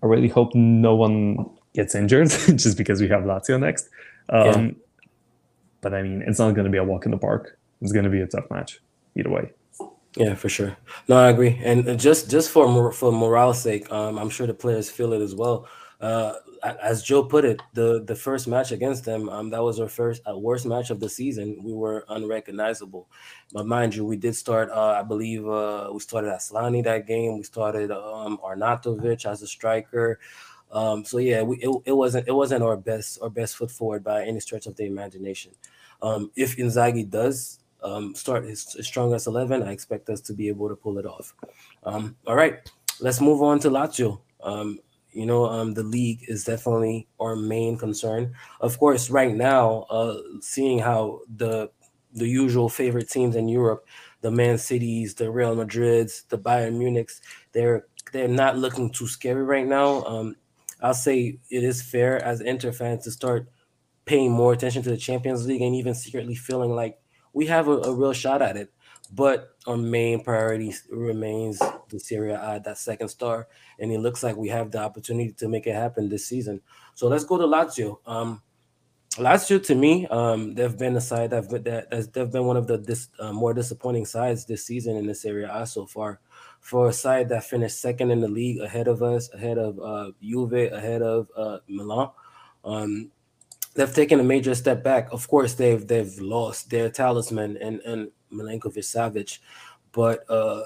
I 0.02 0.06
really 0.06 0.28
hope 0.28 0.54
no 0.54 0.94
one 0.94 1.50
gets 1.74 1.94
injured 1.94 2.28
just 2.56 2.76
because 2.78 3.00
we 3.00 3.08
have 3.08 3.22
Lazio 3.22 3.58
next. 3.60 3.88
Um, 4.28 4.76
But 5.80 5.92
I 5.92 6.02
mean, 6.02 6.22
it's 6.26 6.38
not 6.38 6.54
going 6.54 6.64
to 6.64 6.70
be 6.70 6.78
a 6.78 6.84
walk 6.84 7.04
in 7.04 7.10
the 7.10 7.18
park. 7.18 7.58
It's 7.82 7.92
going 7.92 8.04
to 8.04 8.10
be 8.10 8.20
a 8.20 8.26
tough 8.26 8.50
match 8.50 8.80
either 9.16 9.28
way. 9.30 9.52
Yeah, 10.16 10.34
for 10.34 10.48
sure. 10.48 10.76
No, 11.08 11.16
I 11.16 11.28
agree. 11.28 11.60
And 11.62 11.98
just 12.00 12.30
just 12.30 12.50
for 12.50 12.92
for 12.92 13.12
morale's 13.12 13.60
sake, 13.60 13.90
um, 13.92 14.18
I'm 14.18 14.30
sure 14.30 14.46
the 14.46 14.54
players 14.54 14.88
feel 14.90 15.12
it 15.12 15.20
as 15.20 15.34
well. 15.34 15.66
Uh, 16.00 16.34
as 16.64 17.02
Joe 17.02 17.22
put 17.22 17.44
it, 17.44 17.60
the 17.74 18.02
the 18.04 18.14
first 18.14 18.48
match 18.48 18.72
against 18.72 19.04
them, 19.04 19.28
um, 19.28 19.50
that 19.50 19.62
was 19.62 19.78
our 19.78 19.88
first 19.88 20.22
uh, 20.28 20.36
worst 20.36 20.64
match 20.66 20.90
of 20.90 20.98
the 20.98 21.08
season. 21.08 21.62
We 21.62 21.74
were 21.74 22.04
unrecognizable. 22.08 23.08
But 23.52 23.66
mind 23.66 23.94
you, 23.94 24.04
we 24.04 24.16
did 24.16 24.34
start. 24.34 24.70
Uh, 24.70 24.96
I 24.98 25.02
believe 25.02 25.46
uh, 25.46 25.90
we 25.92 26.00
started 26.00 26.32
Aslani 26.32 26.82
that 26.84 27.06
game. 27.06 27.36
We 27.36 27.44
started 27.44 27.90
um, 27.90 28.38
Arnautovic 28.38 29.26
as 29.26 29.42
a 29.42 29.46
striker. 29.46 30.18
Um, 30.72 31.04
so 31.04 31.18
yeah, 31.18 31.42
we, 31.42 31.58
it, 31.58 31.70
it 31.84 31.92
wasn't 31.92 32.26
it 32.26 32.32
wasn't 32.32 32.62
our 32.62 32.76
best 32.76 33.18
our 33.20 33.30
best 33.30 33.56
foot 33.56 33.70
forward 33.70 34.02
by 34.02 34.24
any 34.24 34.40
stretch 34.40 34.66
of 34.66 34.76
the 34.76 34.86
imagination. 34.86 35.52
Um, 36.02 36.30
if 36.34 36.56
Inzaghi 36.56 37.08
does 37.08 37.60
um, 37.82 38.14
start 38.14 38.44
his, 38.44 38.72
his 38.72 38.86
strongest 38.86 39.26
11, 39.26 39.62
I 39.62 39.72
expect 39.72 40.08
us 40.08 40.20
to 40.22 40.32
be 40.32 40.48
able 40.48 40.68
to 40.68 40.76
pull 40.76 40.98
it 40.98 41.06
off. 41.06 41.34
Um, 41.84 42.16
all 42.26 42.34
right, 42.34 42.58
let's 43.00 43.20
move 43.20 43.42
on 43.42 43.60
to 43.60 43.70
Lazio. 43.70 44.20
Um, 44.42 44.80
you 45.14 45.26
know, 45.26 45.46
um, 45.46 45.74
the 45.74 45.82
league 45.82 46.24
is 46.28 46.44
definitely 46.44 47.08
our 47.20 47.36
main 47.36 47.78
concern. 47.78 48.34
Of 48.60 48.78
course, 48.78 49.10
right 49.10 49.34
now, 49.34 49.82
uh, 49.90 50.18
seeing 50.40 50.80
how 50.80 51.20
the 51.34 51.70
the 52.12 52.28
usual 52.28 52.68
favorite 52.68 53.10
teams 53.10 53.34
in 53.36 53.48
Europe, 53.48 53.86
the 54.20 54.30
Man 54.30 54.58
Cities, 54.58 55.14
the 55.14 55.30
Real 55.30 55.56
Madrids, 55.56 56.28
the 56.28 56.38
Bayern 56.38 56.74
Munichs, 56.78 57.20
they're 57.52 57.86
they're 58.12 58.28
not 58.28 58.58
looking 58.58 58.90
too 58.90 59.08
scary 59.08 59.42
right 59.44 59.66
now. 59.66 60.04
Um, 60.04 60.36
I'll 60.80 60.94
say 60.94 61.38
it 61.50 61.64
is 61.64 61.82
fair 61.82 62.22
as 62.22 62.40
Inter 62.40 62.72
fans 62.72 63.04
to 63.04 63.10
start 63.10 63.48
paying 64.06 64.32
more 64.32 64.52
attention 64.52 64.82
to 64.84 64.90
the 64.90 64.98
Champions 64.98 65.46
League 65.46 65.62
and 65.62 65.76
even 65.76 65.94
secretly 65.94 66.34
feeling 66.34 66.72
like 66.72 67.00
we 67.32 67.46
have 67.46 67.68
a, 67.68 67.78
a 67.82 67.94
real 67.94 68.12
shot 68.12 68.42
at 68.42 68.58
it. 68.58 68.73
But 69.14 69.50
our 69.66 69.76
main 69.76 70.24
priority 70.24 70.74
remains 70.90 71.60
the 71.88 72.00
Serie 72.00 72.32
A, 72.32 72.60
that 72.64 72.78
second 72.78 73.08
star, 73.08 73.46
and 73.78 73.92
it 73.92 74.00
looks 74.00 74.22
like 74.22 74.36
we 74.36 74.48
have 74.48 74.72
the 74.72 74.78
opportunity 74.78 75.32
to 75.32 75.48
make 75.48 75.66
it 75.66 75.74
happen 75.74 76.08
this 76.08 76.26
season. 76.26 76.60
So 76.94 77.06
let's 77.06 77.24
go 77.24 77.38
to 77.38 77.44
Lazio. 77.44 77.98
Um, 78.06 78.42
Lazio, 79.16 79.62
to 79.66 79.74
me, 79.76 80.08
um, 80.08 80.54
they've 80.54 80.76
been 80.76 80.96
a 80.96 81.00
side 81.00 81.30
that 81.30 81.48
that 81.64 82.12
they've 82.12 82.32
been 82.32 82.46
one 82.46 82.56
of 82.56 82.66
the 82.66 82.78
dis, 82.78 83.08
uh, 83.20 83.32
more 83.32 83.54
disappointing 83.54 84.06
sides 84.06 84.44
this 84.44 84.66
season 84.66 84.96
in 84.96 85.06
the 85.06 85.14
Serie 85.14 85.44
A 85.44 85.64
so 85.66 85.86
far. 85.86 86.20
For 86.60 86.88
a 86.88 86.92
side 86.92 87.28
that 87.28 87.44
finished 87.44 87.80
second 87.80 88.10
in 88.10 88.20
the 88.20 88.28
league, 88.28 88.58
ahead 88.58 88.88
of 88.88 89.02
us, 89.02 89.32
ahead 89.32 89.58
of 89.58 89.78
uh, 89.78 90.10
Juve, 90.20 90.72
ahead 90.72 91.02
of 91.02 91.28
uh, 91.36 91.58
Milan, 91.68 92.10
um, 92.64 93.12
they've 93.74 93.94
taken 93.94 94.18
a 94.18 94.24
major 94.24 94.54
step 94.54 94.82
back. 94.82 95.12
Of 95.12 95.28
course, 95.28 95.54
they've 95.54 95.86
they've 95.86 96.18
lost 96.18 96.70
their 96.70 96.90
talisman 96.90 97.56
and 97.58 97.80
and 97.82 98.10
Milinkovic 98.34 98.84
Savic, 98.84 99.38
but 99.92 100.28
uh, 100.30 100.62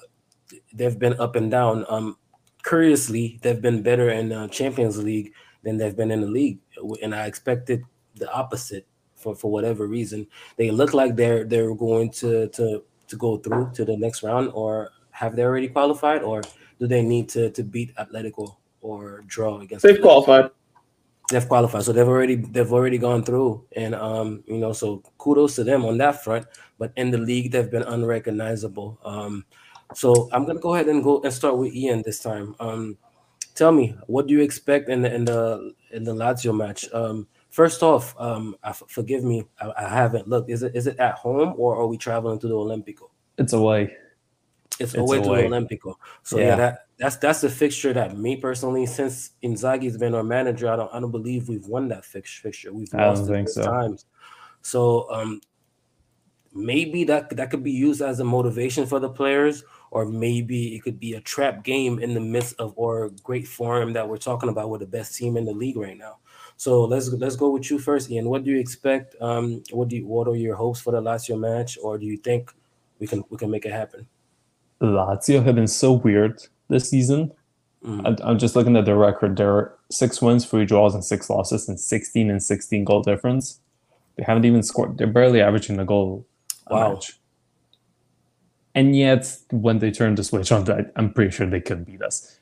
they've 0.73 0.99
been 0.99 1.19
up 1.21 1.37
and 1.37 1.51
down. 1.51 1.85
Um, 1.89 2.17
curiously, 2.65 3.39
they've 3.43 3.61
been 3.61 3.83
better 3.83 4.11
in 4.11 4.31
the 4.31 4.47
Champions 4.49 4.99
League 4.99 5.33
than 5.63 5.77
they've 5.77 5.97
been 5.97 6.11
in 6.11 6.21
the 6.21 6.27
league, 6.27 6.59
and 7.03 7.15
I 7.15 7.27
expected 7.27 7.85
the 8.17 8.33
opposite 8.33 8.87
for 9.15 9.35
for 9.35 9.51
whatever 9.51 9.87
reason. 9.87 10.27
They 10.57 10.71
look 10.71 10.95
like 10.95 11.17
they're 11.17 11.45
they're 11.45 11.75
going 11.75 12.11
to 12.23 12.49
to 12.49 12.83
to 13.09 13.17
go 13.17 13.39
through 13.39 13.73
to 13.75 13.85
the 13.85 13.97
next 13.97 14.23
round, 14.23 14.51
or 14.55 14.91
have 15.11 15.37
they 15.37 15.43
already 15.43 15.69
qualified, 15.69 16.23
or 16.23 16.43
do 16.79 16.87
they 16.87 17.03
need 17.03 17.29
to 17.31 17.51
to 17.51 17.63
beat 17.63 17.95
Atletico 17.97 18.57
or 18.81 19.25
draw 19.27 19.61
against? 19.61 19.83
they've 19.83 19.97
Atletico? 19.97 20.03
qualified. 20.03 20.51
They've 21.31 21.47
qualified. 21.47 21.83
So 21.83 21.93
they've 21.93 22.09
already 22.09 22.37
they've 22.37 22.73
already 22.73 22.97
gone 22.97 23.23
through 23.23 23.65
and 23.77 23.95
um 23.95 24.43
you 24.47 24.57
know 24.57 24.73
so 24.73 25.03
kudos 25.19 25.57
to 25.57 25.65
them 25.65 25.85
on 25.85 25.99
that 25.99 26.25
front 26.25 26.47
but 26.79 26.91
in 26.97 27.11
the 27.11 27.19
league 27.19 27.53
they've 27.53 27.71
been 27.71 27.83
unrecognizable. 27.83 28.99
Um 29.05 29.45
so 29.95 30.29
i'm 30.33 30.47
gonna 30.47 30.61
go 30.61 30.75
ahead 30.75 30.89
and 30.89 31.03
go 31.05 31.21
and 31.23 31.33
start 31.33 31.59
with 31.59 31.75
ian 31.75 32.03
this 32.03 32.21
time. 32.21 32.55
Um 32.61 32.97
tell 33.55 33.73
me 33.73 33.95
what 34.07 34.27
do 34.27 34.33
you 34.33 34.41
expect 34.41 34.89
in 34.89 35.03
the 35.03 35.15
in 35.15 35.27
the 35.27 35.75
in 35.91 36.05
the 36.05 36.15
lazio 36.15 36.57
match? 36.57 36.89
Um 36.95 37.27
first 37.51 37.83
off 37.83 38.15
um 38.19 38.57
forgive 38.89 39.23
me 39.23 39.45
I, 39.61 39.85
I 39.85 39.89
haven't 39.89 40.29
looked. 40.29 40.49
Is 40.49 40.63
it 40.63 40.75
is 40.75 40.87
it 40.87 40.99
at 40.99 41.17
home 41.17 41.53
or 41.59 41.77
are 41.77 41.87
we 41.87 41.99
traveling 41.99 42.39
to 42.39 42.49
the 42.49 42.55
Olimpico? 42.55 43.11
It's 43.37 43.53
away. 43.53 43.95
It's, 44.81 44.95
It's 44.95 45.01
away, 45.01 45.21
to 45.21 45.29
away. 45.29 45.43
the 45.43 45.49
Olimpico. 45.49 45.95
So 46.23 46.39
yeah. 46.39 46.45
Yeah. 46.47 46.57
that 46.57 46.79
that's 46.99 47.17
that's 47.17 47.41
the 47.41 47.51
fixture 47.51 47.93
that 47.93 48.17
me 48.17 48.37
personally, 48.37 48.87
since 48.87 49.33
Inzaghi's 49.43 49.97
been 49.97 50.15
our 50.15 50.23
manager, 50.23 50.71
I 50.71 50.77
don't 50.77 50.93
I 50.95 51.01
don't 51.01 51.11
believe 51.11 51.49
we've 51.49 51.67
won 51.67 51.89
that 51.89 52.05
fix, 52.05 52.37
fixture. 52.39 52.73
We've 52.73 52.93
I 52.95 52.99
don't 52.99 53.09
lost 53.17 53.31
it 53.31 53.33
think 53.33 53.49
so. 53.49 53.63
times. 53.65 54.07
So 54.63 55.11
um 55.13 55.41
maybe 56.55 57.05
that 57.05 57.37
that 57.37 57.51
could 57.51 57.63
be 57.63 57.73
used 57.73 58.03
as 58.03 58.21
a 58.21 58.25
motivation 58.25 58.87
for 58.87 59.01
the 59.01 59.09
players, 59.09 59.65
or 59.91 60.07
maybe 60.07 60.75
it 60.77 60.83
could 60.83 60.99
be 61.01 61.15
a 61.15 61.21
trap 61.21 61.65
game 61.65 61.99
in 61.99 62.15
the 62.15 62.21
midst 62.21 62.55
of 62.59 62.75
our 62.79 63.11
great 63.23 63.47
form 63.47 63.93
that 63.93 64.09
we're 64.09 64.17
talking 64.17 64.49
about 64.49 64.71
with 64.71 64.81
the 64.81 64.87
best 64.87 65.17
team 65.17 65.37
in 65.37 65.45
the 65.45 65.53
league 65.53 65.77
right 65.77 65.99
now. 65.99 66.19
So 66.57 66.85
let's 66.85 67.09
let's 67.13 67.37
go 67.37 67.51
with 67.51 67.71
you 67.71 67.79
first, 67.79 68.11
Ian. 68.11 68.29
What 68.29 68.45
do 68.45 68.51
you 68.51 68.59
expect? 68.59 69.15
Um, 69.21 69.63
what 69.71 69.89
do 69.89 69.97
you, 69.97 70.07
what 70.07 70.27
are 70.27 70.37
your 70.37 70.57
hopes 70.57 70.81
for 70.81 70.93
the 70.93 71.01
Lazio 71.01 71.39
match, 71.39 71.79
or 71.83 71.99
do 71.99 72.07
you 72.07 72.17
think 72.17 72.53
we 72.99 73.07
can 73.07 73.23
we 73.31 73.37
can 73.39 73.51
make 73.51 73.65
it 73.65 73.73
happen? 73.73 74.07
Lazio 74.81 75.45
have 75.45 75.55
been 75.55 75.67
so 75.67 75.93
weird 75.93 76.41
this 76.69 76.89
season. 76.91 77.33
Mhm. 77.85 78.21
I'm, 78.25 78.39
just 78.39 78.57
looking 78.57 78.77
at 78.77 78.85
their 78.87 78.97
record. 78.97 79.37
There 79.37 79.51
are 79.53 79.75
six 79.91 80.21
wins, 80.21 80.45
three 80.45 80.65
draws, 80.65 80.95
and 80.95 81.05
six 81.05 81.31
losses, 81.31 81.69
and 81.69 81.79
16 81.79 82.29
and 82.31 82.43
16 82.43 82.85
goal 82.85 83.03
difference. 83.03 83.61
They 84.17 84.25
haven't 84.25 84.45
even 84.45 84.63
scored. 84.65 84.99
They're 84.99 85.07
barely 85.07 85.41
averaging 85.41 85.79
a 85.79 85.85
goal 85.85 86.27
a 86.67 86.75
Wow. 86.75 86.95
match. 86.95 87.19
And 88.75 88.97
yet, 88.97 89.37
when 89.51 89.79
they 89.79 89.91
turn 89.91 90.15
the 90.17 90.25
switch 90.25 90.53
on, 90.53 90.67
I'm 90.97 91.13
pretty 91.13 91.31
sure 91.31 91.47
they 91.47 91.61
could 91.61 91.87
beat 91.87 92.03
us. 92.03 92.39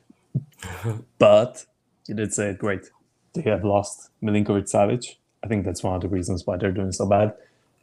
but 1.19 1.65
you 2.09 2.15
did 2.15 2.33
say 2.33 2.51
it 2.51 2.59
great. 2.59 2.91
They 3.35 3.43
have 3.43 3.65
lost 3.65 4.11
Milinkovic 4.23 4.65
Savic. 4.71 5.17
I 5.45 5.49
think 5.49 5.65
that's 5.65 5.83
one 5.83 5.95
of 5.95 6.01
the 6.03 6.09
reasons 6.09 6.47
why 6.47 6.57
they're 6.57 6.73
doing 6.73 6.93
so 6.93 7.07
bad. 7.07 7.35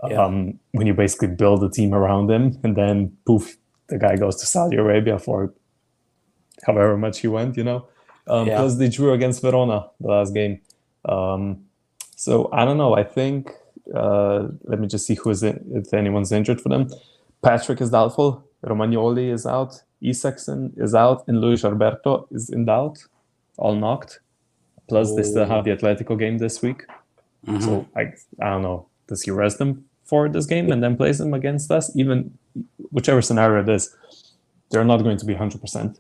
Yeah. 0.08 0.24
Um, 0.26 0.60
when 0.72 0.86
you 0.88 0.94
basically 0.94 1.30
build 1.30 1.64
a 1.64 1.70
team 1.70 1.94
around 1.94 2.30
him, 2.30 2.60
and 2.64 2.76
then 2.76 3.16
poof, 3.26 3.58
the 3.88 3.98
guy 3.98 4.16
goes 4.16 4.36
to 4.38 4.46
Saudi 4.46 4.78
Arabia 4.78 5.20
for 5.20 5.54
however 6.66 6.98
much 6.98 7.20
he 7.20 7.28
went, 7.28 7.58
you 7.58 7.64
know. 7.64 7.88
Um, 8.28 8.48
Yeah. 8.48 8.58
Plus, 8.58 8.76
they 8.78 8.90
drew 8.90 9.12
against 9.14 9.42
Verona 9.42 9.88
the 10.00 10.08
last 10.08 10.34
game. 10.34 10.62
Um, 11.06 11.66
so 12.16 12.50
I 12.54 12.64
don't 12.66 12.78
know. 12.78 12.94
I 12.96 13.04
think 13.04 13.52
uh, 13.94 14.48
let 14.64 14.80
me 14.80 14.88
just 14.88 15.06
see 15.06 15.16
who 15.16 15.30
is 15.30 15.44
in, 15.44 15.60
if 15.74 15.94
anyone's 15.94 16.32
injured 16.32 16.62
for 16.62 16.70
them. 16.70 16.88
Patric 17.42 17.82
is 17.82 17.90
doubtful. 17.90 18.44
Romagnoli 18.66 19.30
is 19.30 19.46
out. 19.46 19.82
Isaksen 20.02 20.72
is 20.78 20.96
out, 20.96 21.24
and 21.28 21.42
Luis 21.42 21.66
Alberto 21.66 22.28
is 22.32 22.50
in 22.50 22.66
doubt, 22.66 22.98
all 23.58 23.76
knocked. 23.76 24.20
Plus, 24.88 25.14
they 25.16 25.24
still 25.24 25.46
have 25.46 25.64
the 25.66 25.72
Atletico 25.72 26.18
game 26.18 26.38
this 26.38 26.62
week. 26.62 26.86
Mhm. 27.46 27.62
So 27.62 27.86
I 27.96 28.02
I 28.42 28.50
don't 28.52 28.62
know. 28.62 28.88
Does 29.08 29.22
he 29.24 29.32
rest 29.32 29.58
them 29.58 29.84
for 30.06 30.30
this 30.30 30.46
game 30.46 30.72
and 30.72 30.82
then 30.82 30.96
plays 30.96 31.18
them 31.18 31.34
against 31.34 31.70
us? 31.72 31.94
Even 31.96 32.38
whichever 32.92 33.22
scenario 33.22 33.64
it 33.64 33.70
is, 33.70 33.96
they're 34.72 34.84
not 34.86 35.04
going 35.04 35.18
to 35.18 35.26
be 35.26 35.34
hundred 35.34 35.62
percent. 35.62 36.00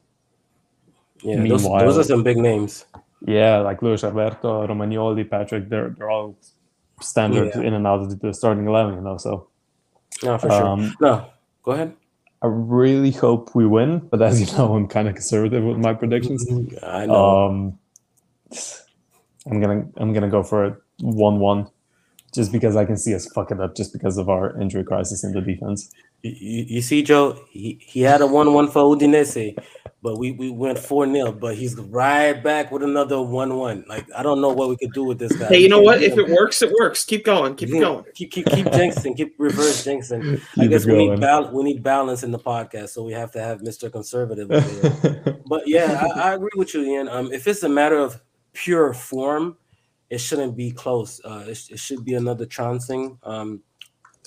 yeah, 1.24 1.46
those, 1.48 1.64
those 1.64 1.98
are 1.98 2.04
some 2.04 2.24
big 2.24 2.38
names. 2.38 2.86
Yeah, 3.26 3.60
like 3.60 3.82
Luis 3.82 4.04
Alberto, 4.04 4.68
Romagnoli, 4.68 5.30
Patric, 5.30 5.70
they're 5.70 5.90
they're 5.92 6.10
all 6.10 6.36
standard 7.02 7.52
Yeah. 7.56 7.62
in 7.62 7.74
and 7.74 7.88
out 7.88 8.02
of 8.02 8.20
the 8.20 8.34
starting 8.34 8.68
eleven, 8.68 8.96
you 8.96 9.02
know. 9.02 9.18
So 9.18 9.48
No, 10.24 10.38
for 10.38 10.50
sure. 10.50 10.66
um, 10.66 10.94
No, 11.00 11.26
go 11.64 11.72
ahead. 11.72 11.94
I 12.42 12.48
really 12.48 13.12
hope 13.12 13.56
we 13.56 13.66
win, 13.66 14.00
but 14.12 14.22
as 14.22 14.42
you 14.42 14.58
know, 14.58 14.76
I'm 14.76 14.88
kind 14.90 15.08
of 15.08 15.16
conservative 15.16 15.64
with 15.64 15.78
my 15.78 15.94
predictions. 15.94 16.46
I 16.84 17.06
know. 17.06 17.48
Um, 17.48 17.80
I'm 19.50 19.60
gonna 19.62 19.86
I'm 19.98 20.12
gonna 20.14 20.30
go 20.30 20.44
for 20.44 20.66
a 20.66 20.78
one-one, 21.00 21.68
just 22.34 22.52
because 22.52 22.76
I 22.76 22.84
can 22.86 22.98
see 22.98 23.16
us 23.16 23.26
fuck 23.32 23.52
it 23.52 23.60
up, 23.62 23.76
just 23.76 23.94
because 23.94 24.18
of 24.18 24.28
our 24.30 24.60
injury 24.60 24.84
crisis 24.84 25.24
in 25.24 25.32
the 25.32 25.42
defense. 25.42 25.90
You, 26.24 26.32
you 26.32 26.64
you 26.76 26.82
see, 26.82 27.04
Joe, 27.04 27.38
he, 27.50 27.78
he 27.82 28.02
had 28.02 28.22
a 28.22 28.28
1 28.28 28.54
1 28.54 28.72
for 28.72 28.96
Udinese, 28.96 29.58
but 30.02 30.18
we, 30.18 30.32
we 30.32 30.50
went 30.50 30.80
4 30.80 31.06
0, 31.12 31.34
but 31.34 31.56
he's 31.56 31.76
right 31.76 32.34
back 32.42 32.72
with 32.72 32.82
another 32.82 33.22
1 33.22 33.58
1. 33.58 33.86
Like, 33.90 34.08
I 34.16 34.24
don't 34.24 34.40
know 34.42 34.50
what 34.50 34.70
we 34.70 34.78
could 34.78 34.94
do 34.94 35.04
with 35.04 35.20
this 35.20 35.36
guy. 35.36 35.48
Hey, 35.50 35.60
you 35.60 35.68
know 35.70 35.82
what? 35.82 36.02
If 36.02 36.18
it 36.18 36.30
works, 36.30 36.62
it 36.62 36.72
works. 36.80 37.04
Keep 37.04 37.26
going. 37.26 37.56
Keep 37.56 37.70
Yeah, 37.70 37.80
going. 37.82 38.06
Keep, 38.16 38.32
keep, 38.32 38.46
keep 38.48 38.66
jinxing, 38.68 39.18
keep 39.18 39.36
reverse 39.38 39.86
jinxing. 39.86 40.42
I 40.58 40.68
guess 40.68 40.86
we 40.86 40.94
need, 40.98 41.08
going. 41.08 41.20
bal- 41.20 41.52
we 41.54 41.64
need 41.64 41.84
balance 41.84 42.24
in 42.24 42.32
the 42.32 42.40
podcast, 42.40 42.90
so 42.90 43.04
we 43.04 43.12
have 43.14 43.32
to 43.34 43.42
have 43.42 43.60
Mr. 43.62 43.92
Conservative. 43.92 44.50
But 45.46 45.68
yeah, 45.68 46.08
I, 46.16 46.32
I 46.32 46.34
agree 46.36 46.50
with 46.56 46.74
you, 46.74 46.82
Ian. 46.84 47.08
Um, 47.10 47.32
if 47.32 47.48
it's 47.48 47.62
a 47.62 47.70
matter 47.70 47.98
of 47.98 48.20
pure 48.54 48.92
form, 48.94 49.58
it 50.10 50.20
shouldn't 50.20 50.56
be 50.56 50.72
close. 50.72 51.22
Uh, 51.24 51.44
it, 51.48 51.62
it 51.70 51.80
should 51.80 52.04
be 52.04 52.14
another 52.16 52.46
trouncing. 52.46 53.20
Um, 53.24 53.62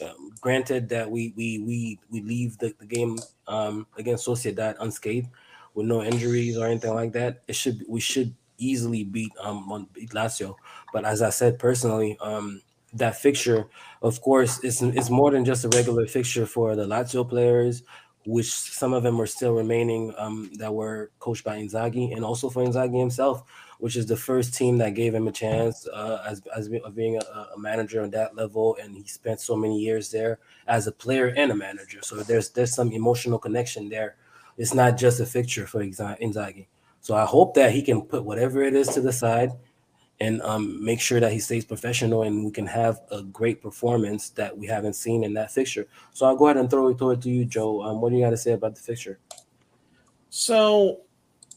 um, 0.03 0.31
granted 0.41 0.89
that 0.91 1.11
we 1.11 1.33
we 1.37 1.59
we 1.61 1.99
we 2.11 2.21
leave 2.23 2.59
the, 2.59 2.75
the 2.79 2.87
game 2.87 3.19
um, 3.47 3.87
against 3.97 4.27
Sociedad 4.27 4.77
unscathed 4.81 5.29
with 5.75 5.87
no 5.87 6.03
injuries 6.03 6.57
or 6.57 6.67
anything 6.67 6.95
like 6.95 7.13
that. 7.13 7.43
It 7.49 7.55
should 7.55 7.85
we 7.89 8.01
should 8.01 8.35
easily 8.59 9.05
beat 9.05 9.33
um 9.41 9.89
beat 9.93 10.11
Lazio. 10.11 10.57
But 10.93 11.05
as 11.05 11.23
I 11.23 11.31
said 11.31 11.59
personally, 11.59 12.17
um, 12.21 12.63
that 12.95 13.17
fixture, 13.17 13.67
of 14.03 14.21
course, 14.21 14.59
is 14.65 14.83
is 14.83 15.11
more 15.11 15.31
than 15.31 15.45
just 15.45 15.65
a 15.65 15.69
regular 15.69 16.07
fixture 16.07 16.47
for 16.47 16.75
the 16.77 16.87
Lazio 16.87 17.29
players 17.29 17.83
which 18.25 18.51
some 18.51 18.93
of 18.93 19.05
them 19.05 19.21
are 19.21 19.27
still 19.27 19.53
remaining 19.53 20.13
um, 20.19 20.51
that 20.59 20.75
were 20.75 21.11
coached 21.21 21.45
by 21.45 21.59
Inzaghi, 21.59 22.13
and 22.15 22.25
also 22.25 22.51
for 22.51 22.65
Inzaghi 22.65 22.99
himself, 22.99 23.45
which 23.79 23.97
is 23.97 24.07
the 24.07 24.17
first 24.17 24.55
team 24.55 24.79
that 24.79 24.95
gave 24.95 25.15
him 25.15 25.29
a 25.29 25.33
chance 25.33 25.87
uh, 25.89 26.23
as 26.27 26.43
as 26.57 26.69
being 26.95 27.17
a, 27.17 27.21
a 27.55 27.59
manager 27.59 28.03
on 28.03 28.11
that 28.11 28.35
level, 28.35 28.77
and 28.83 28.97
he 28.97 29.05
spent 29.05 29.41
so 29.41 29.57
many 29.57 29.79
years 29.79 30.11
there 30.11 30.39
as 30.67 30.87
a 30.87 30.93
player 30.93 31.29
and 31.37 31.51
a 31.51 31.55
manager. 31.55 32.01
So 32.03 32.17
there's 32.17 32.51
there's 32.51 32.75
some 32.75 32.93
emotional 32.93 33.39
connection 33.39 33.89
there. 33.89 34.17
It's 34.57 34.75
not 34.75 34.97
just 34.97 35.21
a 35.21 35.27
fixture 35.27 35.67
for 35.67 35.81
Inza- 35.83 36.21
Inzaghi. 36.21 36.67
So 37.01 37.15
I 37.15 37.25
hope 37.25 37.55
that 37.55 37.73
he 37.73 37.83
can 37.83 38.03
put 38.03 38.25
whatever 38.25 38.63
it 38.63 38.75
is 38.75 38.89
to 38.89 39.01
the 39.01 39.13
side 39.13 39.53
and 40.21 40.41
um, 40.43 40.83
make 40.83 41.01
sure 41.01 41.21
that 41.21 41.33
he 41.33 41.39
stays 41.39 41.65
professional 41.65 42.23
and 42.23 42.45
we 42.45 42.51
can 42.51 42.67
have 42.67 43.01
a 43.11 43.23
great 43.23 43.63
performance 43.63 44.31
that 44.31 44.57
we 44.57 44.67
haven't 44.67 44.95
seen 44.95 45.23
in 45.23 45.35
that 45.35 45.51
fixture. 45.51 45.87
So 46.13 46.27
I'll 46.27 46.37
go 46.37 46.47
ahead 46.47 46.57
and 46.57 46.71
throw 46.71 46.89
it 46.89 46.99
to 46.99 47.11
it 47.11 47.23
to 47.23 47.31
you, 47.31 47.45
Joe. 47.45 47.83
Um, 47.83 48.01
what 48.01 48.11
do 48.11 48.17
you 48.17 48.25
got 48.25 48.31
to 48.31 48.37
say 48.37 48.53
about 48.53 48.75
the 48.75 48.81
fixture? 48.81 49.19
So, 50.31 51.03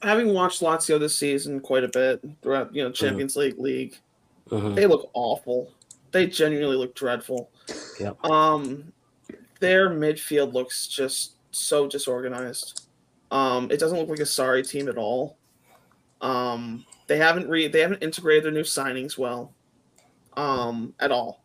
having 0.02 0.34
watched 0.34 0.62
Lazio 0.62 1.00
this 1.00 1.18
season 1.18 1.60
quite 1.60 1.84
a 1.84 1.88
bit 1.90 2.24
throughout, 2.42 2.74
you 2.74 2.84
know, 2.84 2.92
Champions 2.92 3.36
League 3.36 3.60
league, 3.60 3.98
Mhm. 4.50 4.76
they 4.76 4.86
look 4.86 5.10
awful. 5.14 5.72
They 6.12 6.26
genuinely 6.28 6.76
look 6.78 6.96
dreadful. 6.96 7.50
Yep. 8.00 8.24
Um, 8.26 8.92
their 9.60 9.90
midfield 9.90 10.54
looks 10.54 10.88
just 10.88 11.34
so 11.52 11.88
disorganized. 11.88 12.88
Um, 13.32 13.70
it 13.70 13.80
doesn't 13.80 13.98
look 13.98 14.10
like 14.10 14.20
a 14.20 14.24
Sarri 14.24 14.68
team 14.68 14.88
at 14.88 14.98
all. 14.98 15.38
Um, 16.22 16.86
they 17.08 17.18
haven't 17.18 17.48
re 17.48 17.68
they 17.68 17.82
haven't 17.82 18.02
integrated 18.04 18.44
their 18.46 18.52
new 18.52 18.64
signings 18.64 19.18
well, 19.18 19.54
um, 20.36 20.94
at 21.00 21.12
all. 21.12 21.44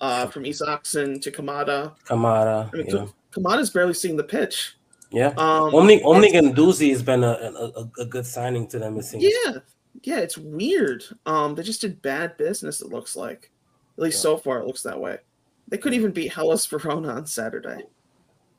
Uh, 0.00 0.26
from 0.26 0.44
Isaksen 0.44 1.20
to 1.22 1.30
Kamada. 1.30 1.94
Kamada, 2.06 2.68
I 2.72 2.76
mean, 2.76 2.86
yeah, 2.88 3.06
Kamada's 3.32 3.70
barely 3.70 3.94
seeing 3.94 4.16
the 4.16 4.24
pitch. 4.24 4.76
Yeah. 5.14 5.28
Um, 5.36 5.74
Omni 5.74 6.02
Omni 6.02 6.32
has 6.32 7.02
been 7.02 7.24
a, 7.24 7.32
a, 7.32 7.90
a, 8.00 8.04
good 8.04 8.26
signing 8.26 8.66
to 8.68 8.78
them. 8.78 8.98
It 8.98 9.04
seems. 9.04 9.24
Yeah, 9.24 9.58
yeah, 10.02 10.18
it's 10.18 10.36
weird. 10.36 11.04
Um, 11.26 11.54
they 11.54 11.62
just 11.62 11.80
did 11.80 12.02
bad 12.02 12.36
business. 12.36 12.80
It 12.80 12.88
looks 12.88 13.16
like, 13.16 13.50
at 13.96 14.02
least 14.02 14.18
Yeah. 14.18 14.22
so 14.22 14.36
far, 14.36 14.60
it 14.60 14.66
looks 14.66 14.82
that 14.82 15.00
way. 15.00 15.18
They 15.68 15.78
couldn't 15.78 15.98
even 15.98 16.12
beat 16.12 16.32
Hellas 16.32 16.66
Verona 16.66 17.08
on 17.08 17.26
Saturday. 17.26 17.84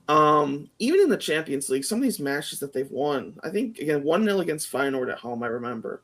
Um, 0.07 0.69
even 0.79 1.01
in 1.01 1.09
the 1.09 1.17
Champions 1.17 1.69
League, 1.69 1.83
some 1.83 1.97
of 1.97 2.03
these 2.03 2.19
matches 2.19 2.59
that 2.59 2.73
they've 2.73 2.91
won, 2.91 3.37
I 3.43 3.49
think 3.49 3.79
again 3.79 4.03
one 4.03 4.23
0 4.23 4.39
against 4.39 4.71
Feyenoord 4.71 5.11
at 5.11 5.19
home. 5.19 5.43
I 5.43 5.47
remember 5.47 6.03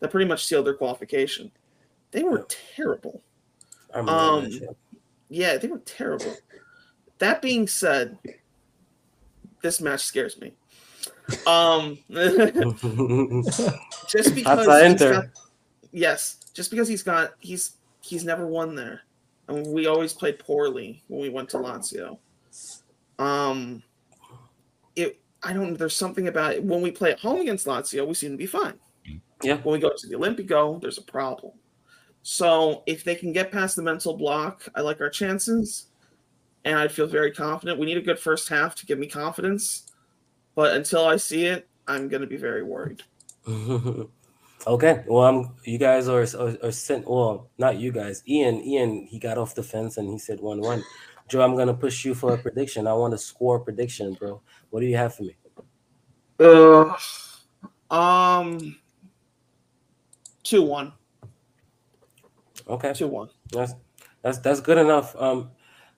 that 0.00 0.10
pretty 0.10 0.28
much 0.28 0.46
sealed 0.46 0.66
their 0.66 0.74
qualification. 0.74 1.50
They 2.10 2.22
were 2.22 2.46
terrible. 2.76 3.22
Um. 3.92 4.50
Yeah, 5.28 5.56
they 5.56 5.68
were 5.68 5.80
terrible. 5.80 6.36
That 7.18 7.42
being 7.42 7.66
said, 7.66 8.18
this 9.64 9.80
match 9.80 10.02
scares 10.02 10.38
me. 10.40 10.52
Um, 11.46 11.98
just 14.08 14.34
because 14.34 14.66
Hasta 14.66 14.74
he's 14.74 14.82
enter. 14.82 15.10
got, 15.10 15.24
yes, 15.90 16.36
just 16.52 16.70
because 16.70 16.86
he's 16.86 17.02
got 17.02 17.32
he's 17.40 17.78
he's 18.02 18.24
never 18.24 18.46
won 18.46 18.74
there, 18.74 19.00
and 19.48 19.66
we 19.66 19.86
always 19.86 20.12
played 20.12 20.38
poorly 20.38 21.02
when 21.08 21.22
we 21.22 21.30
went 21.30 21.48
to 21.48 21.56
Lazio. 21.56 22.18
Um, 23.18 23.82
it 24.96 25.18
I 25.42 25.54
don't. 25.54 25.78
There's 25.78 25.96
something 25.96 26.28
about 26.28 26.52
it. 26.54 26.62
when 26.62 26.82
we 26.82 26.90
play 26.90 27.12
at 27.12 27.20
home 27.20 27.40
against 27.40 27.66
Lazio, 27.66 28.06
we 28.06 28.14
seem 28.14 28.32
to 28.32 28.36
be 28.36 28.46
fine. 28.46 28.74
Yeah. 29.42 29.56
When 29.62 29.72
we 29.72 29.78
go 29.78 29.92
to 29.96 30.06
the 30.06 30.16
Olimpico, 30.16 30.78
there's 30.80 30.98
a 30.98 31.02
problem. 31.02 31.52
So 32.22 32.82
if 32.86 33.02
they 33.02 33.14
can 33.14 33.32
get 33.32 33.50
past 33.50 33.76
the 33.76 33.82
mental 33.82 34.14
block, 34.14 34.68
I 34.74 34.82
like 34.82 35.00
our 35.00 35.10
chances, 35.10 35.86
and 36.64 36.78
I'd 36.78 36.92
feel 36.92 37.06
very 37.06 37.30
confident. 37.30 37.78
We 37.78 37.86
need 37.86 37.96
a 37.96 38.02
good 38.02 38.18
first 38.18 38.48
half 38.48 38.74
to 38.76 38.86
give 38.86 38.98
me 38.98 39.06
confidence, 39.06 39.90
but 40.54 40.76
until 40.76 41.04
I 41.04 41.16
see 41.16 41.46
it, 41.46 41.68
I'm 41.86 42.08
going 42.08 42.22
to 42.22 42.26
be 42.26 42.36
very 42.36 42.62
worried. 42.62 43.02
okay. 44.66 45.04
Well, 45.06 45.24
I'm. 45.24 45.54
You 45.64 45.78
guys 45.78 46.08
are, 46.08 46.22
are 46.22 46.56
are 46.62 46.72
sent. 46.72 47.08
Well, 47.08 47.50
not 47.58 47.76
you 47.78 47.92
guys. 47.92 48.22
Ian. 48.26 48.62
Ian. 48.62 49.06
He 49.06 49.18
got 49.18 49.36
off 49.38 49.54
the 49.54 49.62
fence 49.62 49.98
and 49.98 50.08
he 50.08 50.18
said 50.18 50.40
one 50.40 50.60
one. 50.60 50.82
Joe, 51.28 51.42
I'm 51.42 51.56
gonna 51.56 51.74
push 51.74 52.04
you 52.04 52.14
for 52.14 52.34
a 52.34 52.38
prediction. 52.38 52.86
I 52.86 52.92
want 52.94 53.14
a 53.14 53.18
score 53.18 53.58
prediction, 53.60 54.14
bro. 54.14 54.40
What 54.70 54.80
do 54.80 54.86
you 54.86 54.96
have 54.96 55.14
for 55.14 55.24
me? 55.24 55.36
Uh, 56.40 56.94
um, 57.94 58.76
two 60.42 60.62
one, 60.62 60.92
Okay. 62.68 62.92
two 62.92 63.08
one. 63.08 63.28
That's 63.52 63.74
that's 64.22 64.38
that's 64.38 64.60
good 64.60 64.78
enough. 64.78 65.14
Um, 65.16 65.50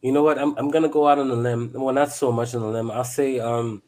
you 0.06 0.12
know 0.12 0.22
what? 0.22 0.38
I'm 0.38 0.56
I'm 0.58 0.70
gonna 0.70 0.88
go 0.88 1.08
out 1.08 1.18
on 1.18 1.30
a 1.30 1.34
limb. 1.34 1.72
Well, 1.74 1.94
not 1.94 2.12
so 2.12 2.32
much 2.32 2.54
on 2.54 2.62
a 2.62 2.70
limb. 2.70 2.90
I'll 2.92 3.04
say 3.04 3.40
um, 3.40 3.82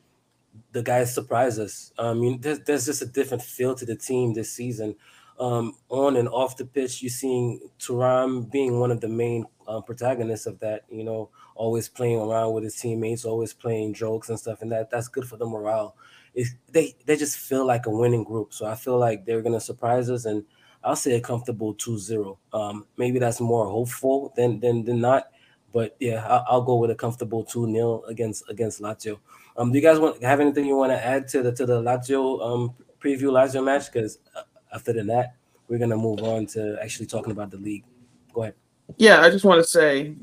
the 0.73 0.83
guys 0.83 1.15
surprise 1.15 1.59
us. 1.59 1.93
Um, 1.99 2.23
you, 2.23 2.39
there's 2.39 2.61
there's 2.61 2.87
just 2.87 3.03
a 3.03 3.07
different 3.07 3.43
feel 3.43 3.75
to 3.77 3.87
the 3.87 3.97
team 3.97 4.35
this 4.35 4.53
season. 4.53 4.97
um, 5.41 5.75
on 5.89 6.17
and 6.17 6.29
off 6.29 6.57
the 6.57 6.67
pitch, 6.67 7.03
you're 7.03 7.11
seeing 7.11 7.61
Thuram 7.81 8.51
being 8.51 8.81
one 8.81 8.91
of 8.93 9.01
the 9.01 9.09
main 9.09 9.47
uh, 9.69 9.81
protagonists 9.81 10.47
of 10.47 10.61
that. 10.61 10.83
You 10.91 11.05
know, 11.05 11.31
always 11.57 11.89
playing 11.89 12.21
around 12.21 12.55
with 12.55 12.65
his 12.65 12.77
teammates, 12.77 13.25
always 13.25 13.55
playing 13.55 13.95
jokes 13.95 14.29
and 14.31 14.39
stuff, 14.41 14.63
and 14.63 14.73
that 14.73 14.91
that's 14.91 15.09
good 15.09 15.27
for 15.29 15.37
the 15.39 15.47
morale. 15.47 15.97
It, 16.35 16.49
they 16.73 16.97
they 17.07 17.17
just 17.17 17.39
feel 17.39 17.67
like 17.67 17.87
a 17.87 17.91
winning 17.91 18.25
group, 18.25 18.53
so 18.55 18.67
I 18.67 18.75
feel 18.77 18.99
like 18.99 19.27
they're 19.27 19.43
gonna 19.43 19.61
surprise 19.61 20.11
us, 20.11 20.25
and 20.27 20.45
I'll 20.85 20.97
say 20.97 21.15
a 21.15 21.21
comfortable 21.21 21.75
2-0. 21.75 22.39
Um, 22.53 22.87
maybe 22.97 23.19
that's 23.19 23.41
more 23.41 23.67
hopeful 23.67 24.33
than 24.37 24.61
than 24.61 24.85
than 24.85 25.01
not, 25.01 25.25
but 25.73 25.97
yeah, 26.01 26.27
I'll, 26.27 26.45
I'll 26.49 26.63
go 26.63 26.77
with 26.77 26.91
a 26.91 26.95
comfortable 26.95 27.45
2-0 27.45 28.09
against 28.09 28.45
against 28.49 28.81
Lazio. 28.81 29.19
Um, 29.57 29.73
do 29.73 29.79
you 29.79 29.83
guys 29.83 29.99
want 29.99 30.23
have 30.23 30.41
anything 30.41 30.67
you 30.67 30.77
want 30.77 30.93
to 30.93 31.05
add 31.05 31.29
to 31.29 31.43
the 31.43 31.53
to 31.53 31.67
the 31.67 31.83
Lazio 31.83 32.41
um 32.45 32.75
preview 33.01 33.31
Lazio 33.33 33.65
match? 33.65 33.93
Because 33.93 34.19
uh, 34.37 34.43
after 34.73 34.93
that, 34.93 35.35
we're 35.69 35.79
gonna 35.79 35.97
move 35.97 36.23
on 36.23 36.47
to 36.47 36.79
actually 36.83 37.07
talking 37.07 37.33
about 37.33 37.51
the 37.51 37.59
league. 37.59 37.85
Go 38.33 38.43
ahead. 38.43 38.55
Yeah, 38.97 39.21
I 39.21 39.29
just 39.29 39.45
want 39.45 39.63
to 39.63 39.69
say 39.69 40.15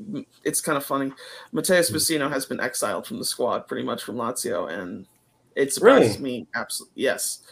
it's 0.42 0.60
kind 0.60 0.76
of 0.76 0.84
funny. 0.84 1.12
Mateus 1.52 1.90
Vecino 1.90 2.28
has 2.28 2.46
been 2.46 2.60
exiled 2.60 3.06
from 3.06 3.18
the 3.18 3.24
squad 3.24 3.68
pretty 3.68 3.84
much 3.84 4.02
from 4.02 4.16
Lazio, 4.16 4.68
and 4.70 5.06
it 5.54 5.72
surprises 5.72 6.18
Really? 6.18 6.40
me 6.40 6.46
absolutely. 6.54 7.02
Yes, 7.02 7.42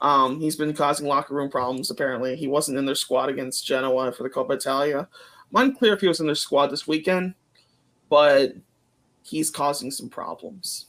um, 0.00 0.40
he's 0.40 0.56
been 0.56 0.72
causing 0.72 1.06
locker 1.06 1.34
room 1.34 1.50
problems. 1.50 1.90
Apparently, 1.90 2.34
he 2.36 2.48
wasn't 2.48 2.78
in 2.78 2.86
their 2.86 2.94
squad 2.94 3.28
against 3.28 3.66
Genoa 3.66 4.12
for 4.12 4.22
the 4.22 4.30
Coppa 4.30 4.54
Italia. 4.54 5.08
I'm 5.54 5.68
unclear 5.70 5.94
if 5.94 6.00
he 6.00 6.08
was 6.08 6.20
in 6.20 6.26
their 6.26 6.34
squad 6.34 6.68
this 6.68 6.86
weekend, 6.86 7.34
but 8.08 8.54
he's 9.22 9.50
causing 9.50 9.90
some 9.90 10.08
problems, 10.08 10.86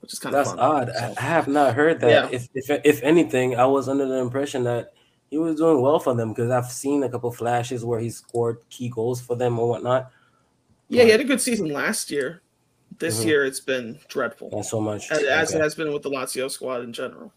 which 0.00 0.12
is 0.12 0.18
kind 0.18 0.34
That's 0.34 0.52
of 0.52 0.58
odd. 0.58 0.90
I, 0.90 1.14
I 1.16 1.20
have 1.20 1.48
not 1.48 1.74
heard 1.74 2.00
that. 2.00 2.10
Yeah. 2.10 2.28
If, 2.32 2.48
if 2.54 2.70
if 2.84 3.02
anything, 3.02 3.56
I 3.56 3.66
was 3.66 3.88
under 3.88 4.06
the 4.06 4.16
impression 4.18 4.64
that 4.64 4.92
he 5.30 5.38
was 5.38 5.56
doing 5.56 5.82
well 5.82 5.98
for 5.98 6.14
them 6.14 6.30
because 6.30 6.50
I've 6.50 6.70
seen 6.70 7.02
a 7.02 7.08
couple 7.08 7.30
flashes 7.32 7.84
where 7.84 8.00
he 8.00 8.10
scored 8.10 8.58
key 8.70 8.88
goals 8.88 9.20
for 9.20 9.36
them 9.36 9.58
or 9.58 9.68
whatnot. 9.68 10.10
Yeah, 10.88 11.04
he 11.04 11.10
had 11.10 11.20
a 11.20 11.24
good 11.24 11.40
season 11.40 11.72
last 11.72 12.10
year. 12.10 12.42
This 12.98 13.22
Mhm. 13.22 13.26
year, 13.26 13.44
it's 13.44 13.60
been 13.60 13.98
dreadful, 14.08 14.50
Not 14.50 14.64
so 14.64 14.80
much. 14.80 15.10
as, 15.10 15.18
as 15.24 15.48
Okay. 15.50 15.58
it 15.58 15.62
has 15.62 15.74
been 15.74 15.92
with 15.92 16.02
the 16.02 16.10
Lazio 16.10 16.50
squad 16.50 16.82
in 16.82 16.92
general. 16.92 17.32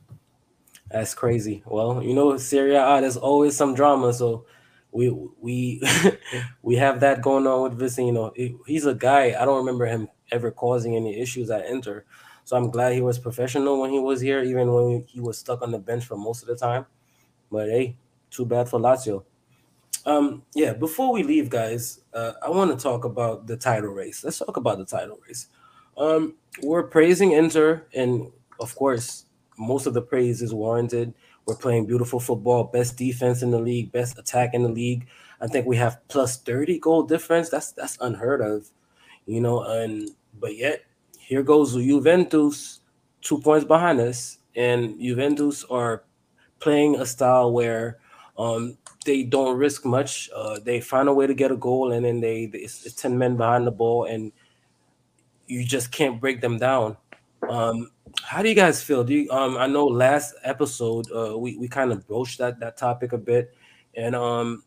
That's 0.92 1.14
crazy. 1.14 1.64
Well, 1.66 2.02
you 2.02 2.14
know, 2.14 2.38
Serie 2.38 2.76
A, 2.76 3.02
there's 3.02 3.18
always 3.18 3.58
some 3.58 3.74
drama. 3.74 4.14
So 4.14 4.46
we 4.92 5.10
we 5.40 5.82
we 6.62 6.76
have 6.78 7.00
that 7.02 7.22
going 7.22 7.48
on 7.48 7.64
with 7.64 7.80
Vecino. 7.80 8.32
He- 8.36 8.58
He's 8.66 8.86
a 8.86 8.94
guy. 8.96 9.36
I 9.40 9.46
don't 9.46 9.58
remember 9.60 9.86
him 9.86 10.10
ever 10.32 10.52
causing 10.52 10.96
any 10.96 11.20
issues 11.20 11.50
at 11.50 11.66
Inter. 11.68 12.06
So 12.46 12.58
I'm 12.58 12.72
glad 12.72 12.94
he 12.94 13.02
was 13.02 13.20
professional 13.20 13.80
when 13.80 13.92
he 13.92 14.00
was 14.00 14.22
here, 14.22 14.44
even 14.44 14.74
when 14.74 15.06
he 15.08 15.20
was 15.22 15.38
stuck 15.38 15.62
on 15.62 15.72
the 15.72 15.80
bench 15.80 16.06
for 16.06 16.18
most 16.18 16.42
of 16.42 16.48
the 16.48 16.56
time. 16.56 16.86
But 17.52 17.70
hey, 17.70 17.98
too 18.32 18.46
bad 18.46 18.70
for 18.70 18.80
Lazio. 18.80 19.24
Um, 20.06 20.44
yeah, 20.56 20.74
before 20.74 21.12
we 21.12 21.24
leave, 21.24 21.50
guys, 21.50 22.02
uh, 22.14 22.34
I 22.42 22.50
want 22.50 22.72
to 22.78 22.82
talk 22.82 23.06
about 23.06 23.48
the 23.48 23.58
title 23.58 23.92
race. 23.92 24.24
Let's 24.24 24.40
talk 24.40 24.58
about 24.58 24.78
the 24.78 24.86
title 24.86 25.20
race. 25.28 25.48
Um, 25.98 26.36
we're 26.64 26.84
praising 26.84 27.32
Inter, 27.34 27.86
and 27.94 28.32
of 28.60 28.76
course, 28.76 29.26
most 29.58 29.86
of 29.86 29.94
the 29.94 30.02
praise 30.02 30.42
is 30.42 30.54
warranted. 30.54 31.14
We're 31.50 31.56
playing 31.56 31.88
beautiful 31.88 32.20
football, 32.20 32.66
best 32.66 32.96
defense 32.96 33.42
in 33.42 33.50
the 33.50 33.60
league, 33.60 33.92
best 33.92 34.20
attack 34.20 34.54
in 34.54 34.62
the 34.62 34.70
league. 34.70 35.08
I 35.42 35.48
think 35.48 35.66
we 35.66 35.78
have 35.78 35.98
plus 36.08 36.38
30 36.38 36.78
goal 36.78 37.02
difference. 37.04 37.50
That's 37.50 37.72
that's 37.72 37.98
unheard 38.02 38.42
of, 38.42 38.70
you 39.26 39.42
know. 39.42 39.64
And 39.64 40.12
but 40.40 40.56
yet 40.56 40.86
here 41.18 41.42
goes 41.42 41.74
Juventus, 41.74 42.82
two 43.22 43.40
points 43.42 43.66
behind 43.66 44.00
us, 44.00 44.38
and 44.56 45.00
Juventus 45.02 45.64
are 45.72 46.04
playing 46.60 47.00
a 47.00 47.06
style 47.06 47.52
where 47.52 47.98
um, 48.38 48.78
they 49.06 49.24
don't 49.24 49.58
risk 49.58 49.86
much. 49.86 50.30
Uh, 50.36 50.60
they 50.64 50.80
find 50.80 51.10
a 51.10 51.14
way 51.14 51.26
to 51.26 51.34
get 51.34 51.52
a 51.52 51.58
goal, 51.58 51.94
and 51.94 52.06
then 52.06 52.22
they 52.22 52.44
it's, 52.54 52.86
it's 52.86 52.96
ten 52.96 53.18
men 53.18 53.38
behind 53.38 53.66
the 53.66 53.72
ball, 53.72 54.06
and 54.06 54.32
you 55.48 55.66
just 55.66 55.92
can't 55.92 56.22
break 56.22 56.42
them 56.42 56.60
down. 56.60 56.96
Um, 57.50 57.90
how 58.24 58.42
do 58.42 58.50
you 58.50 58.56
guys 58.56 58.82
feel? 58.82 59.04
Do 59.04 59.14
you, 59.14 59.32
um, 59.32 59.58
I 59.58 59.68
know 59.68 59.86
last 59.86 60.36
episode 60.44 61.08
uh, 61.12 61.38
we 61.38 61.58
we 61.58 61.68
kind 61.68 61.92
of 61.92 62.08
broached 62.08 62.38
that 62.40 62.60
that 62.60 62.78
topic 62.78 63.14
a 63.14 63.18
bit, 63.18 63.56
and 63.96 64.16
um, 64.16 64.64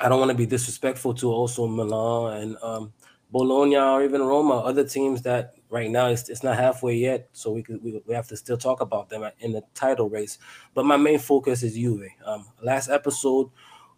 I 0.00 0.08
don't 0.08 0.18
want 0.18 0.30
to 0.30 0.36
be 0.36 0.46
disrespectful 0.46 1.14
to 1.14 1.30
also 1.30 1.66
Milan 1.66 2.42
and 2.42 2.56
um, 2.62 2.92
Bologna 3.30 3.76
or 3.76 4.02
even 4.02 4.22
Roma, 4.22 4.58
other 4.58 4.84
teams 4.84 5.22
that 5.22 5.54
right 5.68 5.90
now 5.90 6.08
it's, 6.08 6.28
it's 6.28 6.42
not 6.42 6.56
halfway 6.56 6.94
yet, 6.94 7.28
so 7.32 7.52
we 7.52 7.62
could 7.62 7.82
we, 7.82 8.02
we 8.06 8.14
have 8.14 8.28
to 8.28 8.36
still 8.36 8.58
talk 8.58 8.80
about 8.80 9.08
them 9.08 9.28
in 9.40 9.52
the 9.52 9.62
title 9.74 10.08
race. 10.08 10.38
But 10.74 10.84
my 10.84 10.96
main 10.96 11.18
focus 11.18 11.62
is 11.62 11.74
Juve. 11.74 12.08
Um, 12.24 12.46
last 12.62 12.88
episode 12.88 13.50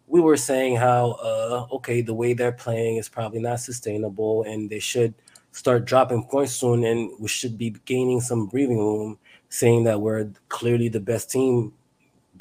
we 0.07 0.19
were 0.19 0.37
saying 0.37 0.75
how 0.75 1.11
uh, 1.13 1.67
okay 1.75 2.01
the 2.01 2.13
way 2.13 2.33
they're 2.33 2.51
playing 2.51 2.97
is 2.97 3.09
probably 3.09 3.39
not 3.39 3.59
sustainable, 3.59 4.43
and 4.43 4.69
they 4.69 4.79
should 4.79 5.13
start 5.53 5.85
dropping 5.85 6.25
points 6.25 6.53
soon, 6.53 6.83
and 6.83 7.11
we 7.19 7.27
should 7.29 7.57
be 7.57 7.69
gaining 7.85 8.19
some 8.19 8.47
breathing 8.47 8.79
room, 8.79 9.17
saying 9.49 9.85
that 9.85 10.01
we're 10.01 10.31
clearly 10.49 10.89
the 10.89 10.99
best 10.99 11.31
team, 11.31 11.73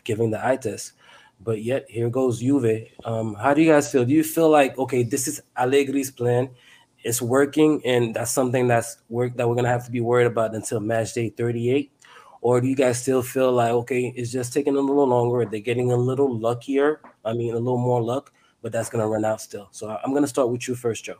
giving 0.04 0.30
the 0.30 0.44
eye 0.44 0.56
test. 0.56 0.92
But 1.40 1.62
yet 1.62 1.86
here 1.88 2.08
goes 2.10 2.40
Juve. 2.40 2.88
Um, 3.04 3.34
how 3.34 3.54
do 3.54 3.62
you 3.62 3.70
guys 3.70 3.90
feel? 3.90 4.04
Do 4.04 4.12
you 4.14 4.24
feel 4.24 4.48
like 4.50 4.78
okay, 4.78 5.02
this 5.02 5.28
is 5.28 5.42
Allegri's 5.56 6.10
plan? 6.10 6.50
It's 7.04 7.20
working, 7.20 7.82
and 7.84 8.14
that's 8.14 8.30
something 8.30 8.68
that's 8.68 8.98
work 9.08 9.36
that 9.36 9.48
we're 9.48 9.56
gonna 9.56 9.68
have 9.68 9.84
to 9.86 9.90
be 9.90 10.00
worried 10.00 10.26
about 10.26 10.54
until 10.54 10.80
match 10.80 11.14
day 11.14 11.30
38? 11.30 11.90
Or 12.40 12.60
do 12.60 12.68
you 12.68 12.76
guys 12.76 13.00
still 13.02 13.22
feel 13.22 13.52
like 13.52 13.72
okay, 13.72 14.12
it's 14.16 14.32
just 14.32 14.52
taking 14.52 14.76
a 14.76 14.80
little 14.80 15.06
longer? 15.06 15.44
They're 15.44 15.60
getting 15.60 15.92
a 15.92 15.96
little 15.96 16.38
luckier. 16.38 17.00
I 17.24 17.32
mean, 17.34 17.52
a 17.54 17.58
little 17.58 17.78
more 17.78 18.02
luck, 18.02 18.32
but 18.62 18.72
that's 18.72 18.88
gonna 18.88 19.08
run 19.08 19.24
out 19.24 19.40
still. 19.40 19.68
So 19.72 19.88
I'm 20.04 20.14
gonna 20.14 20.28
start 20.28 20.48
with 20.50 20.68
you 20.68 20.74
first, 20.76 21.04
Joe. 21.04 21.18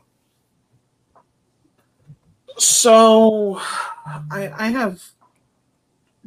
So, 2.57 3.59
I 4.31 4.51
I 4.55 4.67
have 4.69 5.01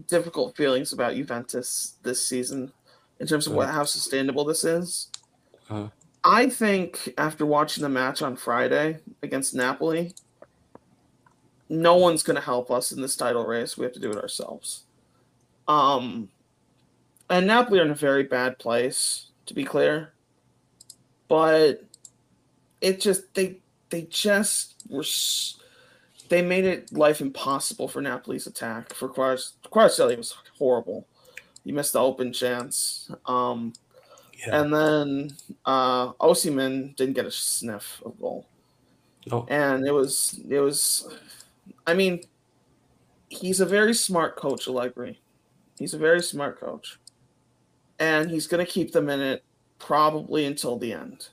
difficult 0.09 0.57
feelings 0.57 0.93
about 0.93 1.15
Juventus 1.15 1.95
this 2.03 2.27
season 2.27 2.73
in 3.21 3.27
terms 3.27 3.47
of 3.47 3.55
what 3.55 3.69
how 3.69 3.85
sustainable 3.85 4.45
this 4.45 4.65
is. 4.65 5.11
Uh-huh. 5.71 5.89
I 6.25 6.49
think 6.49 7.15
after 7.19 7.47
watching 7.47 7.83
the 7.83 7.89
match 7.89 8.21
on 8.23 8.37
Friday 8.37 8.99
against 9.23 9.55
Napoli, 9.55 10.15
no 11.69 11.97
one's 11.97 12.23
going 12.23 12.37
to 12.37 12.43
help 12.43 12.71
us 12.71 12.93
in 12.93 13.01
this 13.01 13.17
title 13.17 13.47
race. 13.47 13.77
We 13.79 13.85
have 13.85 13.95
to 13.95 14.01
do 14.01 14.11
it 14.11 14.17
ourselves. 14.19 14.85
Um, 15.69 16.29
and 17.31 17.47
Napoli 17.47 17.81
are 17.81 17.85
in 17.85 17.91
a 17.91 17.95
very 17.95 18.25
bad 18.25 18.59
place, 18.59 19.31
to 19.47 19.55
be 19.55 19.65
clear. 19.65 20.13
But 21.29 21.85
it 22.81 23.01
just 23.01 23.33
they 23.35 23.61
they 23.91 24.03
just 24.03 24.75
were 24.89 25.03
s- 25.03 25.59
they 26.29 26.43
made 26.43 26.65
it 26.65 26.93
life 26.93 27.21
impossible 27.21 27.89
for 27.89 28.01
Napoli's 28.01 28.47
attack. 28.47 28.93
For 28.95 29.09
Quars 29.09 29.55
Kvaratskhelia 29.71 30.17
was 30.17 30.35
horrible. 30.59 31.07
He 31.65 31.73
missed 31.73 31.93
the 31.95 32.01
open 32.01 32.33
chance. 32.33 33.11
Um, 33.27 33.73
Yeah. 34.39 34.61
and 34.61 34.73
then 34.73 35.31
uh 35.65 36.13
Osimhen 36.15 36.95
didn't 36.97 37.15
get 37.15 37.27
a 37.27 37.31
sniff 37.31 38.03
of 38.05 38.19
goal. 38.21 38.47
No. 39.31 39.47
And 39.49 39.87
it 39.87 39.93
was 39.93 40.41
it 40.49 40.61
was 40.61 41.09
I 41.87 41.95
mean 41.95 42.21
he's 43.29 43.61
a 43.61 43.67
very 43.67 43.95
smart 43.95 44.37
coach, 44.37 44.69
Allegri. 44.69 45.21
He's 45.79 45.95
a 45.95 45.99
very 45.99 46.23
smart 46.23 46.61
coach. 46.61 46.99
And 47.99 48.31
he's 48.31 48.47
gonna 48.47 48.67
keep 48.67 48.93
them 48.93 49.09
in 49.09 49.21
it 49.21 49.43
probably 49.79 50.45
until 50.47 50.77
the 50.79 50.93
end. 50.93 51.29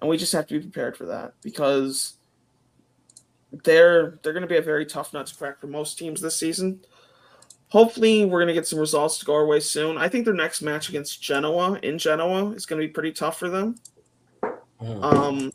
And 0.00 0.10
we 0.10 0.16
just 0.18 0.32
have 0.32 0.46
to 0.48 0.54
be 0.54 0.60
prepared 0.60 0.96
for 0.96 1.06
that 1.06 1.34
because 1.42 2.18
they're 3.62 4.18
they're 4.22 4.32
gonna 4.32 4.46
be 4.46 4.56
a 4.56 4.62
very 4.62 4.84
tough 4.86 5.12
nut 5.12 5.26
to 5.28 5.36
crack 5.36 5.60
for 5.60 5.66
most 5.68 5.98
teams 5.98 6.20
this 6.20 6.36
season. 6.36 6.80
Hopefully, 7.68 8.24
we're 8.24 8.38
going 8.38 8.48
to 8.48 8.54
get 8.54 8.68
some 8.68 8.78
results 8.78 9.18
to 9.18 9.24
go 9.24 9.34
our 9.34 9.46
way 9.46 9.58
soon. 9.58 9.98
I 9.98 10.08
think 10.08 10.24
their 10.24 10.34
next 10.34 10.62
match 10.62 10.88
against 10.90 11.20
Genoa 11.20 11.76
in 11.82 11.98
Genoa 11.98 12.50
is 12.50 12.66
going 12.66 12.80
to 12.80 12.86
be 12.86 12.92
pretty 12.92 13.10
tough 13.10 13.36
for 13.36 13.48
them. 13.50 13.74
Mhm. 14.80 15.02
Um, 15.02 15.52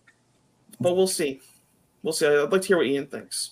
but 0.82 0.98
we'll 0.98 1.08
see. 1.08 1.40
We'll 2.04 2.12
see. 2.12 2.28
I'd 2.28 2.52
like 2.52 2.62
to 2.62 2.68
hear 2.68 2.78
what 2.78 2.88
Ian 2.88 3.08
thinks. 3.08 3.52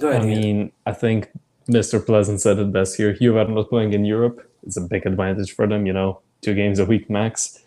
Go 0.00 0.08
I 0.08 0.14
ahead. 0.14 0.28
Ian. 0.28 0.40
mean, 0.40 0.72
I 0.86 0.92
think 0.92 1.28
Mr. 1.68 2.04
Pleasant 2.04 2.40
said 2.40 2.58
it 2.58 2.72
best 2.72 2.96
here. 2.96 3.12
Juve 3.12 3.36
are 3.36 3.44
not 3.46 3.68
playing 3.68 3.92
in 3.92 4.06
Europe. 4.06 4.48
It's 4.62 4.78
a 4.78 4.82
big 4.82 5.04
advantage 5.04 5.54
for 5.54 5.66
them, 5.66 5.84
you 5.86 5.92
know, 5.92 6.20
two 6.40 6.54
games 6.54 6.78
a 6.78 6.86
week 6.86 7.10
max. 7.10 7.58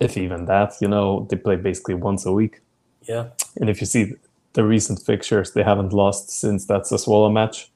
If 0.00 0.16
even 0.16 0.46
that, 0.46 0.74
you 0.80 0.88
know, 0.88 1.26
they 1.28 1.36
play 1.36 1.56
basically 1.56 1.94
once 1.94 2.24
a 2.24 2.32
week. 2.32 2.60
Yeah. 3.02 3.28
And 3.56 3.68
if 3.68 3.80
you 3.80 3.86
see 3.86 4.14
the 4.54 4.64
recent 4.64 5.00
fixtures, 5.00 5.52
they 5.52 5.62
haven't 5.62 5.92
lost 5.92 6.30
since 6.30 6.66
that 6.66 6.82
Sassuolo 6.82 7.32
match, 7.32 7.70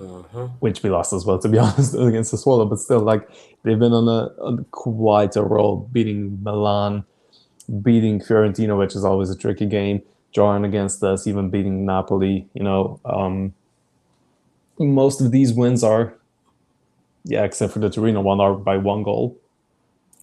Mhm. 0.00 0.50
which 0.60 0.82
we 0.82 0.90
lost 0.90 1.12
as 1.12 1.24
well, 1.24 1.38
to 1.38 1.48
be 1.48 1.58
honest, 1.64 1.94
against 1.94 2.32
Sassuolo. 2.34 2.68
But 2.68 2.80
still, 2.80 3.00
like, 3.00 3.28
they've 3.62 3.78
been 3.78 3.92
on 3.92 4.08
a, 4.08 4.32
on 4.42 4.64
quite 4.72 5.36
a 5.36 5.42
roll, 5.42 5.88
beating 5.92 6.38
Milan, 6.42 7.04
beating 7.82 8.18
Fiorentina, 8.20 8.76
which 8.78 8.94
is 8.96 9.04
always 9.04 9.30
a 9.30 9.36
tricky 9.36 9.66
game, 9.66 10.02
drawing 10.32 10.64
against 10.64 11.02
us, 11.04 11.26
even 11.26 11.48
beating 11.50 11.84
Napoli, 11.86 12.48
you 12.54 12.62
know. 12.64 12.98
Um, 13.04 13.52
most 14.78 15.20
of 15.20 15.30
these 15.30 15.52
wins 15.52 15.84
are, 15.84 16.14
yeah, 17.24 17.44
except 17.44 17.72
for 17.72 17.78
the 17.78 17.88
Torino 17.90 18.20
one, 18.20 18.40
are 18.40 18.54
by 18.54 18.76
one 18.76 19.02
goal. 19.02 19.36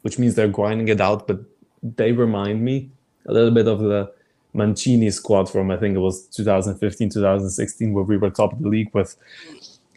which 0.04 0.18
means 0.18 0.34
they're 0.34 0.48
grinding 0.48 0.88
it 0.88 1.00
out. 1.00 1.28
But 1.28 1.42
they 1.84 2.12
remind 2.12 2.66
me 2.66 2.90
a 3.28 3.32
little 3.32 3.52
bit 3.52 3.68
of 3.68 3.78
the 3.82 4.12
Mancini 4.54 5.10
squad 5.12 5.50
from 5.50 5.72
I 5.72 5.78
think 5.78 5.96
it 5.96 6.00
was 6.00 6.26
2015, 6.28 7.10
2016, 7.10 7.94
where 7.94 8.04
we 8.04 8.18
were 8.18 8.30
top 8.30 8.54
of 8.54 8.60
the 8.62 8.68
league 8.70 8.94
with 8.94 9.16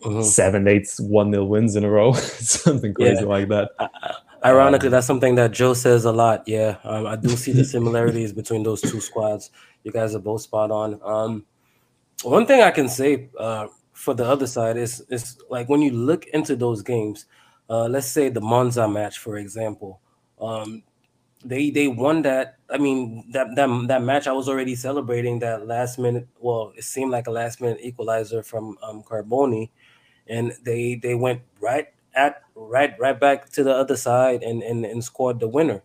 Mhm. 0.03 0.23
seven, 0.23 0.69
eight, 0.69 0.89
one 0.99 1.31
nil 1.31 1.47
wins 1.49 1.77
in 1.77 1.85
a 1.85 1.91
row, 1.91 2.13
something 2.13 2.93
crazy 2.93 3.23
Yeah. 3.23 3.29
like 3.29 3.49
that. 3.49 3.71
Ironically, 4.45 4.91
that's 4.91 5.07
something 5.07 5.37
that 5.37 5.53
Joe 5.53 5.73
says 5.73 6.05
a 6.05 6.13
lot. 6.13 6.47
Yeah, 6.47 6.77
um, 6.85 7.07
I 7.07 7.17
do 7.17 7.31
see 7.31 7.53
the 7.53 7.65
similarities 7.77 8.33
between 8.33 8.63
those 8.63 8.83
two 8.83 9.01
squads. 9.01 9.51
You 9.83 9.93
guys 9.93 10.15
are 10.15 10.19
both 10.19 10.43
spot 10.43 10.71
on. 10.71 11.01
Um, 11.03 11.45
one 12.23 12.45
thing 12.47 12.61
I 12.61 12.71
can 12.71 12.89
say 12.89 13.31
uh, 13.39 13.69
for 13.93 14.13
the 14.15 14.25
other 14.27 14.47
side 14.47 14.77
is 14.77 15.01
is 15.09 15.39
like 15.49 15.69
when 15.71 15.81
you 15.81 15.93
look 15.93 16.27
into 16.27 16.55
those 16.57 16.83
games, 16.83 17.25
uh, 17.71 17.87
let's 17.87 18.07
say 18.09 18.29
the 18.29 18.43
Monza 18.43 18.87
match, 18.87 19.19
for 19.19 19.39
example. 19.39 20.01
Um, 20.39 20.83
they 21.45 21.71
they 21.71 21.89
won 21.89 22.23
that. 22.23 22.57
I 22.71 22.79
mean 22.79 23.31
that 23.33 23.55
that 23.57 23.69
that 23.89 24.03
match. 24.03 24.27
I 24.27 24.33
was 24.33 24.49
already 24.49 24.75
celebrating 24.75 25.41
that 25.41 25.67
last 25.67 25.99
minute. 25.99 26.29
Well, 26.39 26.73
it 26.77 26.85
seemed 26.85 27.11
like 27.11 27.27
a 27.27 27.31
last 27.31 27.61
minute 27.61 27.81
equalizer 27.83 28.43
from 28.43 28.77
um, 28.83 29.03
Carboni, 29.03 29.71
and 30.27 30.53
they 30.65 30.97
they 30.97 31.15
went 31.15 31.43
right 31.61 31.89
at 32.15 32.43
right 32.55 32.95
right 32.99 33.19
back 33.19 33.51
to 33.51 33.65
the 33.65 33.75
other 33.75 33.97
side 33.97 34.43
and 34.43 34.63
and, 34.63 34.85
and 34.85 35.05
scored 35.05 35.41
the 35.41 35.49
winner. 35.49 35.83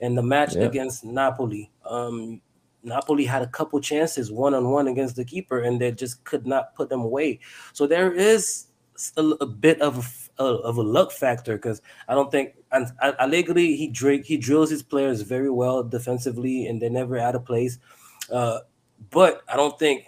And 0.00 0.16
the 0.16 0.22
match 0.22 0.56
Yeah. 0.56 0.66
against 0.66 1.04
Napoli, 1.04 1.70
um, 1.84 2.40
Napoli 2.82 3.26
had 3.26 3.42
a 3.42 3.46
couple 3.46 3.80
chances 3.80 4.32
one 4.32 4.54
on 4.54 4.70
one 4.70 4.88
against 4.88 5.16
the 5.16 5.24
keeper, 5.24 5.60
and 5.60 5.80
they 5.80 5.92
just 5.92 6.24
could 6.24 6.46
not 6.46 6.74
put 6.74 6.88
them 6.88 7.00
away. 7.00 7.40
So 7.74 7.86
there 7.86 8.12
is 8.12 8.66
a, 9.16 9.22
a 9.40 9.46
bit 9.46 9.80
of 9.82 9.98
a, 9.98 10.02
of 10.46 10.76
a 10.76 10.82
luck 10.82 11.12
factor 11.12 11.56
because 11.56 11.82
I 12.08 12.14
don't 12.14 12.30
think 12.30 12.54
and 12.72 12.86
A- 13.02 13.22
Allegri 13.22 13.76
he 13.76 13.88
dri- 13.88 14.22
he 14.22 14.36
drills 14.36 14.70
his 14.70 14.82
players 14.82 15.22
very 15.22 15.50
well 15.50 15.82
defensively, 15.82 16.66
and 16.66 16.80
they're 16.80 16.90
never 16.90 17.18
out 17.18 17.34
of 17.34 17.44
place. 17.44 17.78
Uh, 18.32 18.60
but 19.10 19.42
I 19.48 19.56
don't 19.56 19.78
think 19.78 20.06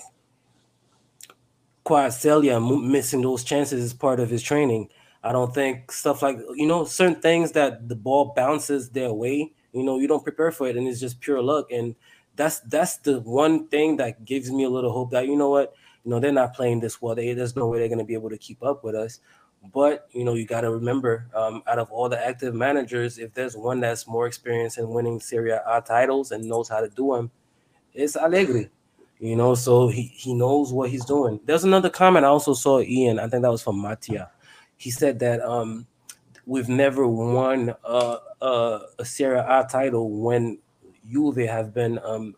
Kvaratskhelia 1.84 2.84
missing 2.84 3.22
those 3.22 3.44
chances 3.44 3.82
is 3.82 3.92
part 3.92 4.20
of 4.20 4.30
his 4.30 4.42
training. 4.42 4.88
I 5.24 5.32
don't 5.32 5.54
think 5.54 5.92
stuff 5.92 6.22
like 6.22 6.38
you 6.54 6.66
know 6.66 6.84
certain 6.84 7.20
things 7.20 7.52
that 7.52 7.88
the 7.88 7.96
ball 7.96 8.32
bounces 8.34 8.90
their 8.90 9.12
way. 9.12 9.52
You 9.72 9.82
know, 9.82 9.98
you 9.98 10.06
don't 10.06 10.22
prepare 10.22 10.52
for 10.52 10.68
it, 10.68 10.76
and 10.76 10.86
it's 10.86 11.00
just 11.00 11.20
pure 11.20 11.42
luck. 11.42 11.70
And 11.70 11.94
that's 12.36 12.60
that's 12.60 12.98
the 12.98 13.20
one 13.20 13.68
thing 13.68 13.96
that 13.96 14.24
gives 14.24 14.50
me 14.50 14.64
a 14.64 14.70
little 14.70 14.92
hope 14.92 15.10
that 15.10 15.26
you 15.26 15.36
know 15.36 15.50
what, 15.50 15.74
you 16.04 16.10
know, 16.10 16.20
they're 16.20 16.32
not 16.32 16.54
playing 16.54 16.80
this 16.80 17.00
well. 17.00 17.14
They, 17.14 17.32
there's 17.34 17.56
no 17.56 17.66
way 17.66 17.78
they're 17.78 17.88
going 17.88 17.98
to 17.98 18.04
be 18.04 18.14
able 18.14 18.30
to 18.30 18.38
keep 18.38 18.62
up 18.62 18.84
with 18.84 18.94
us. 18.94 19.20
But 19.72 20.08
you 20.12 20.24
know, 20.24 20.34
you 20.34 20.44
got 20.44 20.62
to 20.62 20.70
remember, 20.70 21.28
um, 21.34 21.62
out 21.66 21.78
of 21.78 21.90
all 21.92 22.08
the 22.08 22.24
active 22.24 22.54
managers, 22.54 23.18
if 23.18 23.32
there's 23.32 23.56
one 23.56 23.80
that's 23.80 24.08
more 24.08 24.26
experienced 24.26 24.78
in 24.78 24.88
winning 24.88 25.20
Serie 25.20 25.52
A 25.52 25.82
titles 25.86 26.32
and 26.32 26.44
knows 26.44 26.68
how 26.68 26.80
to 26.80 26.88
do 26.88 27.14
them, 27.14 27.30
it's 27.94 28.16
Allegri. 28.16 28.70
You 29.20 29.36
know, 29.36 29.54
so 29.54 29.86
he, 29.86 30.02
he 30.02 30.34
knows 30.34 30.72
what 30.72 30.90
he's 30.90 31.04
doing. 31.04 31.38
There's 31.44 31.62
another 31.62 31.88
comment 31.88 32.26
I 32.26 32.28
also 32.28 32.54
saw, 32.54 32.80
Ian. 32.80 33.20
I 33.20 33.28
think 33.28 33.42
that 33.42 33.52
was 33.52 33.62
from 33.62 33.80
Mattia. 33.80 34.32
He 34.76 34.90
said 34.90 35.20
that 35.20 35.40
um, 35.42 35.86
we've 36.44 36.68
never 36.68 37.06
won 37.06 37.72
uh, 37.84 38.16
uh, 38.40 38.80
a 38.98 39.04
Serie 39.04 39.38
A 39.38 39.64
title 39.70 40.10
when 40.10 40.58
Juve 41.08 41.36
have 41.36 41.72
been 41.72 42.00
um, 42.02 42.34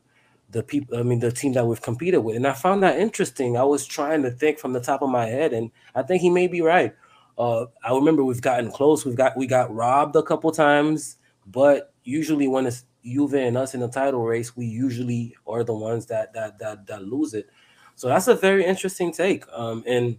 the 0.50 0.62
people. 0.62 0.98
I 0.98 1.02
mean, 1.02 1.20
the 1.20 1.32
team 1.32 1.54
that 1.54 1.66
we've 1.66 1.80
competed 1.80 2.22
with, 2.22 2.36
and 2.36 2.46
I 2.46 2.52
found 2.52 2.82
that 2.82 2.98
interesting. 2.98 3.56
I 3.56 3.64
was 3.64 3.86
trying 3.86 4.22
to 4.22 4.30
think 4.30 4.58
from 4.58 4.74
the 4.74 4.80
top 4.80 5.00
of 5.00 5.08
my 5.08 5.24
head, 5.24 5.54
and 5.54 5.70
I 5.94 6.02
think 6.02 6.20
he 6.20 6.28
may 6.28 6.48
be 6.48 6.60
right. 6.60 6.94
Uh, 7.36 7.66
I 7.82 7.94
remember 7.94 8.24
we've 8.24 8.40
gotten 8.40 8.70
close. 8.70 9.04
We've 9.04 9.16
got 9.16 9.36
we 9.36 9.46
got 9.46 9.74
robbed 9.74 10.16
a 10.16 10.22
couple 10.22 10.50
times, 10.52 11.18
but 11.46 11.92
usually 12.04 12.48
when 12.48 12.66
it's 12.66 12.84
Juve 13.04 13.34
and 13.34 13.56
us 13.56 13.74
in 13.74 13.80
the 13.80 13.88
title 13.88 14.24
race, 14.24 14.56
we 14.56 14.66
usually 14.66 15.34
are 15.46 15.64
the 15.64 15.74
ones 15.74 16.06
that 16.06 16.32
that 16.34 16.58
that 16.58 16.86
that 16.86 17.02
lose 17.02 17.34
it. 17.34 17.48
So 17.96 18.08
that's 18.08 18.28
a 18.28 18.34
very 18.34 18.64
interesting 18.64 19.12
take. 19.12 19.44
Um, 19.52 19.84
and 19.86 20.18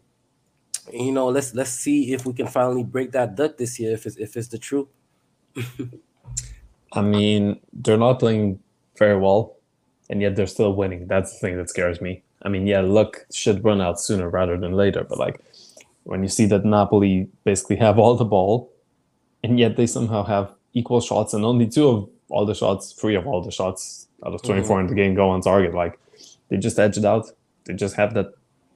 you 0.92 1.12
know, 1.12 1.28
let's 1.28 1.54
let's 1.56 1.72
see 1.72 2.14
if 2.14 2.26
we 2.26 2.34
can 2.34 2.48
finally 2.48 2.84
break 2.84 3.12
that 3.14 3.36
duck 3.36 3.58
this 3.58 3.80
year. 3.80 3.94
If 3.94 4.06
it's 4.06 4.18
if 4.18 4.36
it's 4.38 4.50
the 4.50 4.58
truth. 4.58 4.88
I 6.94 7.02
mean, 7.02 7.60
they're 7.74 7.98
not 7.98 8.20
playing 8.20 8.60
very 8.98 9.18
well, 9.18 9.58
and 10.10 10.22
yet 10.22 10.36
they're 10.36 10.48
still 10.48 10.74
winning. 10.76 11.08
That's 11.08 11.34
the 11.34 11.40
thing 11.40 11.58
that 11.58 11.70
scares 11.70 12.02
me. 12.02 12.24
I 12.44 12.50
mean, 12.50 12.68
yeah, 12.68 12.82
luck 12.82 13.26
should 13.34 13.64
run 13.64 13.82
out 13.82 14.00
sooner 14.00 14.30
rather 14.30 14.58
than 14.58 14.74
later, 14.74 15.04
but 15.04 15.18
like 15.18 15.42
when 16.06 16.22
you 16.22 16.30
see 16.30 16.46
that 16.46 16.64
Napoli 16.64 17.28
basically 17.44 17.76
have 17.78 18.00
all 18.00 18.16
the 18.16 18.26
ball, 18.26 18.72
and 19.44 19.60
yet 19.60 19.76
they 19.76 19.88
somehow 19.88 20.24
have 20.24 20.54
equal 20.74 21.02
shots, 21.02 21.34
and 21.34 21.44
only 21.44 21.68
two 21.68 21.88
of 21.88 22.10
all 22.30 22.46
the 22.46 22.56
shots, 22.56 22.94
three 22.94 23.16
of 23.16 23.28
all 23.28 23.42
the 23.42 23.52
shots 23.52 24.08
out 24.26 24.34
of 24.34 24.42
mm-hmm. 24.42 24.54
24 24.54 24.82
in 24.82 24.88
the 24.88 24.96
game 24.96 25.16
go 25.16 25.30
on 25.30 25.42
target. 25.42 25.74
Like 25.74 26.00
they 26.50 26.58
just 26.58 26.80
edge 26.80 26.98
it 26.98 27.06
out. 27.06 27.26
They 27.66 27.74
just 27.74 27.96
have 27.96 28.14
that. 28.14 28.28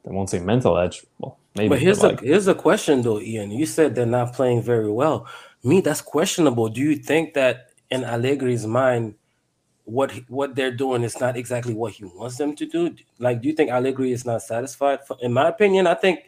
I 0.08 0.12
won't 0.12 0.30
say 0.30 0.40
mental 0.40 0.78
edge. 0.78 1.06
Well, 1.20 1.38
maybe. 1.56 1.70
But 1.70 1.80
here's 1.80 2.02
like, 2.02 2.20
the 2.20 2.28
here's 2.28 2.46
the 2.46 2.56
question 2.56 3.04
though, 3.04 3.20
Ian. 3.20 3.52
You 3.52 3.66
said 3.66 3.96
they're 3.96 4.06
not 4.06 4.34
playing 4.34 4.64
very 4.64 4.92
well. 4.92 5.28
Me, 5.64 5.82
that's 5.82 6.02
questionable. 6.02 6.70
Do 6.70 6.82
you 6.82 6.96
think 6.96 7.34
that 7.36 7.70
in 7.92 8.04
Allegri's 8.04 8.66
mind, 8.66 9.16
what 9.84 10.12
what 10.30 10.56
they're 10.56 10.72
doing 10.76 11.04
is 11.04 11.20
not 11.20 11.38
exactly 11.38 11.76
what 11.76 11.94
he 11.94 12.06
wants 12.06 12.38
them 12.38 12.56
to 12.56 12.66
do? 12.66 12.96
Like, 13.20 13.42
do 13.42 13.50
you 13.50 13.54
think 13.54 13.70
Allegri 13.70 14.12
is 14.12 14.26
not 14.26 14.42
satisfied? 14.42 15.00
In 15.22 15.34
my 15.34 15.48
opinion, 15.48 15.86
I 15.86 15.94
think 15.94 16.22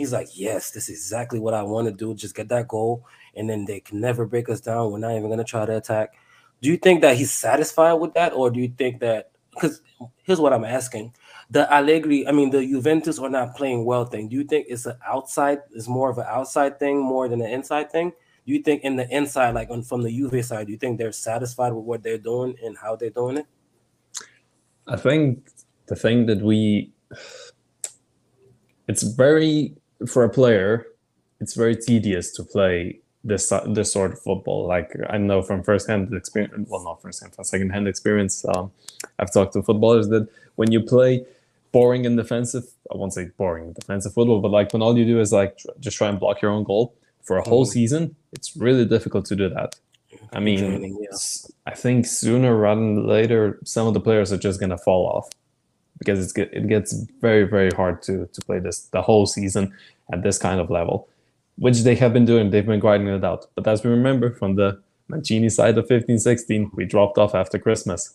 he's 0.00 0.12
like, 0.12 0.28
yes, 0.34 0.70
this 0.70 0.88
is 0.88 0.96
exactly 0.96 1.38
what 1.38 1.54
I 1.54 1.62
want 1.62 1.86
to 1.86 1.92
do. 1.92 2.14
Just 2.14 2.34
get 2.34 2.48
that 2.48 2.68
goal, 2.68 3.06
and 3.34 3.48
then 3.48 3.66
they 3.66 3.80
can 3.80 4.00
never 4.00 4.26
break 4.26 4.48
us 4.48 4.60
down. 4.60 4.90
We're 4.90 4.98
not 4.98 5.12
even 5.16 5.30
gonna 5.30 5.44
try 5.44 5.66
to 5.66 5.76
attack. 5.76 6.14
Do 6.62 6.70
you 6.70 6.76
think 6.76 7.02
that 7.02 7.16
he's 7.16 7.30
satisfied 7.30 7.94
with 7.94 8.14
that, 8.14 8.32
or 8.32 8.50
do 8.50 8.60
you 8.60 8.72
think 8.76 9.00
that 9.00 9.30
because 9.50 9.82
here's 10.22 10.40
what 10.40 10.52
I'm 10.52 10.64
asking: 10.64 11.14
the 11.50 11.72
Allegri, 11.72 12.26
I 12.26 12.32
mean, 12.32 12.50
the 12.50 12.66
Juventus 12.66 13.18
are 13.18 13.28
not 13.28 13.56
playing 13.56 13.84
well 13.84 14.04
thing. 14.06 14.28
Do 14.28 14.36
you 14.36 14.44
think 14.44 14.66
it's 14.68 14.86
an 14.86 14.96
outside, 15.06 15.58
is 15.72 15.88
more 15.88 16.10
of 16.10 16.18
an 16.18 16.26
outside 16.28 16.78
thing 16.78 16.98
more 16.98 17.28
than 17.28 17.40
an 17.40 17.50
inside 17.50 17.92
thing? 17.92 18.12
Do 18.46 18.52
you 18.52 18.62
think 18.62 18.82
in 18.84 18.96
the 18.96 19.08
inside, 19.14 19.54
like 19.54 19.70
on 19.70 19.82
from 19.82 20.02
the 20.02 20.10
Juve 20.10 20.44
side, 20.44 20.66
do 20.66 20.72
you 20.72 20.78
think 20.78 20.98
they're 20.98 21.12
satisfied 21.12 21.72
with 21.72 21.84
what 21.84 22.02
they're 22.02 22.18
doing 22.18 22.56
and 22.64 22.76
how 22.78 22.96
they're 22.96 23.10
doing 23.10 23.36
it? 23.36 23.46
I 24.88 24.96
think 24.96 25.50
the 25.86 25.96
thing 25.96 26.26
that 26.26 26.40
we 26.40 26.92
it's 28.90 29.02
very 29.02 29.76
for 30.06 30.24
a 30.24 30.28
player, 30.28 30.86
it's 31.40 31.54
very 31.54 31.76
tedious 31.76 32.32
to 32.36 32.42
play 32.44 32.98
this 33.24 33.52
this 33.66 33.92
sort 33.92 34.12
of 34.12 34.18
football. 34.20 34.66
Like 34.66 34.92
I 35.10 35.18
know 35.18 35.42
from 35.42 35.62
firsthand 35.62 36.12
experience, 36.14 36.68
well, 36.70 36.82
not 36.84 37.02
firsthand, 37.02 37.34
from 37.34 37.44
secondhand 37.44 37.86
experience. 37.88 38.44
Um, 38.46 38.70
I've 39.18 39.32
talked 39.32 39.52
to 39.54 39.62
footballers 39.62 40.08
that 40.08 40.28
when 40.56 40.72
you 40.72 40.80
play 40.80 41.24
boring 41.72 42.06
and 42.06 42.16
defensive, 42.16 42.64
I 42.92 42.96
won't 42.96 43.12
say 43.12 43.30
boring 43.36 43.72
defensive 43.74 44.14
football, 44.14 44.40
but 44.40 44.50
like 44.50 44.72
when 44.72 44.82
all 44.82 44.96
you 44.96 45.04
do 45.04 45.20
is 45.20 45.32
like 45.32 45.58
tr- 45.58 45.68
just 45.80 45.96
try 45.96 46.08
and 46.08 46.18
block 46.18 46.42
your 46.42 46.50
own 46.50 46.64
goal 46.64 46.94
for 47.22 47.36
a 47.36 47.42
whole 47.48 47.64
Mhm. 47.64 47.68
season, 47.72 48.16
it's 48.32 48.56
really 48.56 48.84
difficult 48.84 49.24
to 49.26 49.36
do 49.36 49.48
that. 49.50 49.76
I 50.32 50.40
mean, 50.40 50.98
yeah. 51.00 51.16
I 51.66 51.74
think 51.74 52.06
sooner 52.06 52.56
rather 52.56 52.80
than 52.80 53.06
later, 53.06 53.58
some 53.64 53.86
of 53.86 53.94
the 53.94 54.00
players 54.00 54.32
are 54.32 54.36
just 54.38 54.58
gonna 54.60 54.78
fall 54.78 55.06
off 55.06 55.28
because 56.00 56.18
it's 56.18 56.36
it 56.36 56.66
gets 56.66 56.92
very 57.20 57.44
very 57.44 57.70
hard 57.70 58.02
to 58.02 58.26
to 58.32 58.40
play 58.40 58.58
this 58.58 58.88
the 58.88 59.02
whole 59.02 59.26
season 59.26 59.72
at 60.12 60.24
this 60.24 60.38
kind 60.38 60.60
of 60.60 60.68
level, 60.70 61.08
which 61.56 61.82
they 61.82 61.94
have 61.94 62.12
been 62.12 62.24
doing. 62.24 62.50
They've 62.50 62.66
been 62.66 62.80
grinding 62.80 63.14
it 63.14 63.24
out. 63.24 63.46
But 63.54 63.68
as 63.68 63.84
we 63.84 63.90
remember 63.90 64.32
from 64.32 64.56
the 64.56 64.82
Mancini 65.08 65.48
side 65.48 65.76
of 65.78 65.86
15-16, 65.86 66.70
we 66.74 66.84
dropped 66.84 67.18
off 67.18 67.34
after 67.34 67.58
Christmas. 67.58 68.14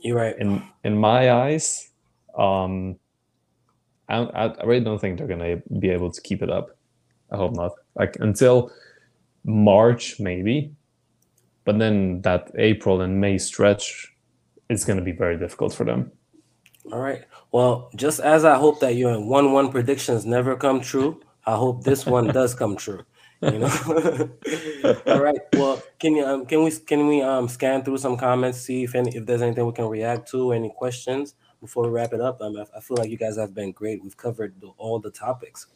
You're 0.00 0.16
right. 0.16 0.36
In 0.38 0.62
in 0.82 0.98
my 0.98 1.30
eyes, 1.30 1.90
um, 2.36 2.98
I, 4.08 4.16
I 4.16 4.64
really 4.64 4.84
don't 4.84 5.00
think 5.00 5.18
they're 5.18 5.28
gonna 5.28 5.62
be 5.78 5.90
able 5.90 6.10
to 6.10 6.20
keep 6.20 6.42
it 6.42 6.50
up. 6.50 6.76
I 7.30 7.36
hope 7.36 7.54
not. 7.54 7.72
Like 7.94 8.16
until 8.20 8.72
March 9.44 10.18
maybe, 10.18 10.74
but 11.64 11.78
then 11.78 12.22
that 12.22 12.50
April 12.56 13.00
and 13.00 13.20
May 13.20 13.38
stretch 13.38 14.12
is 14.68 14.84
going 14.84 14.98
to 14.98 15.04
be 15.04 15.12
very 15.12 15.38
difficult 15.38 15.72
for 15.74 15.84
them. 15.84 16.10
All 16.92 17.00
right. 17.00 17.24
Well, 17.52 17.90
just 17.96 18.20
as 18.20 18.44
I 18.44 18.56
hope 18.56 18.80
that 18.80 18.94
your 18.94 19.18
one-one 19.20 19.70
predictions 19.70 20.24
never 20.24 20.56
come 20.56 20.80
true, 20.80 21.20
I 21.44 21.56
hope 21.56 21.84
this 21.84 22.06
one 22.06 22.26
does 22.28 22.54
come 22.54 22.76
true. 22.76 23.04
You 23.42 23.58
know. 23.58 23.68
All 25.06 25.20
right. 25.20 25.40
Well, 25.54 25.82
can 25.98 26.16
you 26.16 26.24
um, 26.24 26.46
can 26.46 26.64
we 26.64 26.70
can 26.70 27.06
we 27.06 27.22
um 27.22 27.48
scan 27.48 27.82
through 27.82 27.98
some 27.98 28.16
comments, 28.16 28.60
see 28.60 28.84
if 28.84 28.94
any 28.94 29.14
if 29.14 29.26
there's 29.26 29.42
anything 29.42 29.66
we 29.66 29.72
can 29.72 29.86
react 29.86 30.30
to, 30.30 30.52
any 30.52 30.72
questions 30.74 31.34
before 31.60 31.84
we 31.84 31.90
wrap 31.90 32.12
it 32.12 32.20
up? 32.20 32.40
Um, 32.40 32.56
I, 32.56 32.78
I 32.78 32.80
feel 32.80 32.96
like 32.96 33.10
you 33.10 33.18
guys 33.18 33.36
have 33.36 33.54
been 33.54 33.72
great. 33.72 34.02
We've 34.02 34.16
covered 34.16 34.60
the, 34.60 34.68
all 34.78 34.98
the 34.98 35.10
topics. 35.10 35.66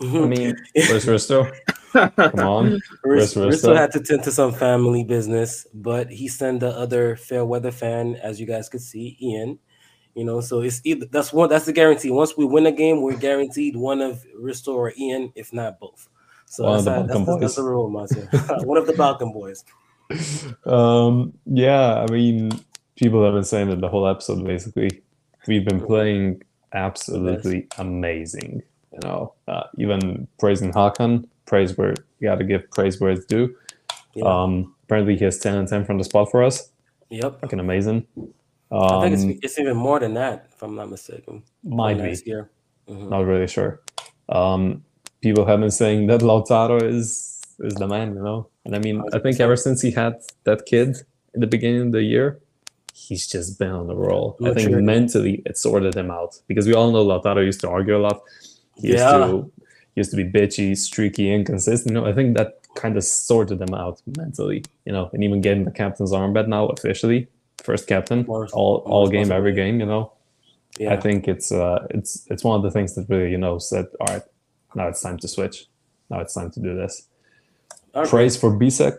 I 0.00 0.04
mean, 0.04 0.56
where's 0.74 1.06
Risto? 1.06 1.54
Come 1.92 2.40
on. 2.40 2.80
Where's 3.02 3.34
Risto? 3.34 3.48
Risto 3.48 3.76
had 3.76 3.92
to 3.92 4.00
tend 4.00 4.24
to 4.24 4.32
some 4.32 4.52
family 4.52 5.04
business, 5.04 5.66
but 5.72 6.10
he 6.10 6.26
sent 6.26 6.60
the 6.60 6.70
other 6.70 7.14
fair 7.14 7.44
weather 7.44 7.70
fan, 7.70 8.16
as 8.16 8.40
you 8.40 8.46
guys 8.46 8.68
could 8.68 8.80
see, 8.80 9.16
Ian. 9.22 9.60
You 10.14 10.24
know, 10.24 10.40
so 10.40 10.60
it's 10.60 10.80
either 10.84 11.06
that's 11.06 11.32
one 11.32 11.48
that's 11.48 11.66
the 11.66 11.72
guarantee. 11.72 12.10
Once 12.10 12.36
we 12.36 12.44
win 12.44 12.66
a 12.66 12.72
game, 12.72 13.02
we're 13.02 13.16
guaranteed 13.16 13.74
one 13.76 14.00
of 14.00 14.24
Risto 14.38 14.68
or 14.74 14.92
Ian, 14.96 15.32
if 15.34 15.52
not 15.52 15.80
both. 15.80 16.08
So 16.46 16.64
One 16.64 16.78
of 16.78 16.84
that's, 16.84 16.84
the 16.84 17.00
how- 17.00 17.06
that's, 17.06 17.26
that's, 17.26 17.40
that's 17.40 17.54
the 17.56 17.62
rule, 17.64 17.90
Martin. 17.90 18.28
one 18.64 18.78
of 18.78 18.86
the 18.86 18.92
Balkan 18.92 19.32
boys. 19.32 19.64
um, 20.66 21.32
yeah, 21.46 22.04
I 22.08 22.12
mean, 22.12 22.50
people 22.96 23.24
have 23.24 23.34
been 23.34 23.44
saying 23.44 23.70
that 23.70 23.80
the 23.80 23.88
whole 23.88 24.06
episode. 24.06 24.44
Basically, 24.44 25.02
we've 25.48 25.64
been 25.64 25.80
playing 25.84 26.42
absolutely 26.72 27.66
amazing. 27.78 28.62
You 28.92 28.98
know, 29.02 29.34
uh, 29.48 29.64
even 29.78 30.28
praising 30.38 30.72
Hakan, 30.72 31.26
praise 31.46 31.76
where 31.76 31.94
you 32.20 32.28
got 32.28 32.36
to 32.38 32.44
give 32.44 32.70
praise 32.70 33.00
where 33.00 33.10
it's 33.10 33.24
due. 33.24 33.54
Yeah. 34.14 34.24
Um, 34.26 34.74
apparently, 34.84 35.16
he 35.16 35.24
has 35.24 35.38
ten 35.38 35.56
and 35.56 35.66
ten 35.66 35.84
from 35.84 35.98
the 35.98 36.04
spot 36.04 36.30
for 36.30 36.44
us. 36.44 36.70
Yep. 37.10 37.40
Fucking 37.40 37.58
amazing. 37.58 38.06
I 38.76 39.02
think 39.08 39.16
Um, 39.18 39.30
it's, 39.30 39.44
it's 39.44 39.58
even 39.58 39.76
more 39.76 39.98
than 40.00 40.14
that, 40.14 40.46
if 40.54 40.62
I'm 40.62 40.74
not 40.74 40.90
mistaken. 40.90 41.42
might 41.62 41.96
be. 41.98 42.10
Mhm. 42.88 43.08
Not 43.08 43.24
really 43.26 43.46
sure. 43.46 43.80
Um, 44.28 44.82
people 45.20 45.44
have 45.46 45.60
been 45.60 45.70
saying 45.70 46.06
that 46.08 46.20
Lautaro 46.20 46.82
is 46.82 47.40
is 47.60 47.74
the 47.74 47.86
man, 47.86 48.14
you 48.16 48.22
know. 48.22 48.48
And 48.64 48.74
I 48.74 48.78
mean, 48.80 49.00
I 49.12 49.18
think 49.20 49.38
ever 49.40 49.56
since 49.56 49.80
he 49.80 49.90
had 49.92 50.14
that 50.44 50.66
kid 50.66 50.88
in 51.34 51.40
the 51.40 51.46
beginning 51.46 51.82
of 51.88 51.92
the 51.92 52.02
year, 52.02 52.40
he's 52.92 53.26
just 53.28 53.58
been 53.60 53.70
on 53.70 53.86
the 53.86 53.94
roll. 53.96 54.36
I 54.40 54.46
think 54.54 54.66
Maturity. 54.70 54.86
mentally 54.86 55.34
it 55.46 55.56
sorted 55.56 55.94
him 55.94 56.10
out 56.10 56.32
because 56.48 56.66
we 56.66 56.74
all 56.74 56.90
know 56.90 57.04
Lautaro 57.06 57.42
used 57.44 57.60
to 57.60 57.68
argue 57.68 57.96
a 57.96 58.02
lot. 58.08 58.18
He 58.80 58.88
used 58.88 58.98
Yeah. 59.04 59.18
to 59.26 59.50
he 59.94 60.00
used 60.00 60.10
to 60.10 60.16
be 60.16 60.24
bitchy, 60.38 60.76
streaky, 60.76 61.32
inconsistent. 61.32 61.94
You 61.94 62.00
know, 62.00 62.06
I 62.10 62.12
think 62.12 62.36
that 62.36 62.48
kind 62.74 62.96
of 62.96 63.04
sorted 63.04 63.60
him 63.60 63.72
out 63.74 64.02
mentally. 64.18 64.64
You 64.86 64.92
know, 64.92 65.04
and 65.12 65.22
even 65.22 65.40
getting 65.40 65.64
the 65.64 65.70
captain's 65.82 66.10
armband 66.12 66.48
now 66.48 66.66
officially, 66.76 67.28
first 67.64 67.86
captain, 67.88 68.24
all 68.52 68.76
all 68.86 69.08
game, 69.08 69.32
every 69.32 69.54
game. 69.54 69.80
You 69.80 69.86
know, 69.86 70.12
Yeah. 70.78 70.92
I 70.94 70.96
think 71.00 71.26
it's 71.28 71.50
uh 71.50 71.86
it's 71.90 72.26
it's 72.30 72.44
one 72.44 72.56
of 72.58 72.62
the 72.62 72.70
things 72.70 72.94
that 72.94 73.06
really 73.08 73.30
you 73.30 73.38
know 73.38 73.58
said 73.58 73.86
all 74.00 74.06
right 74.14 74.22
now 74.74 74.88
it's 74.88 75.00
time 75.02 75.18
to 75.18 75.28
switch. 75.28 75.66
Now 76.10 76.20
it's 76.20 76.34
time 76.34 76.50
to 76.52 76.60
do 76.60 76.74
this. 76.76 77.08
Okay. 77.94 78.10
praise 78.10 78.36
for 78.36 78.50
Bisseck. 78.50 78.98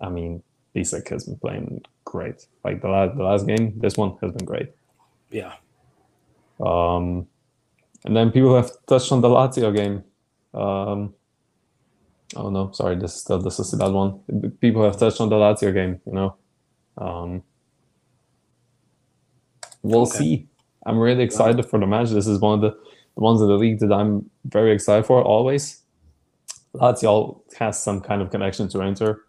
I 0.00 0.08
mean 0.08 0.42
Bisseck 0.74 1.08
has 1.08 1.24
been 1.24 1.38
playing 1.38 1.82
great. 2.04 2.46
Like 2.64 2.80
the 2.82 2.88
last 2.88 3.16
the 3.16 3.24
last 3.24 3.46
game 3.46 3.72
this 3.78 3.96
one 3.96 4.16
has 4.22 4.32
been 4.32 4.44
great. 4.46 4.68
Yeah. 5.30 5.52
um 6.60 7.26
and 8.04 8.14
then 8.16 8.30
people 8.30 8.54
have 8.56 8.70
touched 8.86 9.10
on 9.12 9.20
the 9.20 9.28
Lazio 9.28 9.70
game. 9.74 9.96
Um 10.54 11.14
oh 12.34 12.50
no 12.50 12.72
sorry 12.72 12.96
this 12.96 13.14
is 13.14 13.20
still 13.20 13.38
this 13.38 13.58
is 13.60 13.70
that 13.72 13.92
one. 13.92 14.20
People 14.60 14.82
have 14.84 14.96
touched 14.98 15.20
on 15.20 15.28
the 15.28 15.36
Lazio 15.36 15.72
game 15.72 16.00
you 16.06 16.12
know 16.12 16.36
um 16.98 17.42
we'll 19.82 20.02
Okay. 20.02 20.18
see 20.18 20.48
I'm 20.86 20.98
really 20.98 21.24
excited 21.24 21.64
for 21.66 21.78
the 21.80 21.86
match 21.86 22.10
this 22.10 22.26
is 22.26 22.40
one 22.40 22.54
of 22.54 22.60
the, 22.62 22.70
the 22.70 23.22
ones 23.22 23.40
in 23.40 23.48
the 23.48 23.54
league 23.56 23.80
that 23.80 23.92
I'm 23.92 24.30
very 24.46 24.72
excited 24.72 25.06
for 25.06 25.22
always 25.22 25.82
Lazio 26.74 27.40
has 27.58 27.82
some 27.82 28.00
kind 28.00 28.22
of 28.22 28.30
connection 28.30 28.68
to 28.70 28.80
Inter 28.80 29.20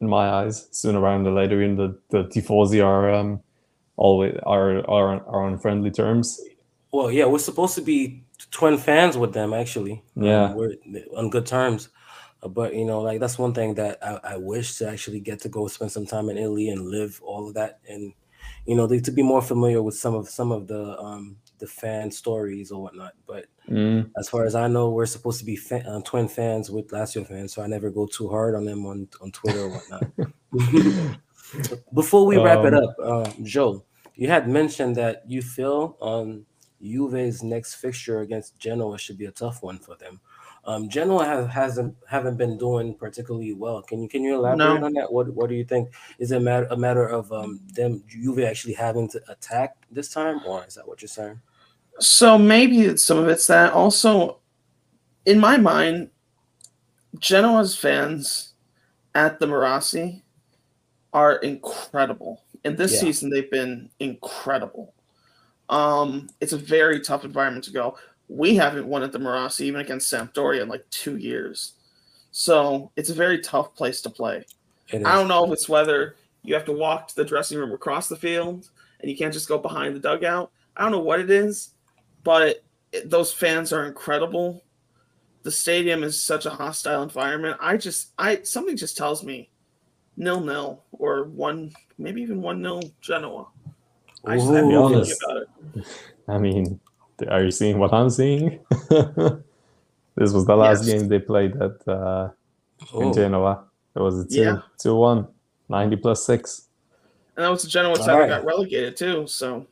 in 0.00 0.08
my 0.08 0.28
eyes 0.28 0.68
sooner 0.72 1.00
rather 1.00 1.24
than 1.24 1.34
later 1.34 1.62
even 1.62 1.76
the, 1.76 1.98
the 2.10 2.24
Tifosi 2.24 2.84
are 2.84 3.12
um 3.12 3.40
always 3.96 4.34
are, 4.44 4.78
are 4.90 5.26
are 5.26 5.44
on 5.46 5.58
friendly 5.58 5.90
terms 5.90 6.40
Well, 6.92 7.10
yeah, 7.10 7.26
we're 7.26 7.38
supposed 7.38 7.74
to 7.76 7.82
be 7.82 8.24
twin 8.50 8.78
fans 8.78 9.16
with 9.18 9.34
them, 9.34 9.52
actually. 9.52 10.02
Um, 10.16 10.24
Yeah. 10.24 10.54
we're 10.54 10.74
on 11.16 11.30
good 11.30 11.46
terms. 11.46 11.90
But 12.42 12.74
you 12.74 12.84
know, 12.84 13.00
like 13.00 13.20
that's 13.20 13.38
one 13.38 13.54
thing 13.54 13.74
that 13.74 13.98
I, 14.02 14.34
I 14.34 14.36
wish 14.36 14.76
to 14.78 14.88
actually 14.88 15.20
get 15.20 15.40
to 15.40 15.48
go 15.48 15.66
spend 15.68 15.92
some 15.92 16.06
time 16.06 16.28
in 16.28 16.38
Italy 16.38 16.68
and 16.68 16.86
live 16.86 17.20
all 17.22 17.48
of 17.48 17.54
that, 17.54 17.80
and 17.88 18.14
you 18.66 18.76
know, 18.76 18.86
to 18.88 19.10
be 19.12 19.22
more 19.22 19.42
familiar 19.42 19.82
with 19.82 19.96
some 19.96 20.14
of 20.14 20.28
some 20.28 20.52
of 20.52 20.68
the 20.68 20.98
um 20.98 21.38
the 21.58 21.66
fan 21.66 22.10
stories 22.12 22.70
or 22.70 22.82
whatnot. 22.82 23.14
But 23.26 23.46
Mm, 23.68 24.14
as 24.18 24.28
far 24.28 24.44
as 24.46 24.54
I 24.54 24.68
know, 24.68 24.90
we're 24.90 25.06
supposed 25.06 25.40
to 25.40 25.44
be 25.46 25.58
uh, 25.72 26.00
twin 26.02 26.28
fans 26.28 26.70
with 26.70 26.88
Lazio 26.90 27.26
fans, 27.26 27.54
so 27.54 27.62
I 27.62 27.66
never 27.68 27.90
go 27.90 28.06
too 28.06 28.28
hard 28.28 28.54
on 28.54 28.64
them 28.64 28.86
on 28.86 29.08
on 29.20 29.32
Twitter 29.32 29.62
or 29.62 29.70
whatnot. 29.70 30.08
Before 31.92 32.26
we 32.26 32.38
wrap 32.38 32.64
it 32.64 32.74
Um, 32.74 32.74
up, 32.74 32.96
uh, 33.02 33.32
Joe, 33.42 33.84
you 34.14 34.28
had 34.28 34.48
mentioned 34.48 34.96
that 34.96 35.22
you 35.28 35.42
feel 35.42 35.96
um, 36.00 36.46
Juve's 36.82 37.42
next 37.42 37.74
fixture 37.76 38.20
against 38.20 38.58
Genoa 38.58 38.98
should 38.98 39.18
be 39.18 39.26
a 39.26 39.32
tough 39.32 39.62
one 39.62 39.78
for 39.78 39.96
them. 39.96 40.20
Um, 40.68 40.86
Genoa 40.86 41.24
has, 41.24 41.48
hasn't 41.48 41.96
haven't 42.06 42.36
been 42.36 42.58
doing 42.58 42.94
particularly 42.94 43.54
well. 43.54 43.80
Can 43.80 44.02
you 44.02 44.08
can 44.08 44.22
you 44.22 44.34
elaborate 44.34 44.80
No. 44.80 44.84
on 44.84 44.92
that? 44.92 45.10
What 45.10 45.32
what 45.34 45.48
do 45.48 45.54
you 45.54 45.64
think? 45.64 45.88
Is 46.18 46.30
it 46.30 46.36
a 46.36 46.40
matter 46.40 46.66
a 46.70 46.76
matter 46.76 47.06
of 47.08 47.32
um, 47.32 47.58
them 47.72 48.04
Juve 48.06 48.40
actually 48.40 48.74
having 48.74 49.08
to 49.08 49.22
attack 49.30 49.76
this 49.90 50.10
time, 50.10 50.40
or 50.46 50.66
is 50.66 50.74
that 50.74 50.86
what 50.86 51.00
you're 51.00 51.08
saying? 51.08 51.40
So 52.00 52.36
maybe 52.36 52.98
some 52.98 53.16
of 53.16 53.28
it's 53.28 53.46
that. 53.46 53.72
Also, 53.72 54.40
in 55.24 55.38
my 55.40 55.56
mind, 55.56 56.10
Genoa's 57.18 57.74
fans 57.74 58.52
at 59.14 59.40
the 59.40 59.46
Marassi 59.46 60.20
are 61.14 61.36
incredible. 61.36 62.42
And 62.66 62.76
this 62.76 62.92
Yeah. 62.92 63.00
season 63.00 63.30
they've 63.30 63.50
been 63.50 63.88
incredible. 64.00 64.92
Um, 65.70 66.28
it's 66.42 66.52
a 66.52 66.58
very 66.58 67.00
tough 67.00 67.24
environment 67.24 67.64
to 67.64 67.70
go. 67.72 67.96
We 68.28 68.56
haven't 68.56 68.86
won 68.86 69.02
at 69.02 69.12
the 69.12 69.18
Marassi 69.18 69.62
even 69.62 69.80
against 69.80 70.12
Sampdoria 70.12 70.62
in 70.62 70.68
like 70.68 70.88
two 70.90 71.16
years. 71.16 71.74
So 72.30 72.92
it's 72.96 73.10
a 73.10 73.14
very 73.14 73.40
tough 73.40 73.74
place 73.74 74.00
to 74.02 74.10
play. 74.10 74.44
It 74.88 75.04
I 75.04 75.14
don't 75.14 75.28
know 75.28 75.44
if 75.44 75.52
it's 75.52 75.68
whether 75.68 76.16
you 76.42 76.54
have 76.54 76.64
to 76.66 76.72
walk 76.72 77.08
to 77.08 77.16
the 77.16 77.24
dressing 77.24 77.58
room 77.58 77.72
across 77.72 78.08
the 78.08 78.16
field 78.16 78.70
and 79.00 79.10
you 79.10 79.16
can't 79.16 79.32
just 79.32 79.48
go 79.48 79.58
behind 79.58 79.94
the 79.94 80.00
dugout. 80.00 80.50
I 80.76 80.82
don't 80.82 80.92
know 80.92 81.00
what 81.00 81.20
it 81.20 81.30
is, 81.30 81.70
but 82.24 82.62
it, 82.92 83.10
those 83.10 83.32
fans 83.32 83.72
are 83.72 83.86
incredible. 83.86 84.62
The 85.42 85.50
stadium 85.50 86.02
is 86.02 86.22
such 86.22 86.46
a 86.46 86.50
hostile 86.50 87.02
environment. 87.02 87.58
I 87.60 87.76
just, 87.76 88.12
I 88.18 88.42
something 88.42 88.76
just 88.76 88.96
tells 88.96 89.24
me 89.24 89.50
nil 90.16 90.40
nil 90.40 90.84
or 90.92 91.24
one, 91.24 91.72
maybe 91.96 92.22
even 92.22 92.42
one 92.42 92.60
nil 92.60 92.82
Genoa. 93.00 93.48
I 94.24 94.36
just 94.36 94.50
have 94.52 94.64
Ooh. 94.64 94.70
no 94.70 94.88
feeling 94.88 95.04
Honest. 95.04 95.24
about 95.24 95.42
it. 95.76 95.86
I 96.28 96.38
mean, 96.38 96.80
are 97.28 97.42
you 97.44 97.50
seeing 97.50 97.78
what 97.78 97.92
I'm 97.92 98.10
seeing? 98.10 98.60
this 98.90 100.32
was 100.32 100.46
the 100.46 100.56
last 100.56 100.84
Yes. 100.84 100.92
game 101.00 101.08
they 101.08 101.18
played 101.18 101.56
at 101.60 101.86
uh, 101.88 102.30
in 102.94 103.04
Oh, 103.04 103.12
Genoa. 103.14 103.64
It 103.94 104.00
was 104.00 104.20
a 104.20 104.28
two, 104.28 104.40
Yeah. 104.40 104.60
2 104.78 104.94
1, 104.94 105.26
90 105.68 105.96
plus 105.96 106.24
6. 106.26 106.68
And 107.36 107.44
that 107.44 107.50
was 107.50 107.62
the 107.62 107.68
Genoa 107.68 107.96
side 107.96 108.10
Alright. 108.10 108.28
that 108.30 108.38
got 108.42 108.46
relegated 108.46 108.96
too. 108.96 109.26
So 109.26 109.66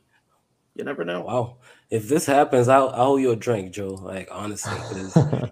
you 0.75 0.83
never 0.83 1.03
know. 1.03 1.21
wow. 1.21 1.57
If 1.89 2.09
this 2.09 2.25
happens, 2.25 2.67
I'll, 2.67 2.89
I'll 2.89 3.11
owe 3.13 3.15
you 3.17 3.31
a 3.31 3.35
drink, 3.37 3.71
Joe. 3.71 3.93
Like 3.93 4.27
honestly, 4.29 4.77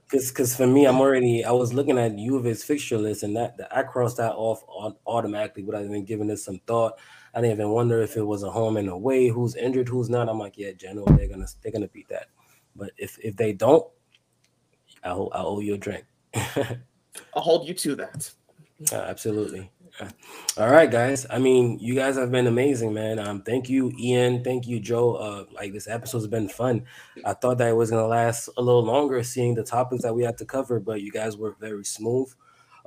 because 0.09 0.31
because 0.31 0.53
for 0.57 0.67
me, 0.67 0.85
I'm 0.85 0.99
already. 0.99 1.45
I 1.45 1.51
was 1.51 1.73
looking 1.73 1.97
at 1.97 2.17
Juve's 2.17 2.61
fixture 2.61 2.97
list, 2.97 3.23
and 3.23 3.33
that, 3.37 3.55
that 3.57 3.73
I 3.75 3.83
crossed 3.83 4.17
that 4.17 4.33
off 4.33 4.61
au- 4.67 4.97
automatically 5.07 5.63
without 5.63 5.85
even 5.85 6.03
giving 6.03 6.29
it 6.29 6.35
some 6.39 6.59
thought. 6.67 6.99
I 7.35 7.41
didn't 7.41 7.57
even 7.57 7.71
wonder 7.71 8.01
if 8.01 8.17
it 8.17 8.23
was 8.23 8.43
a 8.43 8.51
home 8.51 8.77
and 8.77 8.89
away, 8.89 9.27
who's 9.27 9.55
injured, 9.55 9.89
who's 9.89 10.09
not. 10.09 10.29
I'm 10.29 10.39
like, 10.39 10.57
yeah, 10.57 10.71
Genoa, 10.71 11.17
they're 11.17 11.27
gonna 11.27 11.47
they're 11.61 11.73
gonna 11.73 11.89
beat 11.89 12.09
that. 12.09 12.27
But 12.75 12.91
if 12.97 13.19
if 13.19 13.35
they 13.35 13.53
don't, 13.53 13.85
I 15.03 15.13
will 15.13 15.31
I 15.33 15.41
owe 15.41 15.59
you 15.59 15.75
a 15.75 15.77
drink. 15.77 16.05
I'll 17.35 17.43
hold 17.43 17.67
you 17.67 17.73
to 17.75 17.95
that. 17.97 18.31
Uh, 18.91 18.97
absolutely. 18.97 19.71
Uh, 20.01 20.09
All 20.57 20.69
right, 20.69 20.91
guys. 20.91 21.25
I 21.29 21.39
mean, 21.39 21.79
you 21.79 21.95
guys 21.95 22.17
have 22.17 22.31
been 22.31 22.47
amazing, 22.47 22.93
man. 22.93 23.19
Um, 23.19 23.41
thank 23.41 23.69
you, 23.69 23.91
Ian. 23.97 24.43
Thank 24.43 24.67
you, 24.67 24.81
Joe. 24.81 25.15
Uh, 25.15 25.45
like 25.53 25.71
this 25.73 25.87
episode's 25.87 26.27
been 26.27 26.49
fun. 26.49 26.85
I 27.25 27.33
thought 27.33 27.57
that 27.59 27.69
it 27.69 27.75
was 27.75 27.89
gonna 27.91 28.07
last 28.07 28.49
a 28.57 28.61
little 28.61 28.83
longer, 28.83 29.23
seeing 29.23 29.55
the 29.55 29.63
topics 29.63 30.03
that 30.03 30.13
we 30.13 30.23
had 30.23 30.37
to 30.39 30.45
cover, 30.45 30.79
but 30.79 31.01
you 31.01 31.11
guys 31.11 31.37
were 31.37 31.55
very 31.59 31.85
smooth. 31.85 32.27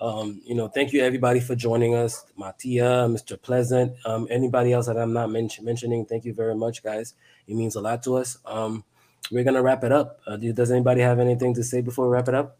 Um, 0.01 0.41
you 0.45 0.55
know, 0.55 0.69
thank 0.69 0.93
you 0.93 1.03
everybody 1.03 1.41
for 1.41 1.55
joining 1.57 1.95
us, 1.95 2.25
Mattia, 2.37 3.07
Mr. 3.11 3.41
Pleasant, 3.41 3.95
um, 4.05 4.29
anybody 4.31 4.73
else 4.73 4.87
that 4.87 4.97
I'm 4.97 5.13
not 5.13 5.31
mention- 5.31 5.65
mentioning. 5.65 6.05
Thank 6.07 6.25
you 6.25 6.33
very 6.33 6.55
much, 6.55 6.83
guys. 6.83 7.15
It 7.47 7.55
means 7.57 7.75
a 7.75 7.81
lot 7.81 8.03
to 8.05 8.17
us. 8.17 8.39
Um, 8.45 8.85
we're 9.31 9.45
gonna 9.45 9.63
wrap 9.63 9.83
it 9.85 9.93
up. 9.93 10.21
Uh, 10.27 10.37
do- 10.37 10.53
does 10.53 10.71
anybody 10.71 11.01
have 11.01 11.19
anything 11.19 11.55
to 11.55 11.65
say 11.65 11.81
before 11.81 12.09
we 12.09 12.15
wrap 12.15 12.29
it 12.29 12.35
up? 12.35 12.59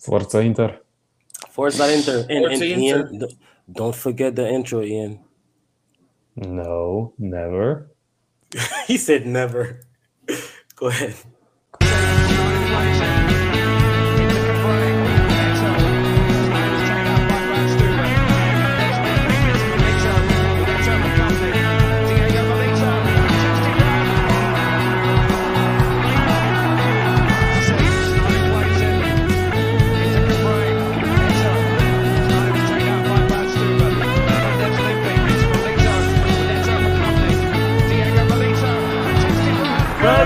Forza 0.00 0.38
Inter. 0.40 0.78
Forza 1.50 1.92
Inter 1.92 2.26
and, 2.30 2.44
and 2.44 2.62
Inter. 2.62 2.64
Ian, 2.64 3.28
don't 3.70 3.94
forget 3.96 4.36
the 4.36 4.48
intro, 4.48 4.82
Ian. 4.82 5.20
No, 6.36 7.14
never. 7.18 7.90
he 8.86 8.96
said 8.96 9.26
never. 9.26 9.80
Go 10.76 10.88
ahead. 10.88 11.14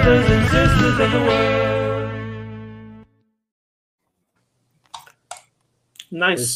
Brothers 0.02 0.30
and 0.30 0.44
sisters 0.48 0.98
of 0.98 1.10
the 1.12 1.18
world. 1.18 2.10
Nice. 6.10 6.48